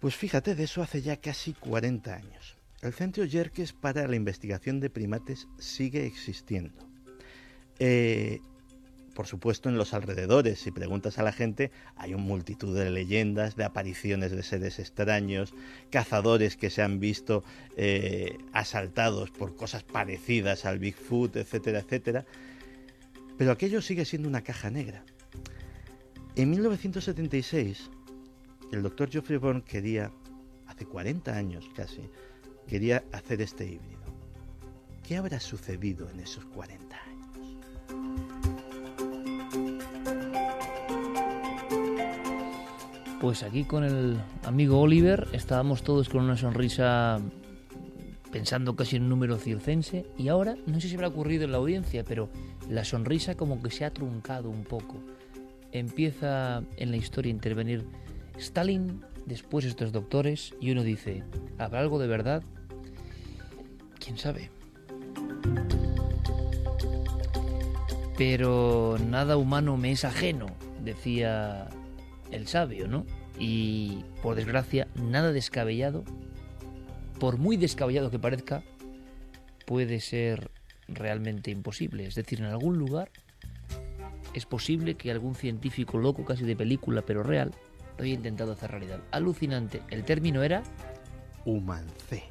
Pues 0.00 0.14
fíjate, 0.14 0.54
de 0.54 0.64
eso 0.64 0.82
hace 0.82 1.02
ya 1.02 1.16
casi 1.16 1.52
40 1.52 2.14
años. 2.14 2.56
El 2.80 2.94
Centro 2.94 3.24
Yerkes 3.24 3.74
para 3.74 4.08
la 4.08 4.16
investigación 4.16 4.80
de 4.80 4.88
primates 4.88 5.46
sigue 5.58 6.06
existiendo. 6.06 6.88
Eh, 7.78 8.40
por 9.14 9.26
supuesto, 9.26 9.68
en 9.68 9.76
los 9.76 9.92
alrededores, 9.92 10.60
si 10.60 10.70
preguntas 10.70 11.18
a 11.18 11.22
la 11.22 11.32
gente, 11.32 11.70
hay 11.96 12.14
una 12.14 12.22
multitud 12.22 12.74
de 12.74 12.90
leyendas, 12.90 13.56
de 13.56 13.64
apariciones 13.64 14.30
de 14.30 14.42
seres 14.42 14.78
extraños, 14.78 15.52
cazadores 15.90 16.56
que 16.56 16.70
se 16.70 16.80
han 16.80 17.00
visto 17.00 17.44
eh, 17.76 18.38
asaltados 18.52 19.30
por 19.30 19.56
cosas 19.56 19.82
parecidas 19.82 20.64
al 20.64 20.78
Bigfoot, 20.78 21.36
etcétera, 21.36 21.80
etcétera. 21.80 22.24
Pero 23.40 23.52
aquello 23.52 23.80
sigue 23.80 24.04
siendo 24.04 24.28
una 24.28 24.42
caja 24.42 24.68
negra. 24.68 25.02
En 26.36 26.50
1976, 26.50 27.90
el 28.70 28.82
doctor 28.82 29.08
Geoffrey 29.08 29.38
Bourne 29.38 29.62
quería, 29.62 30.12
hace 30.66 30.84
40 30.84 31.34
años 31.34 31.64
casi, 31.74 32.02
quería 32.66 33.02
hacer 33.12 33.40
este 33.40 33.64
híbrido. 33.64 33.98
¿Qué 35.02 35.16
habrá 35.16 35.40
sucedido 35.40 36.10
en 36.10 36.20
esos 36.20 36.44
40 36.44 36.96
años? 37.02 37.56
Pues 43.22 43.42
aquí 43.42 43.64
con 43.64 43.84
el 43.84 44.20
amigo 44.42 44.78
Oliver 44.78 45.28
estábamos 45.32 45.82
todos 45.82 46.10
con 46.10 46.24
una 46.24 46.36
sonrisa 46.36 47.18
pensando 48.30 48.76
casi 48.76 48.96
en 48.96 49.04
un 49.04 49.08
número 49.08 49.38
circense 49.38 50.04
y 50.18 50.28
ahora 50.28 50.56
no 50.66 50.78
sé 50.78 50.88
si 50.90 50.94
habrá 50.94 51.08
ocurrido 51.08 51.44
en 51.44 51.52
la 51.52 51.58
audiencia, 51.58 52.04
pero 52.04 52.28
la 52.70 52.84
sonrisa 52.84 53.36
como 53.36 53.60
que 53.60 53.70
se 53.70 53.84
ha 53.84 53.92
truncado 53.92 54.48
un 54.48 54.62
poco. 54.62 55.02
Empieza 55.72 56.62
en 56.76 56.90
la 56.92 56.96
historia 56.96 57.30
a 57.30 57.34
intervenir 57.34 57.84
Stalin, 58.38 59.02
después 59.26 59.64
estos 59.64 59.92
doctores, 59.92 60.54
y 60.60 60.70
uno 60.70 60.84
dice, 60.84 61.24
¿habrá 61.58 61.80
algo 61.80 61.98
de 61.98 62.06
verdad? 62.06 62.42
¿Quién 63.98 64.16
sabe? 64.16 64.50
Pero 68.16 68.98
nada 69.04 69.36
humano 69.36 69.76
me 69.76 69.90
es 69.90 70.04
ajeno, 70.04 70.46
decía 70.82 71.68
el 72.30 72.46
sabio, 72.46 72.86
¿no? 72.86 73.04
Y 73.38 74.04
por 74.22 74.36
desgracia, 74.36 74.86
nada 74.94 75.32
descabellado, 75.32 76.04
por 77.18 77.36
muy 77.36 77.56
descabellado 77.56 78.10
que 78.10 78.18
parezca, 78.18 78.62
puede 79.66 80.00
ser 80.00 80.50
realmente 80.94 81.50
imposible. 81.50 82.06
Es 82.06 82.14
decir, 82.14 82.40
en 82.40 82.46
algún 82.46 82.78
lugar 82.78 83.10
es 84.34 84.46
posible 84.46 84.94
que 84.94 85.10
algún 85.10 85.34
científico 85.34 85.98
loco, 85.98 86.24
casi 86.24 86.44
de 86.44 86.56
película, 86.56 87.02
pero 87.02 87.22
real, 87.22 87.52
lo 87.98 88.04
haya 88.04 88.14
intentado 88.14 88.52
hacer 88.52 88.70
realidad. 88.70 89.00
Alucinante. 89.10 89.82
El 89.90 90.04
término 90.04 90.42
era... 90.42 90.62
Humancé. 91.44 92.24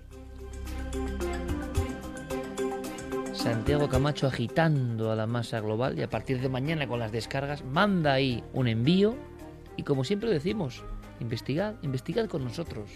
Santiago 3.34 3.88
Camacho 3.88 4.28
agitando 4.28 5.12
a 5.12 5.16
la 5.16 5.26
masa 5.26 5.60
global 5.62 5.98
y 5.98 6.02
a 6.02 6.10
partir 6.10 6.42
de 6.42 6.50
mañana 6.50 6.88
con 6.88 7.00
las 7.00 7.12
descargas 7.12 7.64
manda 7.64 8.14
ahí 8.14 8.44
un 8.54 8.68
envío 8.68 9.16
y 9.78 9.84
como 9.84 10.04
siempre 10.04 10.30
decimos, 10.30 10.84
investigad, 11.22 11.76
investigad 11.82 12.28
con 12.28 12.44
nosotros. 12.44 12.92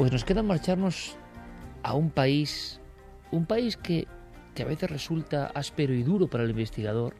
Pues 0.00 0.12
nos 0.12 0.24
queda 0.24 0.42
marcharnos 0.42 1.14
a 1.82 1.92
un 1.92 2.08
país, 2.08 2.80
un 3.32 3.44
país 3.44 3.76
que, 3.76 4.08
que 4.54 4.62
a 4.62 4.64
veces 4.64 4.90
resulta 4.90 5.48
áspero 5.48 5.92
y 5.92 6.02
duro 6.02 6.26
para 6.26 6.42
el 6.42 6.48
investigador, 6.48 7.16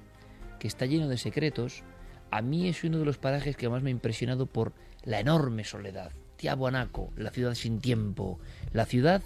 que 0.59 0.66
está 0.66 0.87
lleno 0.87 1.07
de 1.07 1.18
secretos. 1.18 1.83
A 2.31 2.41
mí 2.41 2.68
es 2.68 2.83
uno 2.83 2.99
de 2.99 3.05
los 3.05 3.18
parajes 3.18 3.55
que 3.55 3.68
más 3.68 3.83
me 3.83 3.91
ha 3.91 3.93
impresionado 3.93 4.47
por 4.47 4.72
la 5.05 5.20
enorme 5.20 5.64
soledad. 5.64 6.12
Tiahuanaco, 6.37 7.12
la 7.18 7.31
ciudad 7.33 7.53
sin 7.53 7.83
tiempo, 7.83 8.39
la 8.72 8.87
ciudad 8.87 9.20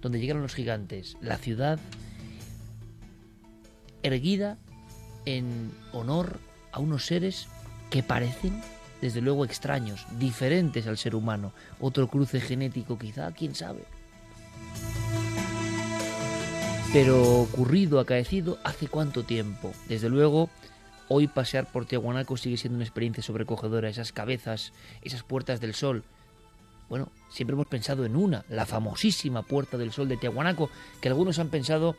donde 0.00 0.18
llegaron 0.18 0.42
los 0.42 0.56
gigantes, 0.56 1.16
la 1.20 1.38
ciudad 1.38 1.78
erguida 4.02 4.58
en 5.26 5.70
honor 5.92 6.40
a 6.72 6.80
unos 6.80 7.06
seres 7.06 7.46
que 7.88 8.02
parecen 8.02 8.60
desde 9.06 9.20
luego 9.20 9.44
extraños, 9.44 10.04
diferentes 10.18 10.88
al 10.88 10.98
ser 10.98 11.14
humano. 11.14 11.52
Otro 11.78 12.08
cruce 12.08 12.40
genético 12.40 12.98
quizá, 12.98 13.30
quién 13.30 13.54
sabe. 13.54 13.84
Pero 16.92 17.22
ocurrido, 17.42 18.00
acaecido, 18.00 18.58
¿hace 18.64 18.88
cuánto 18.88 19.22
tiempo? 19.22 19.72
Desde 19.88 20.08
luego, 20.08 20.50
hoy 21.06 21.28
pasear 21.28 21.70
por 21.70 21.86
Tiahuanaco 21.86 22.36
sigue 22.36 22.56
siendo 22.56 22.78
una 22.78 22.84
experiencia 22.84 23.22
sobrecogedora. 23.22 23.88
Esas 23.88 24.10
cabezas, 24.10 24.72
esas 25.02 25.22
puertas 25.22 25.60
del 25.60 25.74
sol. 25.74 26.02
Bueno, 26.88 27.12
siempre 27.28 27.54
hemos 27.54 27.68
pensado 27.68 28.04
en 28.06 28.16
una, 28.16 28.44
la 28.48 28.66
famosísima 28.66 29.42
Puerta 29.42 29.76
del 29.76 29.92
Sol 29.92 30.08
de 30.08 30.16
Tiahuanaco, 30.16 30.68
que 31.00 31.08
algunos 31.08 31.38
han 31.38 31.48
pensado 31.48 31.94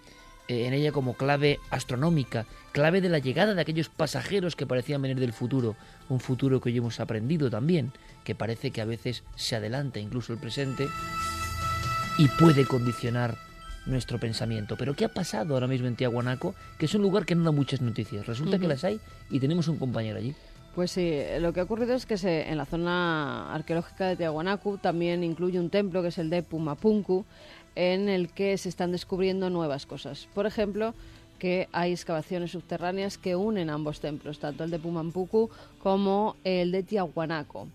en 0.48 0.74
ella 0.74 0.92
como 0.92 1.14
clave 1.14 1.60
astronómica, 1.70 2.46
clave 2.72 3.02
de 3.02 3.10
la 3.10 3.20
llegada 3.20 3.54
de 3.54 3.62
aquellos 3.62 3.90
pasajeros 3.90 4.56
que 4.56 4.66
parecían 4.66 5.02
venir 5.02 5.20
del 5.20 5.34
futuro, 5.34 5.76
un 6.10 6.20
futuro 6.20 6.62
que 6.62 6.70
hoy 6.70 6.78
hemos 6.78 7.00
aprendido 7.00 7.50
también, 7.50 7.92
que 8.24 8.36
parece 8.36 8.72
que 8.72 8.82
a 8.82 8.86
veces 8.86 9.24
se 9.36 9.56
adelanta 9.56 10.00
incluso 10.00 10.34
el 10.34 10.40
presente 10.40 10.88
y 12.18 12.28
puede 12.30 12.66
condicionar 12.66 13.38
nuestro 13.86 14.20
pensamiento. 14.20 14.76
Pero 14.78 14.96
¿qué 14.96 15.06
ha 15.06 15.14
pasado 15.14 15.54
ahora 15.54 15.68
mismo 15.68 15.88
en 15.88 15.96
Tiahuanaco? 15.96 16.56
Que 16.78 16.86
es 16.86 16.96
un 16.96 17.02
lugar 17.02 17.26
que 17.26 17.36
no 17.36 17.44
da 17.44 17.52
muchas 17.52 17.82
noticias. 17.82 18.26
Resulta 18.26 18.60
que 18.60 18.68
las 18.68 18.84
hay 18.84 19.00
y 19.30 19.40
tenemos 19.40 19.68
un 19.68 19.78
compañero 19.78 20.18
allí. 20.18 20.36
Pues 20.76 20.92
sí, 20.92 21.12
lo 21.40 21.54
que 21.54 21.60
ha 21.60 21.64
ocurrido 21.64 21.96
es 21.96 22.06
que 22.06 22.18
se, 22.18 22.50
en 22.50 22.58
la 22.58 22.66
zona 22.66 23.52
arqueológica 23.52 24.10
de 24.10 24.16
Tiahuanaco 24.16 24.78
también 24.78 25.24
incluye 25.24 25.60
un 25.60 25.72
templo 25.72 26.04
que 26.04 26.10
es 26.10 26.20
el 26.20 26.30
de 26.30 26.44
Pumapunku, 26.44 27.26
en 27.78 28.10
el 28.10 28.30
que 28.30 28.58
se 28.58 28.70
están 28.70 28.92
descubriendo 28.92 29.52
nuevas 29.52 29.86
cosas. 29.86 30.28
Por 30.34 30.48
ejemplo, 30.48 30.96
que 31.38 31.70
hay 31.72 31.92
excavaciones 31.92 32.52
subterráneas 32.52 33.20
que 33.20 33.36
unen 33.36 33.70
ambos 33.70 34.00
templos, 34.00 34.40
tanto 34.40 34.64
el 34.64 34.72
de 34.72 34.80
Pumampuku 34.80 35.52
como 35.78 36.36
el 36.44 36.72
de 36.72 36.82
Tiahuanaco. 36.82 37.68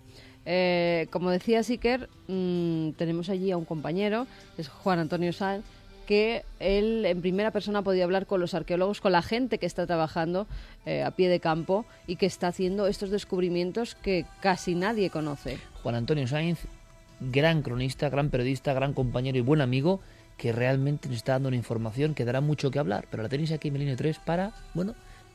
Eh, 0.45 1.07
como 1.13 1.31
decía 1.31 1.63
Siker, 1.63 2.09
mm, 2.27 2.91
tenemos 2.97 3.29
allí 3.29 3.53
a 3.53 3.57
un 3.57 3.65
compañero, 3.65 4.27
es 4.59 4.69
Juan 4.69 4.99
Antonio 4.99 5.33
Sal, 5.33 5.63
que 6.05 6.45
él 6.59 7.07
en 7.07 7.21
primera 7.21 7.53
persona 7.53 7.83
podía 7.83 8.03
hablar 8.03 8.27
con 8.27 8.41
los 8.41 8.55
arqueólogos, 8.55 9.01
con 9.01 9.13
la 9.13 9.23
gente 9.23 9.59
que 9.59 9.67
está 9.67 9.87
trabajando 9.87 10.49
eh, 10.85 11.05
a 11.05 11.13
pie 11.13 11.29
de 11.29 11.39
campo 11.39 11.87
y 12.09 12.17
que 12.17 12.27
está 12.27 12.49
haciendo 12.49 12.89
estos 12.89 13.11
descubrimientos 13.11 13.95
que 13.95 14.27
casi 14.41 14.75
nadie 14.75 15.11
conoce. 15.11 15.59
Juan 15.85 15.95
Antonio 15.95 16.27
Sainz 16.27 16.67
gran 17.31 17.63
cronista, 17.63 18.09
gran 18.09 18.31
periodista, 18.31 18.73
gran 18.73 18.95
compañero 18.95 19.39
y 19.39 19.43
buen 19.43 19.61
amigo 19.61 20.01
que 20.39 20.53
realmente 20.53 21.09
nos 21.09 21.19
está 21.19 21.33
dando 21.33 21.49
una 21.49 21.57
información 21.57 22.15
que 22.15 22.25
dará 22.25 22.41
mucho 22.41 22.71
que 22.71 22.79
hablar, 22.79 23.05
pero 23.11 23.23
la 23.23 23.29
tenéis 23.29 23.53
aquí 23.53 23.69
en 23.69 23.75
Melinio 23.75 23.97
3 23.97 24.19
para, 24.21 24.51
bueno, 24.75 24.95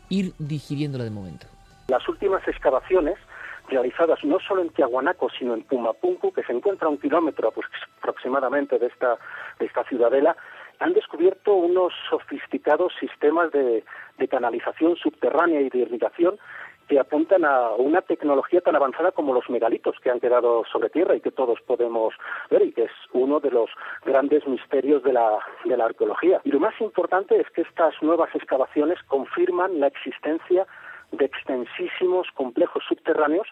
ir 0.09 0.33
digiriéndola 0.39 1.03
de 1.03 1.11
momento. 1.11 1.47
Las 1.87 2.07
últimas 2.09 2.45
excavaciones 2.47 3.17
realizadas 3.69 4.23
no 4.23 4.39
solo 4.39 4.61
en 4.61 4.69
Tiahuanaco, 4.69 5.29
sino 5.37 5.53
en 5.53 5.63
Pumapunku, 5.63 6.31
que 6.31 6.43
se 6.43 6.53
encuentra 6.53 6.87
a 6.87 6.89
un 6.89 6.97
kilómetro 6.97 7.53
aproximadamente 8.01 8.79
de 8.79 8.87
esta, 8.87 9.17
de 9.59 9.65
esta 9.65 9.83
ciudadela, 9.85 10.35
han 10.79 10.93
descubierto 10.93 11.53
unos 11.53 11.93
sofisticados 12.09 12.93
sistemas 12.99 13.51
de, 13.51 13.83
de 14.17 14.27
canalización 14.27 14.95
subterránea 14.95 15.61
y 15.61 15.69
de 15.69 15.79
irrigación 15.79 16.37
que 16.87 16.99
apuntan 16.99 17.43
a 17.45 17.71
una 17.71 18.01
tecnología 18.01 18.61
tan 18.61 18.75
avanzada 18.75 19.11
como 19.11 19.33
los 19.33 19.49
megalitos 19.49 19.95
que 20.01 20.09
han 20.09 20.19
quedado 20.19 20.63
sobre 20.71 20.89
tierra 20.89 21.15
y 21.15 21.21
que 21.21 21.31
todos 21.31 21.59
podemos 21.61 22.13
ver 22.49 22.61
y 22.63 22.71
que 22.71 22.83
es 22.83 22.91
uno 23.13 23.39
de 23.39 23.51
los 23.51 23.69
grandes 24.05 24.47
misterios 24.47 25.03
de 25.03 25.13
la, 25.13 25.39
de 25.65 25.75
la 25.75 25.85
arqueología. 25.85 26.41
Y 26.43 26.51
lo 26.51 26.59
más 26.59 26.79
importante 26.79 27.39
es 27.39 27.49
que 27.51 27.61
estas 27.61 27.93
nuevas 28.01 28.33
excavaciones 28.33 28.97
confirman 29.07 29.79
la 29.79 29.87
existencia 29.87 30.65
de 31.11 31.25
extensísimos 31.25 32.27
complejos 32.33 32.83
subterráneos 32.87 33.47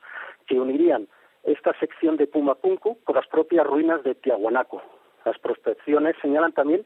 que 0.47 0.59
unirían 0.59 1.07
esta 1.43 1.77
sección 1.79 2.17
de 2.17 2.27
Pumapunku 2.27 2.97
con 3.03 3.15
las 3.15 3.27
propias 3.27 3.65
ruinas 3.65 4.03
de 4.03 4.15
Tiahuanaco. 4.15 4.81
Las 5.25 5.37
prospecciones 5.39 6.15
señalan 6.21 6.53
también 6.53 6.85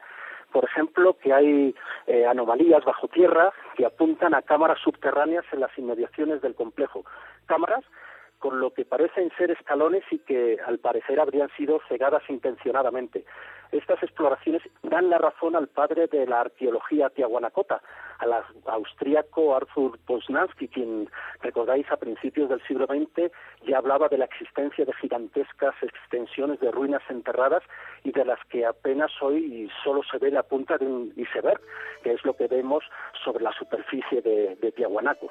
por 0.52 0.64
ejemplo, 0.64 1.16
que 1.22 1.32
hay 1.32 1.74
eh, 2.06 2.26
anomalías 2.26 2.84
bajo 2.84 3.08
tierra 3.08 3.52
que 3.76 3.86
apuntan 3.86 4.34
a 4.34 4.42
cámaras 4.42 4.78
subterráneas 4.80 5.44
en 5.52 5.60
las 5.60 5.76
inmediaciones 5.78 6.42
del 6.42 6.54
complejo. 6.54 7.04
Cámaras 7.46 7.84
con 8.40 8.58
lo 8.58 8.72
que 8.72 8.84
parecen 8.84 9.30
ser 9.38 9.50
escalones 9.50 10.02
y 10.10 10.18
que 10.18 10.58
al 10.66 10.78
parecer 10.78 11.20
habrían 11.20 11.50
sido 11.56 11.80
cegadas 11.88 12.22
intencionadamente. 12.28 13.24
Estas 13.70 14.02
exploraciones 14.02 14.62
dan 14.82 15.10
la 15.10 15.18
razón 15.18 15.54
al 15.54 15.68
padre 15.68 16.08
de 16.08 16.26
la 16.26 16.40
arqueología 16.40 17.10
tiahuanacota, 17.10 17.80
al 18.18 18.32
austríaco 18.66 19.54
Arthur 19.54 19.98
Poznansky, 20.06 20.66
quien, 20.68 21.08
recordáis, 21.40 21.88
a 21.92 21.96
principios 21.96 22.48
del 22.48 22.60
siglo 22.66 22.86
XX 22.86 23.30
ya 23.66 23.78
hablaba 23.78 24.08
de 24.08 24.18
la 24.18 24.24
existencia 24.24 24.84
de 24.84 24.92
gigantescas 24.94 25.74
extensiones 25.82 26.58
de 26.60 26.72
ruinas 26.72 27.02
enterradas 27.08 27.62
y 28.02 28.10
de 28.10 28.24
las 28.24 28.40
que 28.46 28.66
apenas 28.66 29.12
hoy 29.20 29.70
solo 29.84 30.02
se 30.10 30.18
ve 30.18 30.30
la 30.30 30.42
punta 30.42 30.78
de 30.78 30.86
un 30.86 31.12
iceberg, 31.16 31.60
que 32.02 32.12
es 32.12 32.24
lo 32.24 32.34
que 32.34 32.48
vemos 32.48 32.82
sobre 33.22 33.44
la 33.44 33.52
superficie 33.52 34.20
de, 34.22 34.56
de 34.56 34.72
Tiahuanaco. 34.72 35.30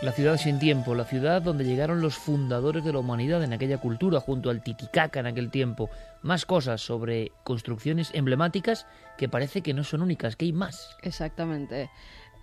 La 0.00 0.12
ciudad 0.12 0.36
sin 0.36 0.60
tiempo, 0.60 0.94
la 0.94 1.04
ciudad 1.04 1.42
donde 1.42 1.64
llegaron 1.64 2.00
los 2.00 2.16
fundadores 2.16 2.84
de 2.84 2.92
la 2.92 3.00
humanidad 3.00 3.42
en 3.42 3.52
aquella 3.52 3.78
cultura, 3.78 4.20
junto 4.20 4.48
al 4.48 4.62
Titicaca 4.62 5.18
en 5.18 5.26
aquel 5.26 5.50
tiempo. 5.50 5.90
Más 6.22 6.46
cosas 6.46 6.80
sobre 6.80 7.32
construcciones 7.42 8.12
emblemáticas 8.14 8.86
que 9.16 9.28
parece 9.28 9.60
que 9.60 9.74
no 9.74 9.82
son 9.82 10.02
únicas, 10.02 10.36
que 10.36 10.44
hay 10.44 10.52
más. 10.52 10.96
Exactamente. 11.02 11.90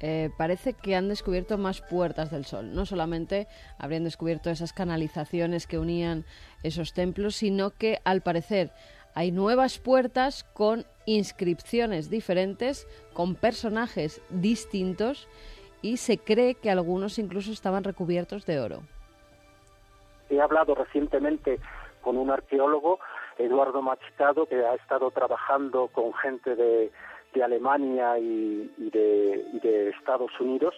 Eh, 0.01 0.31
parece 0.37 0.73
que 0.73 0.97
han 0.97 1.07
descubierto 1.07 1.57
más 1.57 1.79
puertas 1.79 2.29
del 2.29 2.45
sol. 2.45 2.75
No 2.75 2.85
solamente 2.85 3.47
habrían 3.77 4.03
descubierto 4.03 4.49
esas 4.49 4.73
canalizaciones 4.73 5.65
que 5.65 5.79
unían 5.79 6.25
esos 6.61 6.93
templos, 6.93 7.37
sino 7.37 7.69
que 7.69 8.01
al 8.03 8.19
parecer 8.19 8.73
hay 9.13 9.31
nuevas 9.31 9.79
puertas 9.79 10.43
con 10.43 10.85
inscripciones 11.05 12.09
diferentes, 12.09 12.85
con 13.13 13.35
personajes 13.35 14.21
distintos 14.29 15.29
y 15.85 15.97
se 15.97 16.17
cree 16.17 16.55
que 16.55 16.71
algunos 16.71 17.19
incluso 17.19 17.51
estaban 17.51 17.83
recubiertos 17.83 18.43
de 18.47 18.59
oro. 18.59 18.79
He 20.31 20.41
hablado 20.41 20.73
recientemente 20.73 21.59
con 22.01 22.17
un 22.17 22.31
arqueólogo, 22.31 22.99
Eduardo 23.37 23.83
Machicado, 23.83 24.47
que 24.47 24.65
ha 24.65 24.73
estado 24.73 25.11
trabajando 25.11 25.87
con 25.89 26.11
gente 26.15 26.55
de, 26.55 26.91
Alemania 27.43 28.17
y, 28.17 28.71
de, 28.77 29.89
Estados 29.89 30.31
Unidos, 30.39 30.73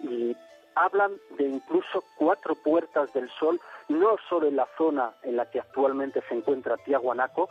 y 0.00 0.36
hablan 0.74 1.12
de 1.36 1.44
incluso 1.44 2.02
cuatro 2.16 2.56
puertas 2.56 3.12
del 3.12 3.30
sol, 3.38 3.60
no 3.88 4.16
solo 4.28 4.48
en 4.48 4.56
la 4.56 4.66
zona 4.76 5.12
en 5.22 5.36
la 5.36 5.48
que 5.48 5.60
actualmente 5.60 6.20
se 6.28 6.34
encuentra 6.34 6.78
Tiahuanaco, 6.78 7.48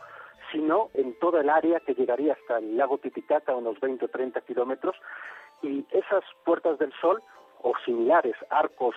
sino 0.52 0.90
en 0.92 1.18
toda 1.18 1.40
el 1.40 1.48
área 1.48 1.80
que 1.80 1.94
llegaría 1.94 2.34
hasta 2.34 2.58
el 2.58 2.76
lago 2.76 2.98
Titicaca, 2.98 3.54
unos 3.54 3.80
20 3.80 4.04
o 4.04 4.08
30 4.08 4.40
kilómetros, 4.42 4.96
y 5.62 5.84
esas 5.90 6.24
puertas 6.44 6.78
del 6.78 6.92
sol 7.00 7.22
o 7.62 7.72
similares, 7.84 8.36
arcos 8.50 8.94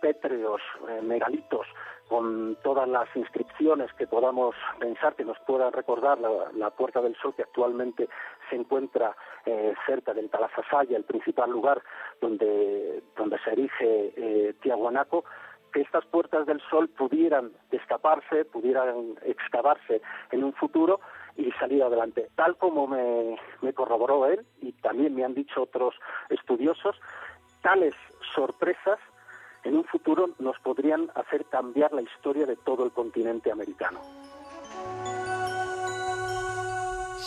pétreos, 0.00 0.60
eh, 0.88 1.00
megalitos, 1.02 1.66
con 2.08 2.56
todas 2.62 2.88
las 2.88 3.08
inscripciones 3.16 3.92
que 3.94 4.06
podamos 4.06 4.54
pensar 4.78 5.16
que 5.16 5.24
nos 5.24 5.38
puedan 5.40 5.72
recordar 5.72 6.18
la, 6.20 6.70
Puerta 6.70 7.00
del 7.00 7.16
Sol 7.16 7.34
que 7.34 7.42
actualmente 7.42 8.08
se 8.48 8.56
encuentra 8.56 9.16
eh, 9.44 9.74
cerca 9.86 10.14
del 10.14 10.30
Talasasaya, 10.30 10.96
el 10.96 11.04
principal 11.04 11.50
lugar 11.50 11.82
donde, 12.20 13.02
donde 13.16 13.38
se 13.40 13.50
erige 13.52 14.12
eh, 14.16 14.54
Tiahuanaco, 14.60 15.24
que 15.72 15.80
estas 15.80 16.04
Puertas 16.06 16.46
del 16.46 16.60
Sol 16.70 16.88
pudieran 16.90 17.52
escaparse, 17.72 18.44
pudieran 18.44 19.16
excavarse 19.22 20.00
en 20.30 20.44
un 20.44 20.52
futuro 20.52 21.00
y 21.36 21.50
salir 21.52 21.82
adelante. 21.82 22.28
Tal 22.34 22.56
como 22.56 22.86
me, 22.86 23.72
corroboró 23.74 24.26
él 24.26 24.46
y 24.60 24.72
también 24.72 25.14
me 25.14 25.24
han 25.24 25.34
dicho 25.34 25.62
otros 25.62 25.94
estudiosos, 26.30 26.96
tales 27.62 27.94
sorpresas 28.34 28.98
en 29.64 29.76
un 29.76 29.84
futuro 29.84 30.30
nos 30.38 30.58
podrían 30.60 31.10
hacer 31.14 31.44
cambiar 31.46 31.92
la 31.92 32.02
historia 32.02 32.46
de 32.46 32.56
todo 32.56 32.84
el 32.84 32.92
continente 32.92 33.50
americano. 33.50 34.00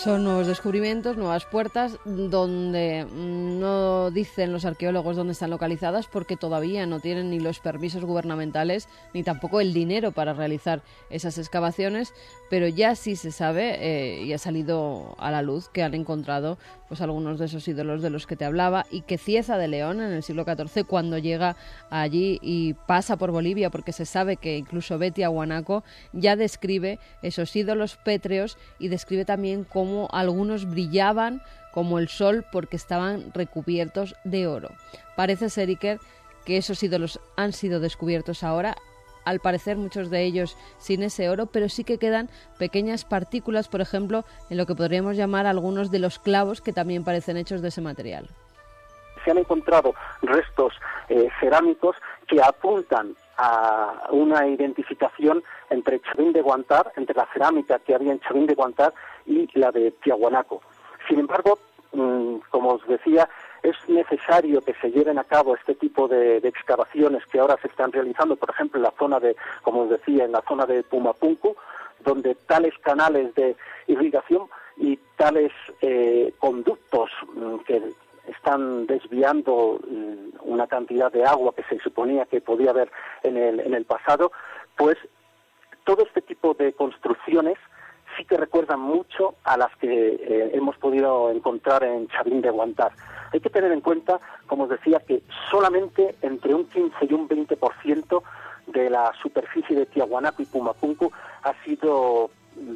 Son 0.04 0.24
nuevos 0.24 0.47
descubrimientos, 0.47 1.18
nuevas 1.18 1.43
puertas, 1.43 1.97
donde 2.06 3.06
no 3.14 4.12
dicen 4.12 4.54
los 4.54 4.64
arqueólogos 4.64 5.18
dónde 5.18 5.34
están 5.34 5.50
localizadas 5.50 6.08
porque 6.08 6.38
todavía 6.38 6.86
no 6.86 7.02
tienen 7.02 7.30
ni 7.30 7.41
los 7.41 7.60
permisos 7.60 8.06
gubernamentales 8.06 8.88
ni 9.14 9.24
tampoco 9.24 9.60
el 9.60 9.74
dinero 9.74 10.14
para 10.14 10.32
realizar 10.34 10.84
esas 11.10 11.38
excavaciones, 11.38 12.14
pero 12.50 12.70
ya 12.70 12.95
sí 12.95 13.18
se 13.18 13.34
sabe 13.34 13.76
eh, 13.76 14.24
y 14.24 14.32
ha 14.32 14.38
salido 14.38 15.16
a 15.20 15.32
la 15.32 15.41
luz 15.41 15.68
que 15.68 15.84
han 15.84 15.93
encontrado 15.93 16.58
pues 16.88 17.02
algunos 17.02 17.38
de 17.38 17.47
esos 17.47 17.68
ídolos 17.68 18.02
de 18.02 18.10
los 18.10 18.26
que 18.26 18.38
te 18.38 18.45
hablaba 18.45 18.86
y 18.89 19.02
que 19.02 19.18
Cieza 19.18 19.58
de 19.58 19.68
León 19.68 20.00
en 20.00 20.14
el 20.14 20.24
siglo 20.24 20.45
XIV 20.45 20.88
cuando 20.88 21.18
llega 21.18 21.58
allí 21.89 22.39
y 22.41 22.74
pasa 22.88 23.18
por 23.18 23.32
Bolivia 23.32 23.70
porque 23.70 23.91
se 23.91 24.06
sabe 24.06 24.38
que 24.38 24.58
incluso 24.58 24.97
Betty 24.97 25.24
Aguanaco 25.24 25.84
ya 26.14 26.38
describe 26.38 27.00
esos 27.22 27.54
ídolos 27.54 27.97
pétreos 27.97 28.58
y 28.80 28.88
describe 28.88 29.26
también 29.26 29.66
cómo 29.66 29.89
algunos 30.12 30.70
brillaban 30.70 31.42
como 31.72 32.00
el 32.00 32.08
sol 32.10 32.46
porque 32.52 32.76
estaban 32.76 33.32
recubiertos 33.34 34.16
de 34.24 34.48
oro. 34.48 34.70
Parece 35.16 35.50
ser, 35.50 35.78
que 35.78 36.00
esos 36.58 36.82
ídolos 36.82 37.20
han 37.36 37.54
sido 37.54 37.80
descubiertos 37.80 38.44
ahora 38.44 38.76
al 39.26 39.40
parecer 39.40 39.78
muchos 39.78 40.10
de 40.10 40.24
ellos 40.24 40.58
sin 40.80 41.04
ese 41.04 41.30
oro, 41.30 41.46
pero 41.46 41.70
sí 41.70 41.84
que 41.84 42.00
quedan 42.00 42.30
pequeñas 42.58 43.06
partículas, 43.06 43.68
por 43.68 43.82
ejemplo, 43.82 44.26
en 44.50 44.58
lo 44.58 44.66
que 44.66 44.76
podríamos 44.76 45.18
llamar 45.18 45.46
algunos 45.46 45.92
de 45.92 46.00
los 46.00 46.18
clavos 46.18 46.62
que 46.62 46.74
también 46.74 47.04
parecen 47.04 47.38
hechos 47.38 47.62
de 47.62 47.68
ese 47.68 47.82
material. 47.82 48.28
Se 49.24 49.32
han 49.32 49.38
encontrado 49.38 49.94
restos 50.22 50.74
eh, 51.10 51.30
cerámicos 51.40 51.96
que 52.28 52.42
apuntan 52.42 53.16
a 53.38 54.08
una 54.12 54.48
identificación 54.48 55.44
entre 55.70 56.02
Chavín 56.02 56.34
de 56.34 56.42
Guantar, 56.42 56.92
entre 56.96 57.16
la 57.16 57.28
cerámica 57.34 57.80
que 57.80 57.96
había 57.96 58.12
en 58.12 58.20
Chavín 58.22 58.46
de 58.48 58.56
Guantar 58.56 58.94
y 59.26 59.47
la 59.57 59.72
de 59.72 59.91
Tiahuanaco. 59.91 60.61
Sin 61.07 61.20
embargo, 61.20 61.59
mm, 61.93 62.36
como 62.49 62.74
os 62.74 62.88
decía, 62.88 63.30
es 63.63 63.76
necesario 63.89 64.61
que 64.61 64.74
se 64.76 64.91
lleven 64.91 65.17
a 65.20 65.24
cabo 65.24 65.55
este 65.55 65.76
tipo 65.76 66.07
de, 66.07 66.38
excavaciones 66.38 67.26
que 67.26 67.39
ahora 67.39 67.57
se 67.61 67.67
están 67.67 67.91
realizando, 67.91 68.36
por 68.36 68.49
ejemplo, 68.49 68.78
en 68.78 68.84
la 68.84 68.93
zona 68.97 69.20
de, 69.20 69.36
como 69.61 69.82
os 69.82 69.89
decía, 69.89 70.26
en 70.26 70.32
la 70.32 70.41
zona 70.47 70.65
de 70.65 70.84
Pumapunku, 70.84 71.55
donde 72.03 72.36
tales 72.36 72.78
canales 72.80 73.34
de 73.36 73.55
irrigación 73.88 74.47
y 74.78 74.97
tales 75.17 75.51
eh, 75.82 76.34
conductos 76.39 77.09
mm, 77.34 77.57
que 77.59 77.82
están 78.28 78.86
desviando 78.86 79.80
mm, 79.86 80.49
una 80.49 80.67
cantidad 80.67 81.11
de 81.11 81.26
agua 81.26 81.53
que 81.55 81.63
se 81.63 81.80
suponía 81.80 82.26
que 82.26 82.41
podía 82.41 82.70
haber 82.70 82.91
en 83.24 83.36
el, 83.36 83.59
en 83.59 83.74
el 83.74 83.86
pasado, 83.86 84.32
pues 84.78 84.97
todo 85.84 86.03
este 86.03 86.22
tipo 86.22 86.53
de 86.53 86.74
construcciones 86.74 87.57
sí 88.20 88.26
que 88.26 88.36
recuerdan 88.36 88.82
mucho 88.82 89.36
a 89.45 89.55
las 89.55 89.74
que 89.78 89.88
eh, 89.88 90.51
hemos 90.53 90.76
podido 90.76 91.32
encontrar 91.32 91.86
en 91.86 92.09
Chavín 92.09 92.41
de 92.41 92.49
Guantar. 92.49 92.91
Hay 93.32 93.39
que 93.39 93.49
tener 93.49 93.72
en 93.72 93.80
cuenta, 93.80 94.20
como 94.45 94.63
os 94.63 94.70
decía, 94.70 94.99
que 94.99 95.24
solamente 95.49 96.15
entre 96.22 96.53
un 96.53 96.65
15 96.65 96.95
y 97.09 97.13
un 97.13 97.30
20% 97.30 98.22
de 98.67 98.89
la 98.89 99.13
superficie 99.22 99.74
de 99.74 99.86
Tiahuanaco 99.86 100.41
y 100.41 100.47
Pumapunku 100.47 101.11
ha 101.43 101.53
sido 101.63 102.30
mm, 102.57 102.76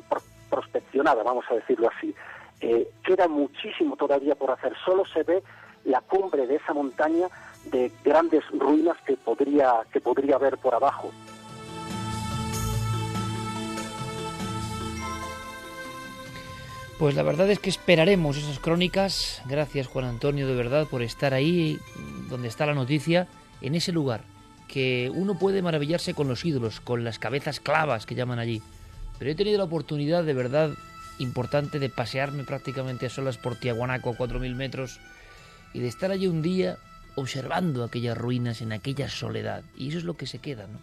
prospeccionada, 0.50 1.24
vamos 1.24 1.44
a 1.50 1.56
decirlo 1.56 1.90
así. 1.96 2.16
Eh, 2.62 2.88
queda 3.04 3.28
muchísimo 3.28 3.98
todavía 3.98 4.36
por 4.36 4.52
hacer. 4.52 4.74
Solo 4.86 5.04
se 5.06 5.24
ve 5.24 5.44
la 5.84 6.00
cumbre 6.00 6.48
de 6.48 6.56
esa 6.56 6.74
montaña 6.74 7.28
de 7.66 7.92
grandes 8.02 8.44
ruinas 8.52 8.96
que 9.06 9.18
podría, 9.18 9.82
que 9.92 10.00
podría 10.00 10.36
haber 10.36 10.58
por 10.58 10.74
abajo. 10.74 11.12
Pues 17.04 17.16
la 17.16 17.24
verdad 17.24 17.52
es 17.52 17.60
que 17.60 17.70
esperaremos 17.70 18.38
esas 18.38 18.60
crónicas. 18.60 19.42
Gracias 19.46 19.88
Juan 19.88 20.06
Antonio 20.06 20.48
de 20.48 20.56
verdad 20.56 20.88
por 20.88 21.02
estar 21.02 21.34
ahí 21.34 21.78
donde 22.30 22.48
está 22.48 22.66
la 22.66 22.74
noticia, 22.74 23.28
en 23.60 23.76
ese 23.76 23.92
lugar, 23.92 24.22
que 24.70 25.12
uno 25.14 25.38
puede 25.38 25.62
maravillarse 25.62 26.14
con 26.14 26.30
los 26.30 26.46
ídolos, 26.46 26.80
con 26.80 27.04
las 27.04 27.20
cabezas 27.20 27.60
clavas 27.60 28.06
que 28.06 28.16
llaman 28.16 28.40
allí. 28.40 28.62
Pero 29.20 29.30
he 29.32 29.36
tenido 29.36 29.58
la 29.58 29.66
oportunidad 29.66 30.24
de 30.24 30.34
verdad 30.34 30.72
importante 31.20 31.78
de 31.78 31.90
pasearme 31.90 32.46
prácticamente 32.46 33.08
a 33.08 33.10
solas 33.10 33.38
por 33.38 33.58
Tiahuanaco 33.58 34.12
a 34.12 34.18
4.000 34.18 34.56
metros 34.56 35.02
y 35.74 35.82
de 35.82 35.90
estar 35.90 36.10
allí 36.10 36.28
un 36.28 36.42
día 36.42 36.78
observando 37.16 37.84
aquellas 37.84 38.18
ruinas 38.18 38.62
en 38.62 38.72
aquella 38.72 39.10
soledad. 39.10 39.66
Y 39.76 39.90
eso 39.90 39.98
es 39.98 40.06
lo 40.06 40.16
que 40.16 40.26
se 40.26 40.40
queda, 40.40 40.68
¿no? 40.68 40.80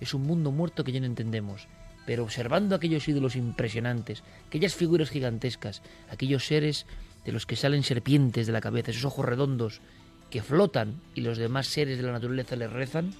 Es 0.00 0.14
un 0.14 0.22
mundo 0.22 0.52
muerto 0.52 0.84
que 0.84 0.92
ya 0.92 1.00
no 1.00 1.06
entendemos 1.06 1.66
pero 2.06 2.22
observando 2.22 2.74
aquellos 2.74 3.06
ídolos 3.08 3.36
impresionantes, 3.36 4.22
aquellas 4.46 4.74
figuras 4.74 5.10
gigantescas, 5.10 5.82
aquellos 6.08 6.46
seres 6.46 6.86
de 7.24 7.32
los 7.32 7.44
que 7.44 7.56
salen 7.56 7.82
serpientes 7.82 8.46
de 8.46 8.52
la 8.52 8.60
cabeza, 8.60 8.92
esos 8.92 9.04
ojos 9.04 9.26
redondos 9.26 9.80
que 10.30 10.42
flotan 10.42 11.00
y 11.14 11.20
los 11.20 11.36
demás 11.36 11.66
seres 11.66 11.98
de 11.98 12.04
la 12.04 12.12
naturaleza 12.12 12.56
les 12.56 12.72
rezan, 12.72 13.12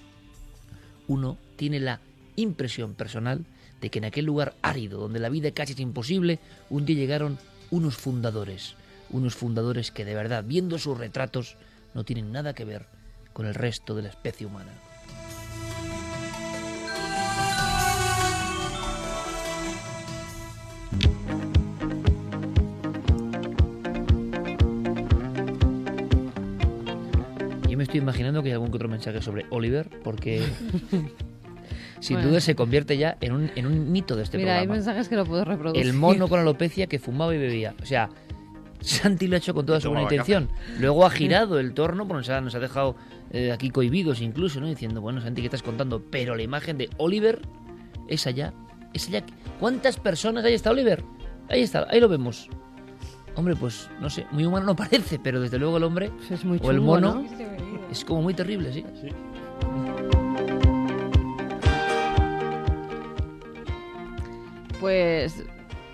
uno 1.09 1.37
tiene 1.57 1.81
la 1.81 2.01
impresión 2.37 2.95
personal 2.95 3.45
de 3.81 3.91
que 3.91 3.99
en 3.99 4.07
aquel 4.07 4.25
lugar 4.25 4.55
árido, 4.63 5.01
donde 5.01 5.19
la 5.19 5.29
vida 5.29 5.51
casi 5.51 5.73
es 5.73 5.81
imposible, 5.81 6.39
un 6.71 6.87
día 6.87 6.97
llegaron 6.97 7.39
unos 7.71 7.97
fundadores, 7.97 8.77
unos 9.11 9.35
fundadores 9.35 9.91
que 9.91 10.05
de 10.05 10.15
verdad, 10.15 10.45
viendo 10.47 10.79
sus 10.79 10.97
retratos, 10.97 11.57
no 11.95 12.05
tienen 12.05 12.33
nada 12.33 12.55
que 12.55 12.65
ver 12.65 12.87
con 13.33 13.47
el 13.47 13.55
resto 13.55 13.95
de 13.95 14.03
la 14.03 14.09
especie 14.09 14.47
humana. 14.47 14.73
Estoy 27.87 28.01
imaginando 28.01 28.43
que 28.43 28.49
hay 28.49 28.55
algún 28.55 28.73
otro 28.73 28.89
mensaje 28.89 29.23
sobre 29.23 29.47
Oliver, 29.51 29.89
porque 30.03 30.43
sin 32.01 32.21
duda 32.23 32.41
se 32.41 32.55
convierte 32.55 32.97
ya 32.99 33.17
en 33.21 33.33
un, 33.33 33.51
en 33.55 33.67
un 33.67 33.91
mito 33.91 34.17
de 34.17 34.25
este 34.25 34.39
programa. 34.39 34.61
Mira, 34.61 34.73
hay 34.73 34.77
mensajes 34.79 35.09
que 35.09 35.17
lo 35.17 35.25
puedo 35.25 35.45
reproducir. 35.45 35.85
El 35.85 35.93
mono 35.93 36.29
con 36.29 36.41
alopecia 36.41 36.87
que 36.87 36.99
fumaba 36.99 37.35
y 37.35 37.39
bebía. 37.39 37.75
O 37.83 37.87
sea, 37.87 38.11
Santi 38.81 39.27
lo 39.27 39.37
ha 39.37 39.39
hecho 39.39 39.55
con 39.55 39.67
toda 39.67 39.81
su 39.81 39.89
buena 39.89 40.03
intención. 40.03 40.49
Luego 40.79 41.05
ha 41.07 41.11
girado 41.11 41.59
el 41.59 41.75
torno, 41.75 42.07
porque 42.07 42.19
nos 42.19 42.29
ha, 42.31 42.41
nos 42.41 42.55
ha 42.55 42.61
dejado 42.61 42.97
eh, 43.31 43.53
aquí 43.53 43.71
cohibidos 43.71 44.21
incluso, 44.21 44.61
¿no? 44.61 44.67
Diciendo, 44.67 45.01
bueno, 45.01 45.21
Santi, 45.21 45.41
¿qué 45.41 45.47
estás 45.47 45.63
contando? 45.63 46.03
Pero 46.11 46.35
la 46.37 46.43
imagen 46.43 46.79
de 46.79 46.91
Oliver 46.99 47.41
es 48.09 48.27
allá. 48.27 48.53
Es 48.93 49.09
allá. 49.09 49.25
¿Cuántas 49.61 49.99
personas? 49.99 50.45
Ahí 50.45 50.55
está 50.55 50.71
Oliver. 50.71 51.03
Ahí 51.49 51.63
está, 51.63 51.87
ahí 51.91 52.01
lo 52.01 52.09
vemos. 52.09 52.49
Hombre, 53.37 53.55
pues 53.55 53.91
no 54.01 54.09
sé, 54.09 54.27
muy 54.31 54.45
humano 54.45 54.67
no 54.67 54.77
parece, 54.77 55.19
pero 55.19 55.41
desde 55.41 55.59
luego 55.59 55.77
el 55.77 55.85
hombre 55.85 56.11
es 56.31 56.45
muy 56.45 56.59
o 56.63 56.71
el 56.71 56.81
mono 56.81 57.25
es 57.91 58.05
como 58.05 58.23
muy 58.23 58.35
terrible, 58.35 58.73
¿sí? 58.73 58.85
Pues 64.81 65.45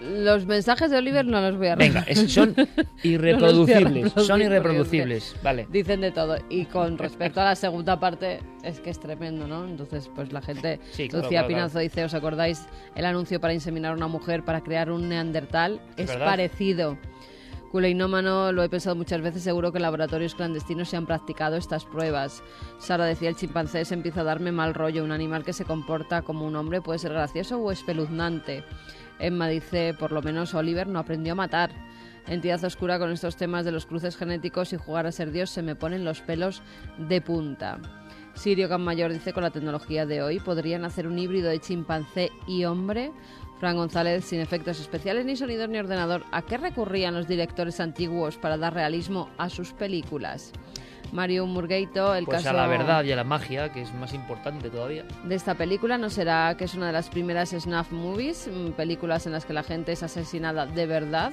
los 0.02 0.46
mensajes 0.46 0.90
de 0.90 0.98
Oliver 0.98 1.24
no 1.24 1.40
los 1.40 1.56
voy 1.56 1.68
a 1.68 1.76
Venga, 1.76 2.04
son 2.26 2.54
irreproducibles, 3.02 4.12
son 4.12 4.42
irreproducibles, 4.42 5.36
vale. 5.42 5.66
Dicen 5.70 6.00
de 6.00 6.10
todo. 6.10 6.36
Y 6.48 6.64
con 6.66 6.98
respecto 6.98 7.40
a 7.40 7.44
la 7.44 7.54
segunda 7.54 8.00
parte, 8.00 8.40
es 8.64 8.80
que 8.80 8.90
es 8.90 8.98
tremendo, 8.98 9.46
¿no? 9.46 9.64
Entonces, 9.64 10.10
pues 10.14 10.32
la 10.32 10.42
gente... 10.42 10.80
Lucía 11.12 11.46
Pinazo 11.46 11.78
dice, 11.78 12.04
¿os 12.04 12.14
acordáis 12.14 12.66
el 12.94 13.04
anuncio 13.04 13.40
para 13.40 13.54
inseminar 13.54 13.92
a 13.92 13.96
una 13.96 14.08
mujer 14.08 14.44
para 14.44 14.62
crear 14.62 14.90
un 14.90 15.08
neandertal? 15.08 15.80
Es, 15.96 16.10
parecido. 16.16 16.98
Culeinómano, 17.72 18.52
lo 18.52 18.62
he 18.62 18.68
pensado 18.68 18.94
muchas 18.94 19.22
veces, 19.22 19.42
seguro 19.42 19.72
que 19.72 19.78
en 19.78 19.82
laboratorios 19.82 20.34
clandestinos 20.34 20.90
se 20.90 20.98
han 20.98 21.06
practicado 21.06 21.56
estas 21.56 21.86
pruebas. 21.86 22.42
Sara 22.78 23.06
decía, 23.06 23.30
el 23.30 23.36
chimpancé 23.36 23.86
se 23.86 23.94
empieza 23.94 24.20
a 24.20 24.24
darme 24.24 24.52
mal 24.52 24.74
rollo, 24.74 25.02
un 25.02 25.10
animal 25.10 25.42
que 25.42 25.54
se 25.54 25.64
comporta 25.64 26.20
como 26.20 26.46
un 26.46 26.54
hombre 26.54 26.82
puede 26.82 26.98
ser 26.98 27.14
gracioso 27.14 27.58
o 27.58 27.72
espeluznante. 27.72 28.62
Emma 29.18 29.48
dice, 29.48 29.94
por 29.98 30.12
lo 30.12 30.20
menos 30.20 30.52
Oliver 30.52 30.86
no 30.86 30.98
aprendió 30.98 31.32
a 31.32 31.36
matar. 31.36 31.70
Entidad 32.26 32.62
oscura 32.62 32.98
con 32.98 33.10
estos 33.10 33.36
temas 33.36 33.64
de 33.64 33.72
los 33.72 33.86
cruces 33.86 34.18
genéticos 34.18 34.74
y 34.74 34.76
jugar 34.76 35.06
a 35.06 35.12
ser 35.12 35.30
Dios 35.30 35.48
se 35.48 35.62
me 35.62 35.74
ponen 35.74 36.04
los 36.04 36.20
pelos 36.20 36.60
de 36.98 37.22
punta. 37.22 37.78
Sirio 38.34 38.78
Mayor 38.78 39.12
dice 39.12 39.32
con 39.32 39.42
la 39.42 39.50
tecnología 39.50 40.06
de 40.06 40.22
hoy 40.22 40.40
podrían 40.40 40.84
hacer 40.84 41.06
un 41.06 41.18
híbrido 41.18 41.48
de 41.48 41.60
chimpancé 41.60 42.30
y 42.46 42.64
hombre. 42.64 43.12
Fran 43.62 43.76
González, 43.76 44.24
sin 44.24 44.40
efectos 44.40 44.80
especiales 44.80 45.24
ni 45.24 45.36
sonidos 45.36 45.68
ni 45.68 45.78
ordenador, 45.78 46.24
¿a 46.32 46.42
qué 46.42 46.56
recurrían 46.56 47.14
los 47.14 47.28
directores 47.28 47.78
antiguos 47.78 48.36
para 48.36 48.56
dar 48.56 48.74
realismo 48.74 49.30
a 49.38 49.48
sus 49.50 49.72
películas? 49.72 50.50
Mario 51.12 51.46
Murgueito, 51.46 52.12
el 52.16 52.24
pues 52.24 52.38
caso... 52.38 52.50
a 52.50 52.54
la 52.54 52.66
verdad 52.66 53.04
y 53.04 53.12
a 53.12 53.16
la 53.16 53.22
magia, 53.22 53.70
que 53.70 53.82
es 53.82 53.94
más 53.94 54.14
importante 54.14 54.68
todavía. 54.68 55.04
De 55.22 55.36
esta 55.36 55.54
película 55.54 55.96
no 55.96 56.10
será 56.10 56.56
que 56.56 56.64
es 56.64 56.74
una 56.74 56.88
de 56.88 56.92
las 56.92 57.08
primeras 57.08 57.50
snuff 57.50 57.92
movies, 57.92 58.50
mm, 58.52 58.72
películas 58.72 59.26
en 59.26 59.32
las 59.32 59.44
que 59.44 59.52
la 59.52 59.62
gente 59.62 59.92
es 59.92 60.02
asesinada 60.02 60.66
de 60.66 60.86
verdad. 60.86 61.30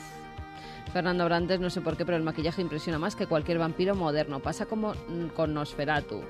Fernando 0.90 1.26
Brandes, 1.26 1.60
no 1.60 1.70
sé 1.70 1.82
por 1.82 1.96
qué, 1.96 2.06
pero 2.06 2.18
el 2.18 2.24
maquillaje 2.24 2.62
impresiona 2.62 3.00
más 3.00 3.16
que 3.16 3.28
cualquier 3.28 3.60
vampiro 3.60 3.96
moderno. 3.96 4.40
Pasa 4.40 4.66
como 4.66 4.94
mm, 4.94 5.28
con 5.36 5.54
Nosferatu. 5.54 6.22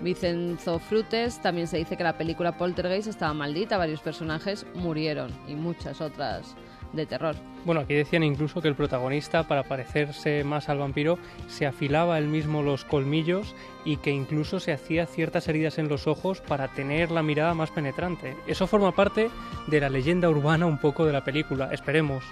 Vicenzo 0.00 0.78
Frutes 0.78 1.40
también 1.40 1.66
se 1.66 1.78
dice 1.78 1.96
que 1.96 2.04
la 2.04 2.18
película 2.18 2.56
Poltergeist 2.56 3.08
estaba 3.08 3.34
maldita, 3.34 3.76
varios 3.76 4.00
personajes 4.00 4.66
murieron 4.74 5.30
y 5.46 5.54
muchas 5.54 6.00
otras 6.00 6.56
de 6.92 7.06
terror. 7.06 7.36
Bueno, 7.64 7.80
aquí 7.80 7.94
decían 7.94 8.22
incluso 8.22 8.60
que 8.60 8.68
el 8.68 8.74
protagonista, 8.74 9.48
para 9.48 9.62
parecerse 9.62 10.44
más 10.44 10.68
al 10.68 10.78
vampiro, 10.78 11.18
se 11.48 11.66
afilaba 11.66 12.18
él 12.18 12.28
mismo 12.28 12.62
los 12.62 12.84
colmillos 12.84 13.54
y 13.84 13.96
que 13.96 14.10
incluso 14.10 14.60
se 14.60 14.72
hacía 14.72 15.06
ciertas 15.06 15.48
heridas 15.48 15.78
en 15.78 15.88
los 15.88 16.06
ojos 16.06 16.40
para 16.40 16.68
tener 16.68 17.10
la 17.10 17.22
mirada 17.22 17.54
más 17.54 17.70
penetrante. 17.70 18.36
Eso 18.46 18.66
forma 18.66 18.92
parte 18.92 19.30
de 19.66 19.80
la 19.80 19.88
leyenda 19.88 20.28
urbana 20.28 20.66
un 20.66 20.78
poco 20.78 21.06
de 21.06 21.12
la 21.12 21.24
película, 21.24 21.70
esperemos. 21.72 22.24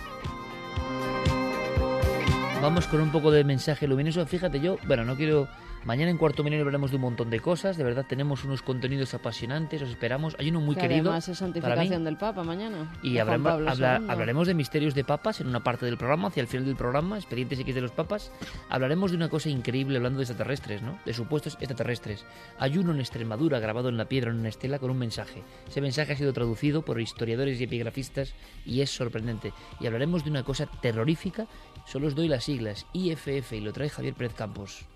Vamos 2.63 2.87
con 2.87 3.01
un 3.01 3.11
poco 3.11 3.33
de 3.33 3.43
mensaje 3.43 3.89
luminoso. 3.89 4.25
Fíjate, 4.25 4.61
yo, 4.61 4.79
bueno, 4.87 5.05
no 5.05 5.17
quiero 5.17 5.49
Mañana 5.85 6.13
en 6.13 6.17
Cuarto 6.17 6.45
Milenio 6.45 6.63
hablaremos 6.63 6.91
de 6.93 6.97
un 6.97 7.03
montón 7.03 7.29
de 7.29 7.41
cosas. 7.41 7.77
De 7.77 7.83
verdad, 7.83 8.07
tenemos 8.09 8.45
unos 8.45 8.63
contenidos 8.63 9.15
apasionantes. 9.15 9.83
Os 9.83 9.89
esperamos. 9.89 10.37
Hay 10.39 10.49
uno 10.51 10.61
muy 10.61 10.77
que 10.77 10.83
querido. 10.83 11.11
Además 11.11 11.29
es 11.29 11.39
para 11.41 11.49
mí. 11.49 11.61
santificación 11.61 12.05
del 12.05 12.17
Papa 12.17 12.45
mañana. 12.45 12.93
Y 13.03 13.19
Pablo 13.19 13.69
habla- 13.69 14.01
hablaremos 14.09 14.47
de 14.47 14.55
misterios 14.55 14.95
de 14.95 15.03
papas 15.03 15.41
en 15.41 15.49
una 15.49 15.65
parte 15.65 15.85
del 15.85 15.97
programa, 15.99 16.29
hacia 16.29 16.41
el 16.41 16.47
final 16.47 16.67
del 16.67 16.77
programa, 16.77 17.17
expedientes 17.19 17.59
X 17.59 17.75
de 17.75 17.81
los 17.81 17.91
papas. 17.91 18.31
Hablaremos 18.69 19.11
de 19.11 19.17
una 19.17 19.29
cosa 19.29 19.49
increíble 19.49 19.97
hablando 19.97 20.19
de 20.19 20.23
extraterrestres, 20.25 20.83
¿no? 20.83 21.01
De 21.05 21.13
supuestos 21.13 21.55
extraterrestres. 21.55 22.25
Hay 22.61 22.79
uno 22.79 22.93
en 22.93 23.01
Extremadura 23.01 23.59
grabado 23.59 23.89
en 23.89 23.97
la 23.97 24.05
piedra 24.05 24.31
en 24.31 24.39
una 24.39 24.51
estela 24.51 24.79
con 24.79 24.89
un 24.93 24.99
mensaje. 24.99 25.43
Ese 25.67 25.81
mensaje 25.81 26.13
ha 26.13 26.17
sido 26.17 26.33
traducido 26.33 26.83
por 26.85 27.01
historiadores 27.01 27.61
y 27.61 27.65
epigrafistas 27.65 28.35
y 28.65 28.83
es 28.83 28.91
sorprendente. 28.91 29.53
Y 29.81 29.87
hablaremos 29.87 30.23
de 30.23 30.31
una 30.31 30.45
cosa 30.45 30.67
terrorífica. 30.81 31.49
Solo 31.87 32.07
os 32.07 32.15
doy 32.15 32.29
las 32.29 32.45
siglas. 32.45 32.87
IFF 32.93 33.53
y 33.55 33.61
lo 33.61 33.73
trae 33.73 33.89
Javier 33.89 34.15
Pérez 34.15 34.35
Campos 34.35 34.87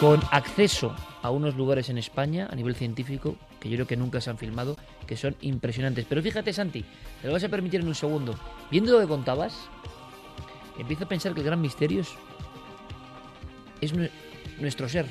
con 0.00 0.20
acceso 0.30 0.94
a 1.22 1.30
unos 1.30 1.56
lugares 1.56 1.88
en 1.88 1.98
España 1.98 2.48
a 2.50 2.54
nivel 2.54 2.76
científico 2.76 3.36
que 3.60 3.68
yo 3.68 3.74
creo 3.76 3.86
que 3.88 3.96
nunca 3.96 4.20
se 4.20 4.30
han 4.30 4.38
filmado, 4.38 4.76
que 5.06 5.16
son 5.16 5.34
impresionantes. 5.40 6.06
Pero 6.08 6.22
fíjate, 6.22 6.52
Santi, 6.52 6.84
me 7.22 7.26
lo 7.26 7.32
vas 7.32 7.42
a 7.42 7.48
permitir 7.48 7.80
en 7.80 7.88
un 7.88 7.94
segundo. 7.96 8.38
Viendo 8.70 8.92
lo 8.92 9.00
que 9.00 9.08
contabas, 9.08 9.68
empiezo 10.78 11.04
a 11.04 11.08
pensar 11.08 11.34
que 11.34 11.40
el 11.40 11.46
gran 11.46 11.60
misterio 11.60 12.02
es, 12.02 12.08
es 13.80 13.94
nue- 13.96 14.10
nuestro 14.60 14.88
ser. 14.88 15.06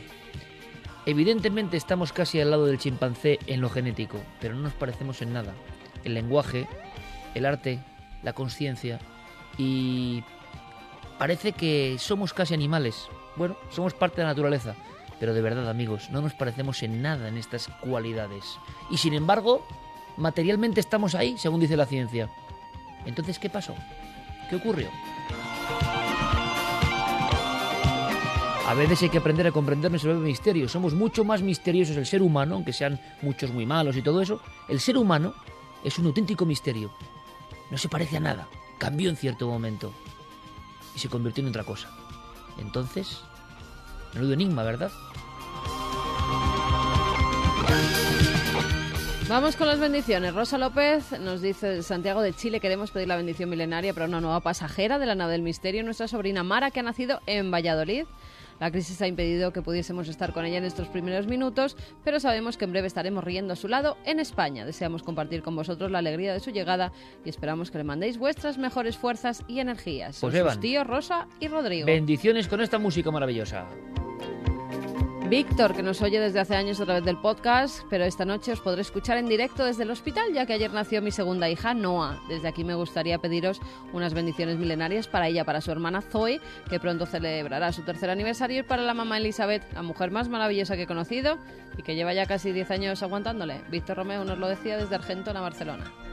Evidentemente 1.05 1.75
estamos 1.75 2.13
casi 2.13 2.39
al 2.39 2.51
lado 2.51 2.65
del 2.65 2.77
chimpancé 2.77 3.39
en 3.47 3.59
lo 3.59 3.69
genético, 3.69 4.21
pero 4.39 4.55
no 4.55 4.61
nos 4.61 4.73
parecemos 4.73 5.21
en 5.21 5.33
nada. 5.33 5.53
El 6.05 6.13
lenguaje, 6.13 6.67
el 7.35 7.45
arte, 7.45 7.79
la 8.23 8.31
conciencia 8.33 8.99
y 9.57 10.23
parece 11.17 11.51
que 11.51 11.97
somos 11.99 12.33
casi 12.33 12.53
animales. 12.53 13.07
Bueno, 13.35 13.57
somos 13.69 13.93
parte 13.93 14.17
de 14.17 14.23
la 14.23 14.29
naturaleza. 14.29 14.75
Pero 15.19 15.33
de 15.33 15.41
verdad, 15.41 15.69
amigos, 15.69 16.09
no 16.11 16.21
nos 16.21 16.33
parecemos 16.33 16.83
en 16.83 17.01
nada 17.01 17.27
en 17.27 17.37
estas 17.37 17.69
cualidades. 17.81 18.57
Y 18.89 18.97
sin 18.97 19.13
embargo, 19.13 19.65
materialmente 20.15 20.79
estamos 20.79 21.15
ahí, 21.15 21.37
según 21.37 21.59
dice 21.59 21.75
la 21.75 21.85
ciencia. 21.85 22.29
Entonces, 23.05 23.39
¿qué 23.39 23.49
pasó? 23.49 23.73
¿Qué 24.49 24.57
ocurrió? 24.57 24.89
A 28.67 28.73
veces 28.73 29.01
hay 29.01 29.09
que 29.09 29.17
aprender 29.17 29.47
a 29.47 29.51
comprender 29.51 29.89
nuestro 29.89 30.13
misterio. 30.15 30.67
Somos 30.67 30.93
mucho 30.93 31.23
más 31.23 31.41
misteriosos 31.41 31.95
el 31.95 32.05
ser 32.05 32.21
humano, 32.21 32.55
aunque 32.55 32.73
sean 32.73 32.99
muchos 33.21 33.51
muy 33.51 33.65
malos 33.65 33.95
y 33.95 34.01
todo 34.01 34.21
eso. 34.21 34.41
El 34.67 34.81
ser 34.81 34.97
humano 34.97 35.33
es 35.83 35.97
un 35.97 36.07
auténtico 36.07 36.45
misterio. 36.45 36.91
No 37.71 37.77
se 37.77 37.87
parece 37.87 38.17
a 38.17 38.19
nada. 38.19 38.47
Cambió 38.77 39.09
en 39.09 39.15
cierto 39.15 39.47
momento. 39.47 39.93
Y 40.97 40.99
se 40.99 41.09
convirtió 41.09 41.43
en 41.43 41.49
otra 41.49 41.63
cosa. 41.63 41.89
Entonces, 42.57 43.21
menudo 44.15 44.33
enigma, 44.33 44.63
¿verdad? 44.63 44.91
Vamos 49.29 49.55
con 49.55 49.67
las 49.67 49.79
bendiciones. 49.79 50.33
Rosa 50.33 50.57
López 50.57 51.11
nos 51.19 51.41
dice 51.41 51.83
Santiago 51.83 52.23
de 52.23 52.33
Chile, 52.33 52.59
queremos 52.59 52.89
pedir 52.89 53.09
la 53.09 53.15
bendición 53.15 53.47
milenaria 53.47 53.93
para 53.93 54.07
una 54.07 54.21
nueva 54.21 54.39
pasajera 54.39 54.97
de 54.97 55.05
la 55.05 55.13
nave 55.13 55.33
del 55.33 55.43
misterio, 55.43 55.83
nuestra 55.83 56.07
sobrina 56.07 56.41
Mara, 56.41 56.71
que 56.71 56.79
ha 56.79 56.83
nacido 56.83 57.21
en 57.27 57.51
Valladolid. 57.51 58.05
La 58.59 58.71
crisis 58.71 59.01
ha 59.01 59.07
impedido 59.07 59.53
que 59.53 59.61
pudiésemos 59.61 60.07
estar 60.07 60.33
con 60.33 60.45
ella 60.45 60.57
en 60.57 60.63
estos 60.63 60.87
primeros 60.87 61.27
minutos, 61.27 61.77
pero 62.03 62.19
sabemos 62.19 62.57
que 62.57 62.65
en 62.65 62.71
breve 62.71 62.87
estaremos 62.87 63.23
riendo 63.23 63.53
a 63.53 63.55
su 63.55 63.67
lado 63.67 63.97
en 64.05 64.19
España. 64.19 64.65
Deseamos 64.65 65.03
compartir 65.03 65.43
con 65.43 65.55
vosotros 65.55 65.91
la 65.91 65.99
alegría 65.99 66.33
de 66.33 66.39
su 66.39 66.51
llegada 66.51 66.91
y 67.23 67.29
esperamos 67.29 67.71
que 67.71 67.77
le 67.77 67.83
mandéis 67.83 68.17
vuestras 68.17 68.57
mejores 68.57 68.97
fuerzas 68.97 69.43
y 69.47 69.59
energías. 69.59 70.19
Pues, 70.19 70.35
sus 70.35 70.59
tíos 70.59 70.87
Rosa 70.87 71.27
y 71.39 71.47
Rodrigo. 71.47 71.85
Bendiciones 71.85 72.47
con 72.47 72.61
esta 72.61 72.79
música 72.79 73.11
maravillosa. 73.11 73.67
Víctor, 75.29 75.75
que 75.75 75.83
nos 75.83 76.01
oye 76.01 76.21
desde 76.21 76.39
hace 76.39 76.55
años 76.55 76.79
a 76.79 76.85
través 76.85 77.03
del 77.03 77.17
podcast, 77.17 77.81
pero 77.89 78.05
esta 78.05 78.23
noche 78.23 78.53
os 78.53 78.61
podré 78.61 78.79
escuchar 78.79 79.17
en 79.17 79.27
directo 79.27 79.65
desde 79.65 79.83
el 79.83 79.91
hospital, 79.91 80.31
ya 80.33 80.45
que 80.45 80.53
ayer 80.53 80.71
nació 80.71 81.01
mi 81.01 81.11
segunda 81.11 81.49
hija, 81.49 81.73
Noah. 81.73 82.17
Desde 82.29 82.47
aquí 82.47 82.63
me 82.63 82.75
gustaría 82.75 83.17
pediros 83.17 83.59
unas 83.91 84.13
bendiciones 84.13 84.57
milenarias 84.57 85.09
para 85.09 85.27
ella, 85.27 85.43
para 85.43 85.59
su 85.59 85.69
hermana 85.69 86.01
Zoe, 86.01 86.39
que 86.69 86.79
pronto 86.79 87.05
celebrará 87.05 87.73
su 87.73 87.83
tercer 87.83 88.09
aniversario, 88.09 88.61
y 88.61 88.63
para 88.63 88.83
la 88.83 88.93
mamá 88.93 89.17
Elizabeth, 89.17 89.63
la 89.73 89.81
mujer 89.81 90.11
más 90.11 90.29
maravillosa 90.29 90.77
que 90.77 90.83
he 90.83 90.87
conocido 90.87 91.37
y 91.77 91.83
que 91.83 91.95
lleva 91.95 92.13
ya 92.13 92.25
casi 92.25 92.53
10 92.53 92.71
años 92.71 93.03
aguantándole. 93.03 93.59
Víctor 93.69 93.97
Romeo 93.97 94.23
nos 94.23 94.37
lo 94.37 94.47
decía 94.47 94.77
desde 94.77 94.95
Argentona, 94.95 95.41
Barcelona. 95.41 96.06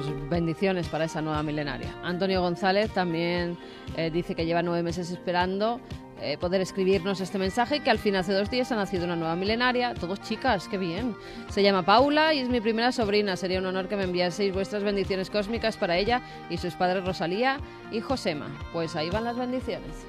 Pues 0.00 0.30
bendiciones 0.30 0.88
para 0.88 1.04
esa 1.04 1.20
nueva 1.20 1.42
milenaria. 1.42 1.94
Antonio 2.02 2.40
González 2.40 2.90
también 2.90 3.58
eh, 3.98 4.10
dice 4.10 4.34
que 4.34 4.46
lleva 4.46 4.62
nueve 4.62 4.82
meses 4.82 5.10
esperando 5.10 5.78
eh, 6.22 6.38
poder 6.38 6.62
escribirnos 6.62 7.20
este 7.20 7.38
mensaje 7.38 7.76
y 7.76 7.80
que 7.80 7.90
al 7.90 7.98
fin 7.98 8.16
hace 8.16 8.32
dos 8.32 8.50
días 8.50 8.72
ha 8.72 8.76
nacido 8.76 9.04
una 9.04 9.14
nueva 9.16 9.36
milenaria. 9.36 9.92
Todos 9.92 10.22
chicas, 10.22 10.68
qué 10.68 10.78
bien. 10.78 11.14
Se 11.50 11.62
llama 11.62 11.82
Paula 11.82 12.32
y 12.32 12.38
es 12.38 12.48
mi 12.48 12.62
primera 12.62 12.92
sobrina. 12.92 13.36
Sería 13.36 13.58
un 13.58 13.66
honor 13.66 13.88
que 13.88 13.96
me 13.96 14.04
enviaseis 14.04 14.54
vuestras 14.54 14.82
bendiciones 14.82 15.28
cósmicas 15.28 15.76
para 15.76 15.98
ella 15.98 16.22
y 16.48 16.56
sus 16.56 16.72
padres 16.76 17.04
Rosalía 17.04 17.60
y 17.92 18.00
Josema. 18.00 18.46
Pues 18.72 18.96
ahí 18.96 19.10
van 19.10 19.24
las 19.24 19.36
bendiciones. 19.36 20.06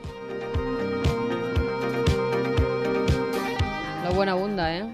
Lo 4.06 4.14
buena 4.14 4.32
abunda, 4.32 4.74
¿eh? 4.74 4.86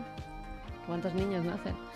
¿Cuántos 0.88 1.14
niños 1.14 1.46
nacen? 1.46 1.87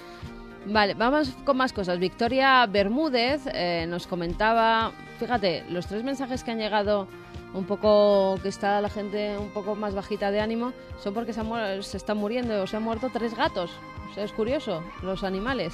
Vale, 0.65 0.93
vamos 0.93 1.29
con 1.43 1.57
más 1.57 1.73
cosas. 1.73 1.97
Victoria 1.97 2.65
Bermúdez 2.67 3.41
eh, 3.47 3.85
nos 3.89 4.05
comentaba, 4.05 4.91
fíjate, 5.19 5.65
los 5.69 5.87
tres 5.87 6.03
mensajes 6.03 6.43
que 6.43 6.51
han 6.51 6.59
llegado 6.59 7.07
un 7.53 7.65
poco, 7.65 8.39
que 8.41 8.49
está 8.49 8.79
la 8.79 8.89
gente 8.89 9.37
un 9.37 9.49
poco 9.49 9.75
más 9.75 9.95
bajita 9.95 10.29
de 10.31 10.39
ánimo, 10.39 10.71
son 10.99 11.13
porque 11.13 11.33
se, 11.33 11.41
se 11.81 11.97
están 11.97 12.17
muriendo 12.17 12.61
o 12.61 12.67
se 12.67 12.77
han 12.77 12.83
muerto 12.83 13.09
tres 13.11 13.35
gatos. 13.35 13.71
Es 14.15 14.31
curioso, 14.33 14.83
los 15.01 15.23
animales. 15.23 15.73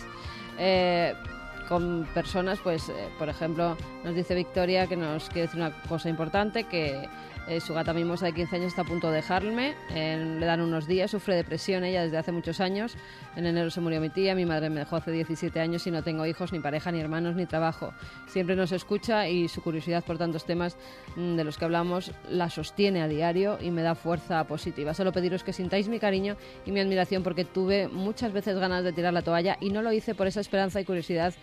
Eh, 0.58 1.14
con 1.68 2.08
personas, 2.14 2.60
pues, 2.64 2.88
eh, 2.90 3.10
por 3.20 3.28
ejemplo, 3.30 3.76
nos 4.04 4.16
dice 4.16 4.36
Victoria 4.36 4.88
que 4.88 4.96
nos 4.96 5.28
quiere 5.30 5.48
decir 5.48 5.60
una 5.60 5.82
cosa 5.84 6.08
importante, 6.08 6.64
que 6.64 7.10
eh, 7.48 7.60
su 7.62 7.74
gata 7.74 7.94
mimosa 7.94 8.26
de 8.26 8.34
15 8.34 8.56
años 8.58 8.68
está 8.68 8.82
a 8.82 8.86
punto 8.86 9.10
de 9.10 9.18
dejarme, 9.18 9.76
eh, 9.90 10.38
le 10.40 10.46
dan 10.46 10.62
unos 10.62 10.88
días, 10.88 11.12
sufre 11.12 11.36
depresión 11.36 11.84
ella 11.84 12.04
desde 12.04 12.18
hace 12.18 12.32
muchos 12.32 12.60
años, 12.60 12.96
en 13.36 13.46
enero 13.46 13.70
se 13.70 13.80
murió 13.80 14.02
mi 14.02 14.10
tía, 14.10 14.36
mi 14.36 14.46
madre 14.46 14.70
me 14.70 14.80
dejó 14.80 14.98
hace 14.98 15.12
17 15.12 15.60
años 15.60 15.88
y 15.88 15.92
no 15.92 16.04
tengo 16.04 16.26
hijos, 16.26 16.52
ni 16.52 16.60
pareja, 16.60 16.92
ni 16.92 17.00
hermanos, 17.00 17.36
ni 17.36 17.46
trabajo. 17.46 17.94
Siempre 18.28 18.56
nos 18.56 18.72
escucha 18.72 19.30
y 19.30 19.48
su 19.48 19.62
curiosidad 19.62 20.04
por 20.04 20.18
tantos 20.18 20.46
temas 20.46 20.78
mm, 21.16 21.36
de 21.36 21.44
los 21.44 21.58
que 21.58 21.66
hablamos 21.66 22.12
la 22.30 22.50
sostiene 22.50 23.02
a 23.02 23.08
diario 23.08 23.58
y 23.62 23.72
me 23.72 23.82
da 23.82 23.96
fuerza 23.96 24.44
positiva. 24.46 24.94
Solo 24.94 25.12
pediros 25.12 25.44
que 25.44 25.54
sintáis 25.54 25.88
mi 25.88 26.00
cariño 26.00 26.36
y 26.66 26.72
mi 26.72 26.80
admiración 26.80 27.24
porque 27.24 27.46
tuve 27.46 27.88
muchas 27.88 28.34
veces 28.34 28.58
ganas 28.58 28.84
de 28.84 28.94
tirar 28.94 29.14
la 29.14 29.22
toalla 29.22 29.58
y 29.62 29.70
no 29.70 29.82
lo 29.82 29.92
hice 29.92 30.16
por 30.16 30.28
esa 30.28 30.42
esperanza 30.42 30.82
y 30.82 30.86
curiosidad 30.86 31.34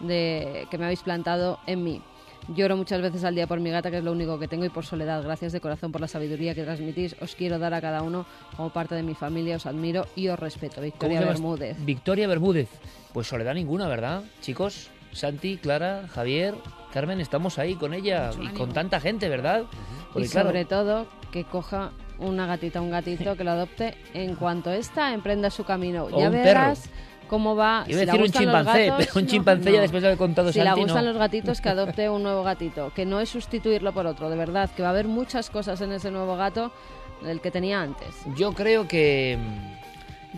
de, 0.00 0.66
que 0.70 0.78
me 0.78 0.84
habéis 0.84 1.02
plantado 1.02 1.58
en 1.66 1.84
mí. 1.84 2.02
Lloro 2.48 2.76
muchas 2.76 3.00
veces 3.00 3.22
al 3.24 3.34
día 3.34 3.46
por 3.46 3.60
mi 3.60 3.70
gata, 3.70 3.90
que 3.90 3.98
es 3.98 4.04
lo 4.04 4.12
único 4.12 4.38
que 4.38 4.48
tengo, 4.48 4.64
y 4.64 4.68
por 4.68 4.84
soledad. 4.84 5.22
Gracias 5.22 5.52
de 5.52 5.60
corazón 5.60 5.92
por 5.92 6.00
la 6.00 6.08
sabiduría 6.08 6.54
que 6.54 6.64
transmitís. 6.64 7.14
Os 7.20 7.34
quiero 7.34 7.58
dar 7.58 7.74
a 7.74 7.80
cada 7.80 8.02
uno 8.02 8.26
como 8.56 8.70
parte 8.70 8.94
de 8.94 9.02
mi 9.02 9.14
familia. 9.14 9.56
Os 9.56 9.66
admiro 9.66 10.06
y 10.16 10.28
os 10.28 10.38
respeto. 10.38 10.76
¿Cómo 10.76 10.84
Victoria? 10.84 11.20
Bermúdez. 11.20 11.76
Victoria 11.84 12.26
Bermúdez. 12.26 12.68
Pues 13.12 13.26
soledad 13.26 13.54
ninguna, 13.54 13.88
¿verdad? 13.88 14.22
Chicos, 14.40 14.90
Santi, 15.12 15.58
Clara, 15.58 16.08
Javier, 16.08 16.54
Carmen, 16.92 17.20
estamos 17.20 17.58
ahí 17.58 17.74
con 17.74 17.94
ella 17.94 18.30
y 18.40 18.48
con 18.48 18.72
tanta 18.72 19.00
gente, 19.00 19.28
¿verdad? 19.28 19.64
Porque, 20.12 20.26
y 20.26 20.30
claro, 20.30 20.48
sobre 20.48 20.64
todo 20.64 21.06
que 21.30 21.44
coja 21.44 21.92
una 22.18 22.46
gatita, 22.46 22.80
un 22.80 22.90
gatito, 22.90 23.36
que 23.36 23.44
lo 23.44 23.52
adopte 23.52 23.96
en 24.12 24.34
cuanto 24.34 24.70
ésta 24.70 25.14
emprenda 25.14 25.50
su 25.50 25.64
camino. 25.64 26.04
O 26.04 26.18
ya 26.18 26.28
verás 26.28 26.90
cómo 27.30 27.56
va. 27.56 27.84
Iba 27.88 28.00
si 28.00 28.04
decir 28.06 28.20
un 28.20 28.30
chimpancé, 28.30 28.86
gatos, 28.88 29.06
pero 29.06 29.20
un 29.20 29.26
chimpancé 29.26 29.64
no. 29.70 29.74
ya 29.76 29.80
después 29.80 30.02
de 30.02 30.08
haber 30.08 30.18
contado 30.18 30.52
Si 30.52 30.58
Santi, 30.58 30.74
le 30.80 30.84
gustan 30.84 31.04
no. 31.04 31.10
los 31.12 31.18
gatitos, 31.18 31.60
que 31.62 31.68
adopte 31.70 32.10
un 32.10 32.22
nuevo 32.22 32.42
gatito. 32.42 32.92
Que 32.94 33.06
no 33.06 33.20
es 33.20 33.28
sustituirlo 33.30 33.92
por 33.92 34.06
otro, 34.06 34.28
de 34.28 34.36
verdad. 34.36 34.68
Que 34.76 34.82
va 34.82 34.88
a 34.88 34.90
haber 34.90 35.06
muchas 35.08 35.48
cosas 35.48 35.80
en 35.80 35.92
ese 35.92 36.10
nuevo 36.10 36.36
gato 36.36 36.70
del 37.22 37.40
que 37.40 37.50
tenía 37.50 37.80
antes. 37.80 38.08
yo 38.36 38.52
creo 38.52 38.86
que 38.88 39.38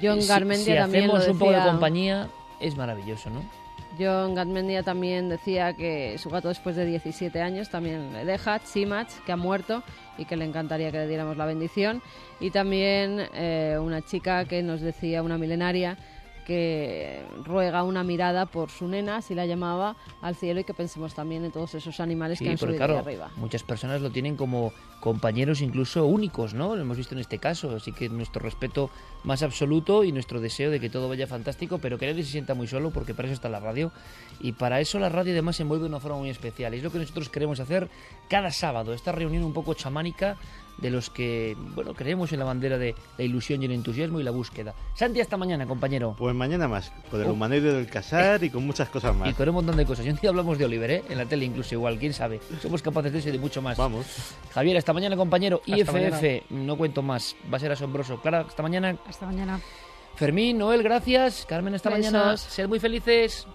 John 0.00 0.20
si- 0.22 0.28
Garmendia 0.28 0.74
si 0.74 0.78
también 0.80 1.08
lo 1.08 1.16
hacemos 1.16 1.32
un 1.34 1.38
poco 1.38 1.50
de 1.50 1.56
decía. 1.56 1.70
compañía 1.72 2.28
es 2.60 2.76
maravilloso, 2.76 3.30
¿no? 3.30 3.42
John 3.98 4.34
Gatmendia 4.34 4.82
también 4.82 5.28
decía 5.28 5.74
que 5.74 6.16
su 6.16 6.30
gato 6.30 6.48
después 6.48 6.76
de 6.76 6.86
17 6.86 7.42
años 7.42 7.68
también 7.68 8.10
le 8.14 8.24
deja, 8.24 8.58
Chimach, 8.60 9.08
que 9.26 9.32
ha 9.32 9.36
muerto 9.36 9.82
y 10.16 10.24
que 10.24 10.34
le 10.36 10.46
encantaría 10.46 10.90
que 10.90 10.96
le 10.96 11.06
diéramos 11.08 11.36
la 11.36 11.44
bendición. 11.44 12.00
Y 12.40 12.50
también 12.50 13.20
eh, 13.34 13.76
una 13.78 14.00
chica 14.00 14.46
que 14.46 14.62
nos 14.62 14.80
decía, 14.80 15.22
una 15.22 15.36
milenaria, 15.36 15.98
que 16.46 17.22
ruega 17.44 17.82
una 17.82 18.04
mirada 18.04 18.46
por 18.46 18.70
su 18.70 18.88
nena, 18.88 19.16
así 19.16 19.34
la 19.34 19.46
llamaba, 19.46 19.96
al 20.20 20.34
cielo 20.34 20.60
y 20.60 20.64
que 20.64 20.74
pensemos 20.74 21.14
también 21.14 21.44
en 21.44 21.52
todos 21.52 21.74
esos 21.74 22.00
animales 22.00 22.38
que 22.38 22.50
han 22.50 22.58
subido 22.58 22.76
claro, 22.76 22.98
arriba. 22.98 23.30
Muchas 23.36 23.62
personas 23.62 24.00
lo 24.00 24.10
tienen 24.10 24.36
como 24.36 24.72
compañeros 25.00 25.60
incluso 25.60 26.06
únicos, 26.06 26.54
¿no? 26.54 26.76
Lo 26.76 26.82
hemos 26.82 26.96
visto 26.96 27.14
en 27.14 27.20
este 27.20 27.38
caso, 27.38 27.74
así 27.74 27.92
que 27.92 28.08
nuestro 28.08 28.42
respeto 28.42 28.90
más 29.24 29.42
absoluto 29.42 30.04
y 30.04 30.12
nuestro 30.12 30.40
deseo 30.40 30.70
de 30.70 30.80
que 30.80 30.90
todo 30.90 31.08
vaya 31.08 31.26
fantástico, 31.26 31.78
pero 31.78 31.98
que 31.98 32.06
nadie 32.06 32.22
se 32.24 32.30
sienta 32.30 32.54
muy 32.54 32.66
solo 32.66 32.90
porque 32.90 33.14
para 33.14 33.28
eso 33.28 33.34
está 33.34 33.48
la 33.48 33.60
radio 33.60 33.90
y 34.42 34.52
para 34.52 34.80
eso 34.80 34.98
la 34.98 35.08
radio 35.08 35.32
además 35.32 35.56
se 35.56 35.62
envuelve 35.62 35.84
de 35.84 35.88
una 35.90 36.00
forma 36.00 36.18
muy 36.18 36.30
especial. 36.30 36.74
Es 36.74 36.82
lo 36.82 36.90
que 36.90 36.98
nosotros 36.98 37.28
queremos 37.28 37.60
hacer 37.60 37.88
cada 38.28 38.50
sábado, 38.50 38.92
esta 38.92 39.12
reunión 39.12 39.44
un 39.44 39.52
poco 39.52 39.74
chamánica 39.74 40.36
de 40.78 40.90
los 40.90 41.10
que, 41.10 41.54
bueno, 41.74 41.92
creemos 41.94 42.32
en 42.32 42.38
la 42.38 42.46
bandera 42.46 42.78
de 42.78 42.94
la 43.18 43.24
ilusión 43.24 43.62
y 43.62 43.66
el 43.66 43.72
entusiasmo 43.72 44.18
y 44.20 44.22
la 44.22 44.30
búsqueda. 44.30 44.74
Santi, 44.94 45.20
hasta 45.20 45.36
mañana, 45.36 45.66
compañero. 45.66 46.16
Pues 46.18 46.34
mañana 46.34 46.66
más, 46.66 46.90
con 47.10 47.20
el 47.20 47.26
Oh. 47.28 47.32
humanoide 47.34 47.72
del 47.74 47.86
casar 47.88 48.42
y 48.42 48.48
con 48.50 48.66
muchas 48.66 48.88
cosas 48.88 49.14
más. 49.14 49.28
Y 49.28 49.34
con 49.34 49.48
un 49.50 49.54
montón 49.56 49.76
de 49.76 49.84
cosas. 49.84 50.06
Y 50.06 50.10
un 50.10 50.16
día 50.16 50.30
hablamos 50.30 50.56
de 50.58 50.64
Oliver, 50.64 50.90
¿eh? 50.90 51.04
En 51.10 51.18
la 51.18 51.26
tele 51.26 51.44
incluso 51.44 51.74
igual, 51.74 51.98
quién 51.98 52.14
sabe. 52.14 52.40
Somos 52.60 52.80
capaces 52.82 53.12
de 53.12 53.18
eso 53.18 53.28
y 53.28 53.32
de 53.32 53.38
mucho 53.38 53.60
más. 53.60 53.76
Vamos. 53.76 54.06
Javier, 54.54 54.78
hasta 54.78 54.92
mañana, 54.94 55.14
compañero. 55.14 55.60
Hasta 55.60 55.76
IFF, 56.00 56.50
no 56.50 56.76
cuento 56.76 57.02
más. 57.02 57.36
Va 57.52 57.58
a 57.58 57.60
ser 57.60 57.70
asombroso. 57.70 58.20
Clara, 58.22 58.40
hasta 58.48 58.62
mañana. 58.62 58.96
Hasta 59.06 59.26
mañana. 59.26 59.60
Fermín, 60.16 60.56
Noel, 60.58 60.82
gracias. 60.82 61.44
Carmen, 61.46 61.74
hasta 61.74 61.90
mañana. 61.90 62.36
Sed 62.38 62.66
muy 62.66 62.80
felices. 62.80 63.46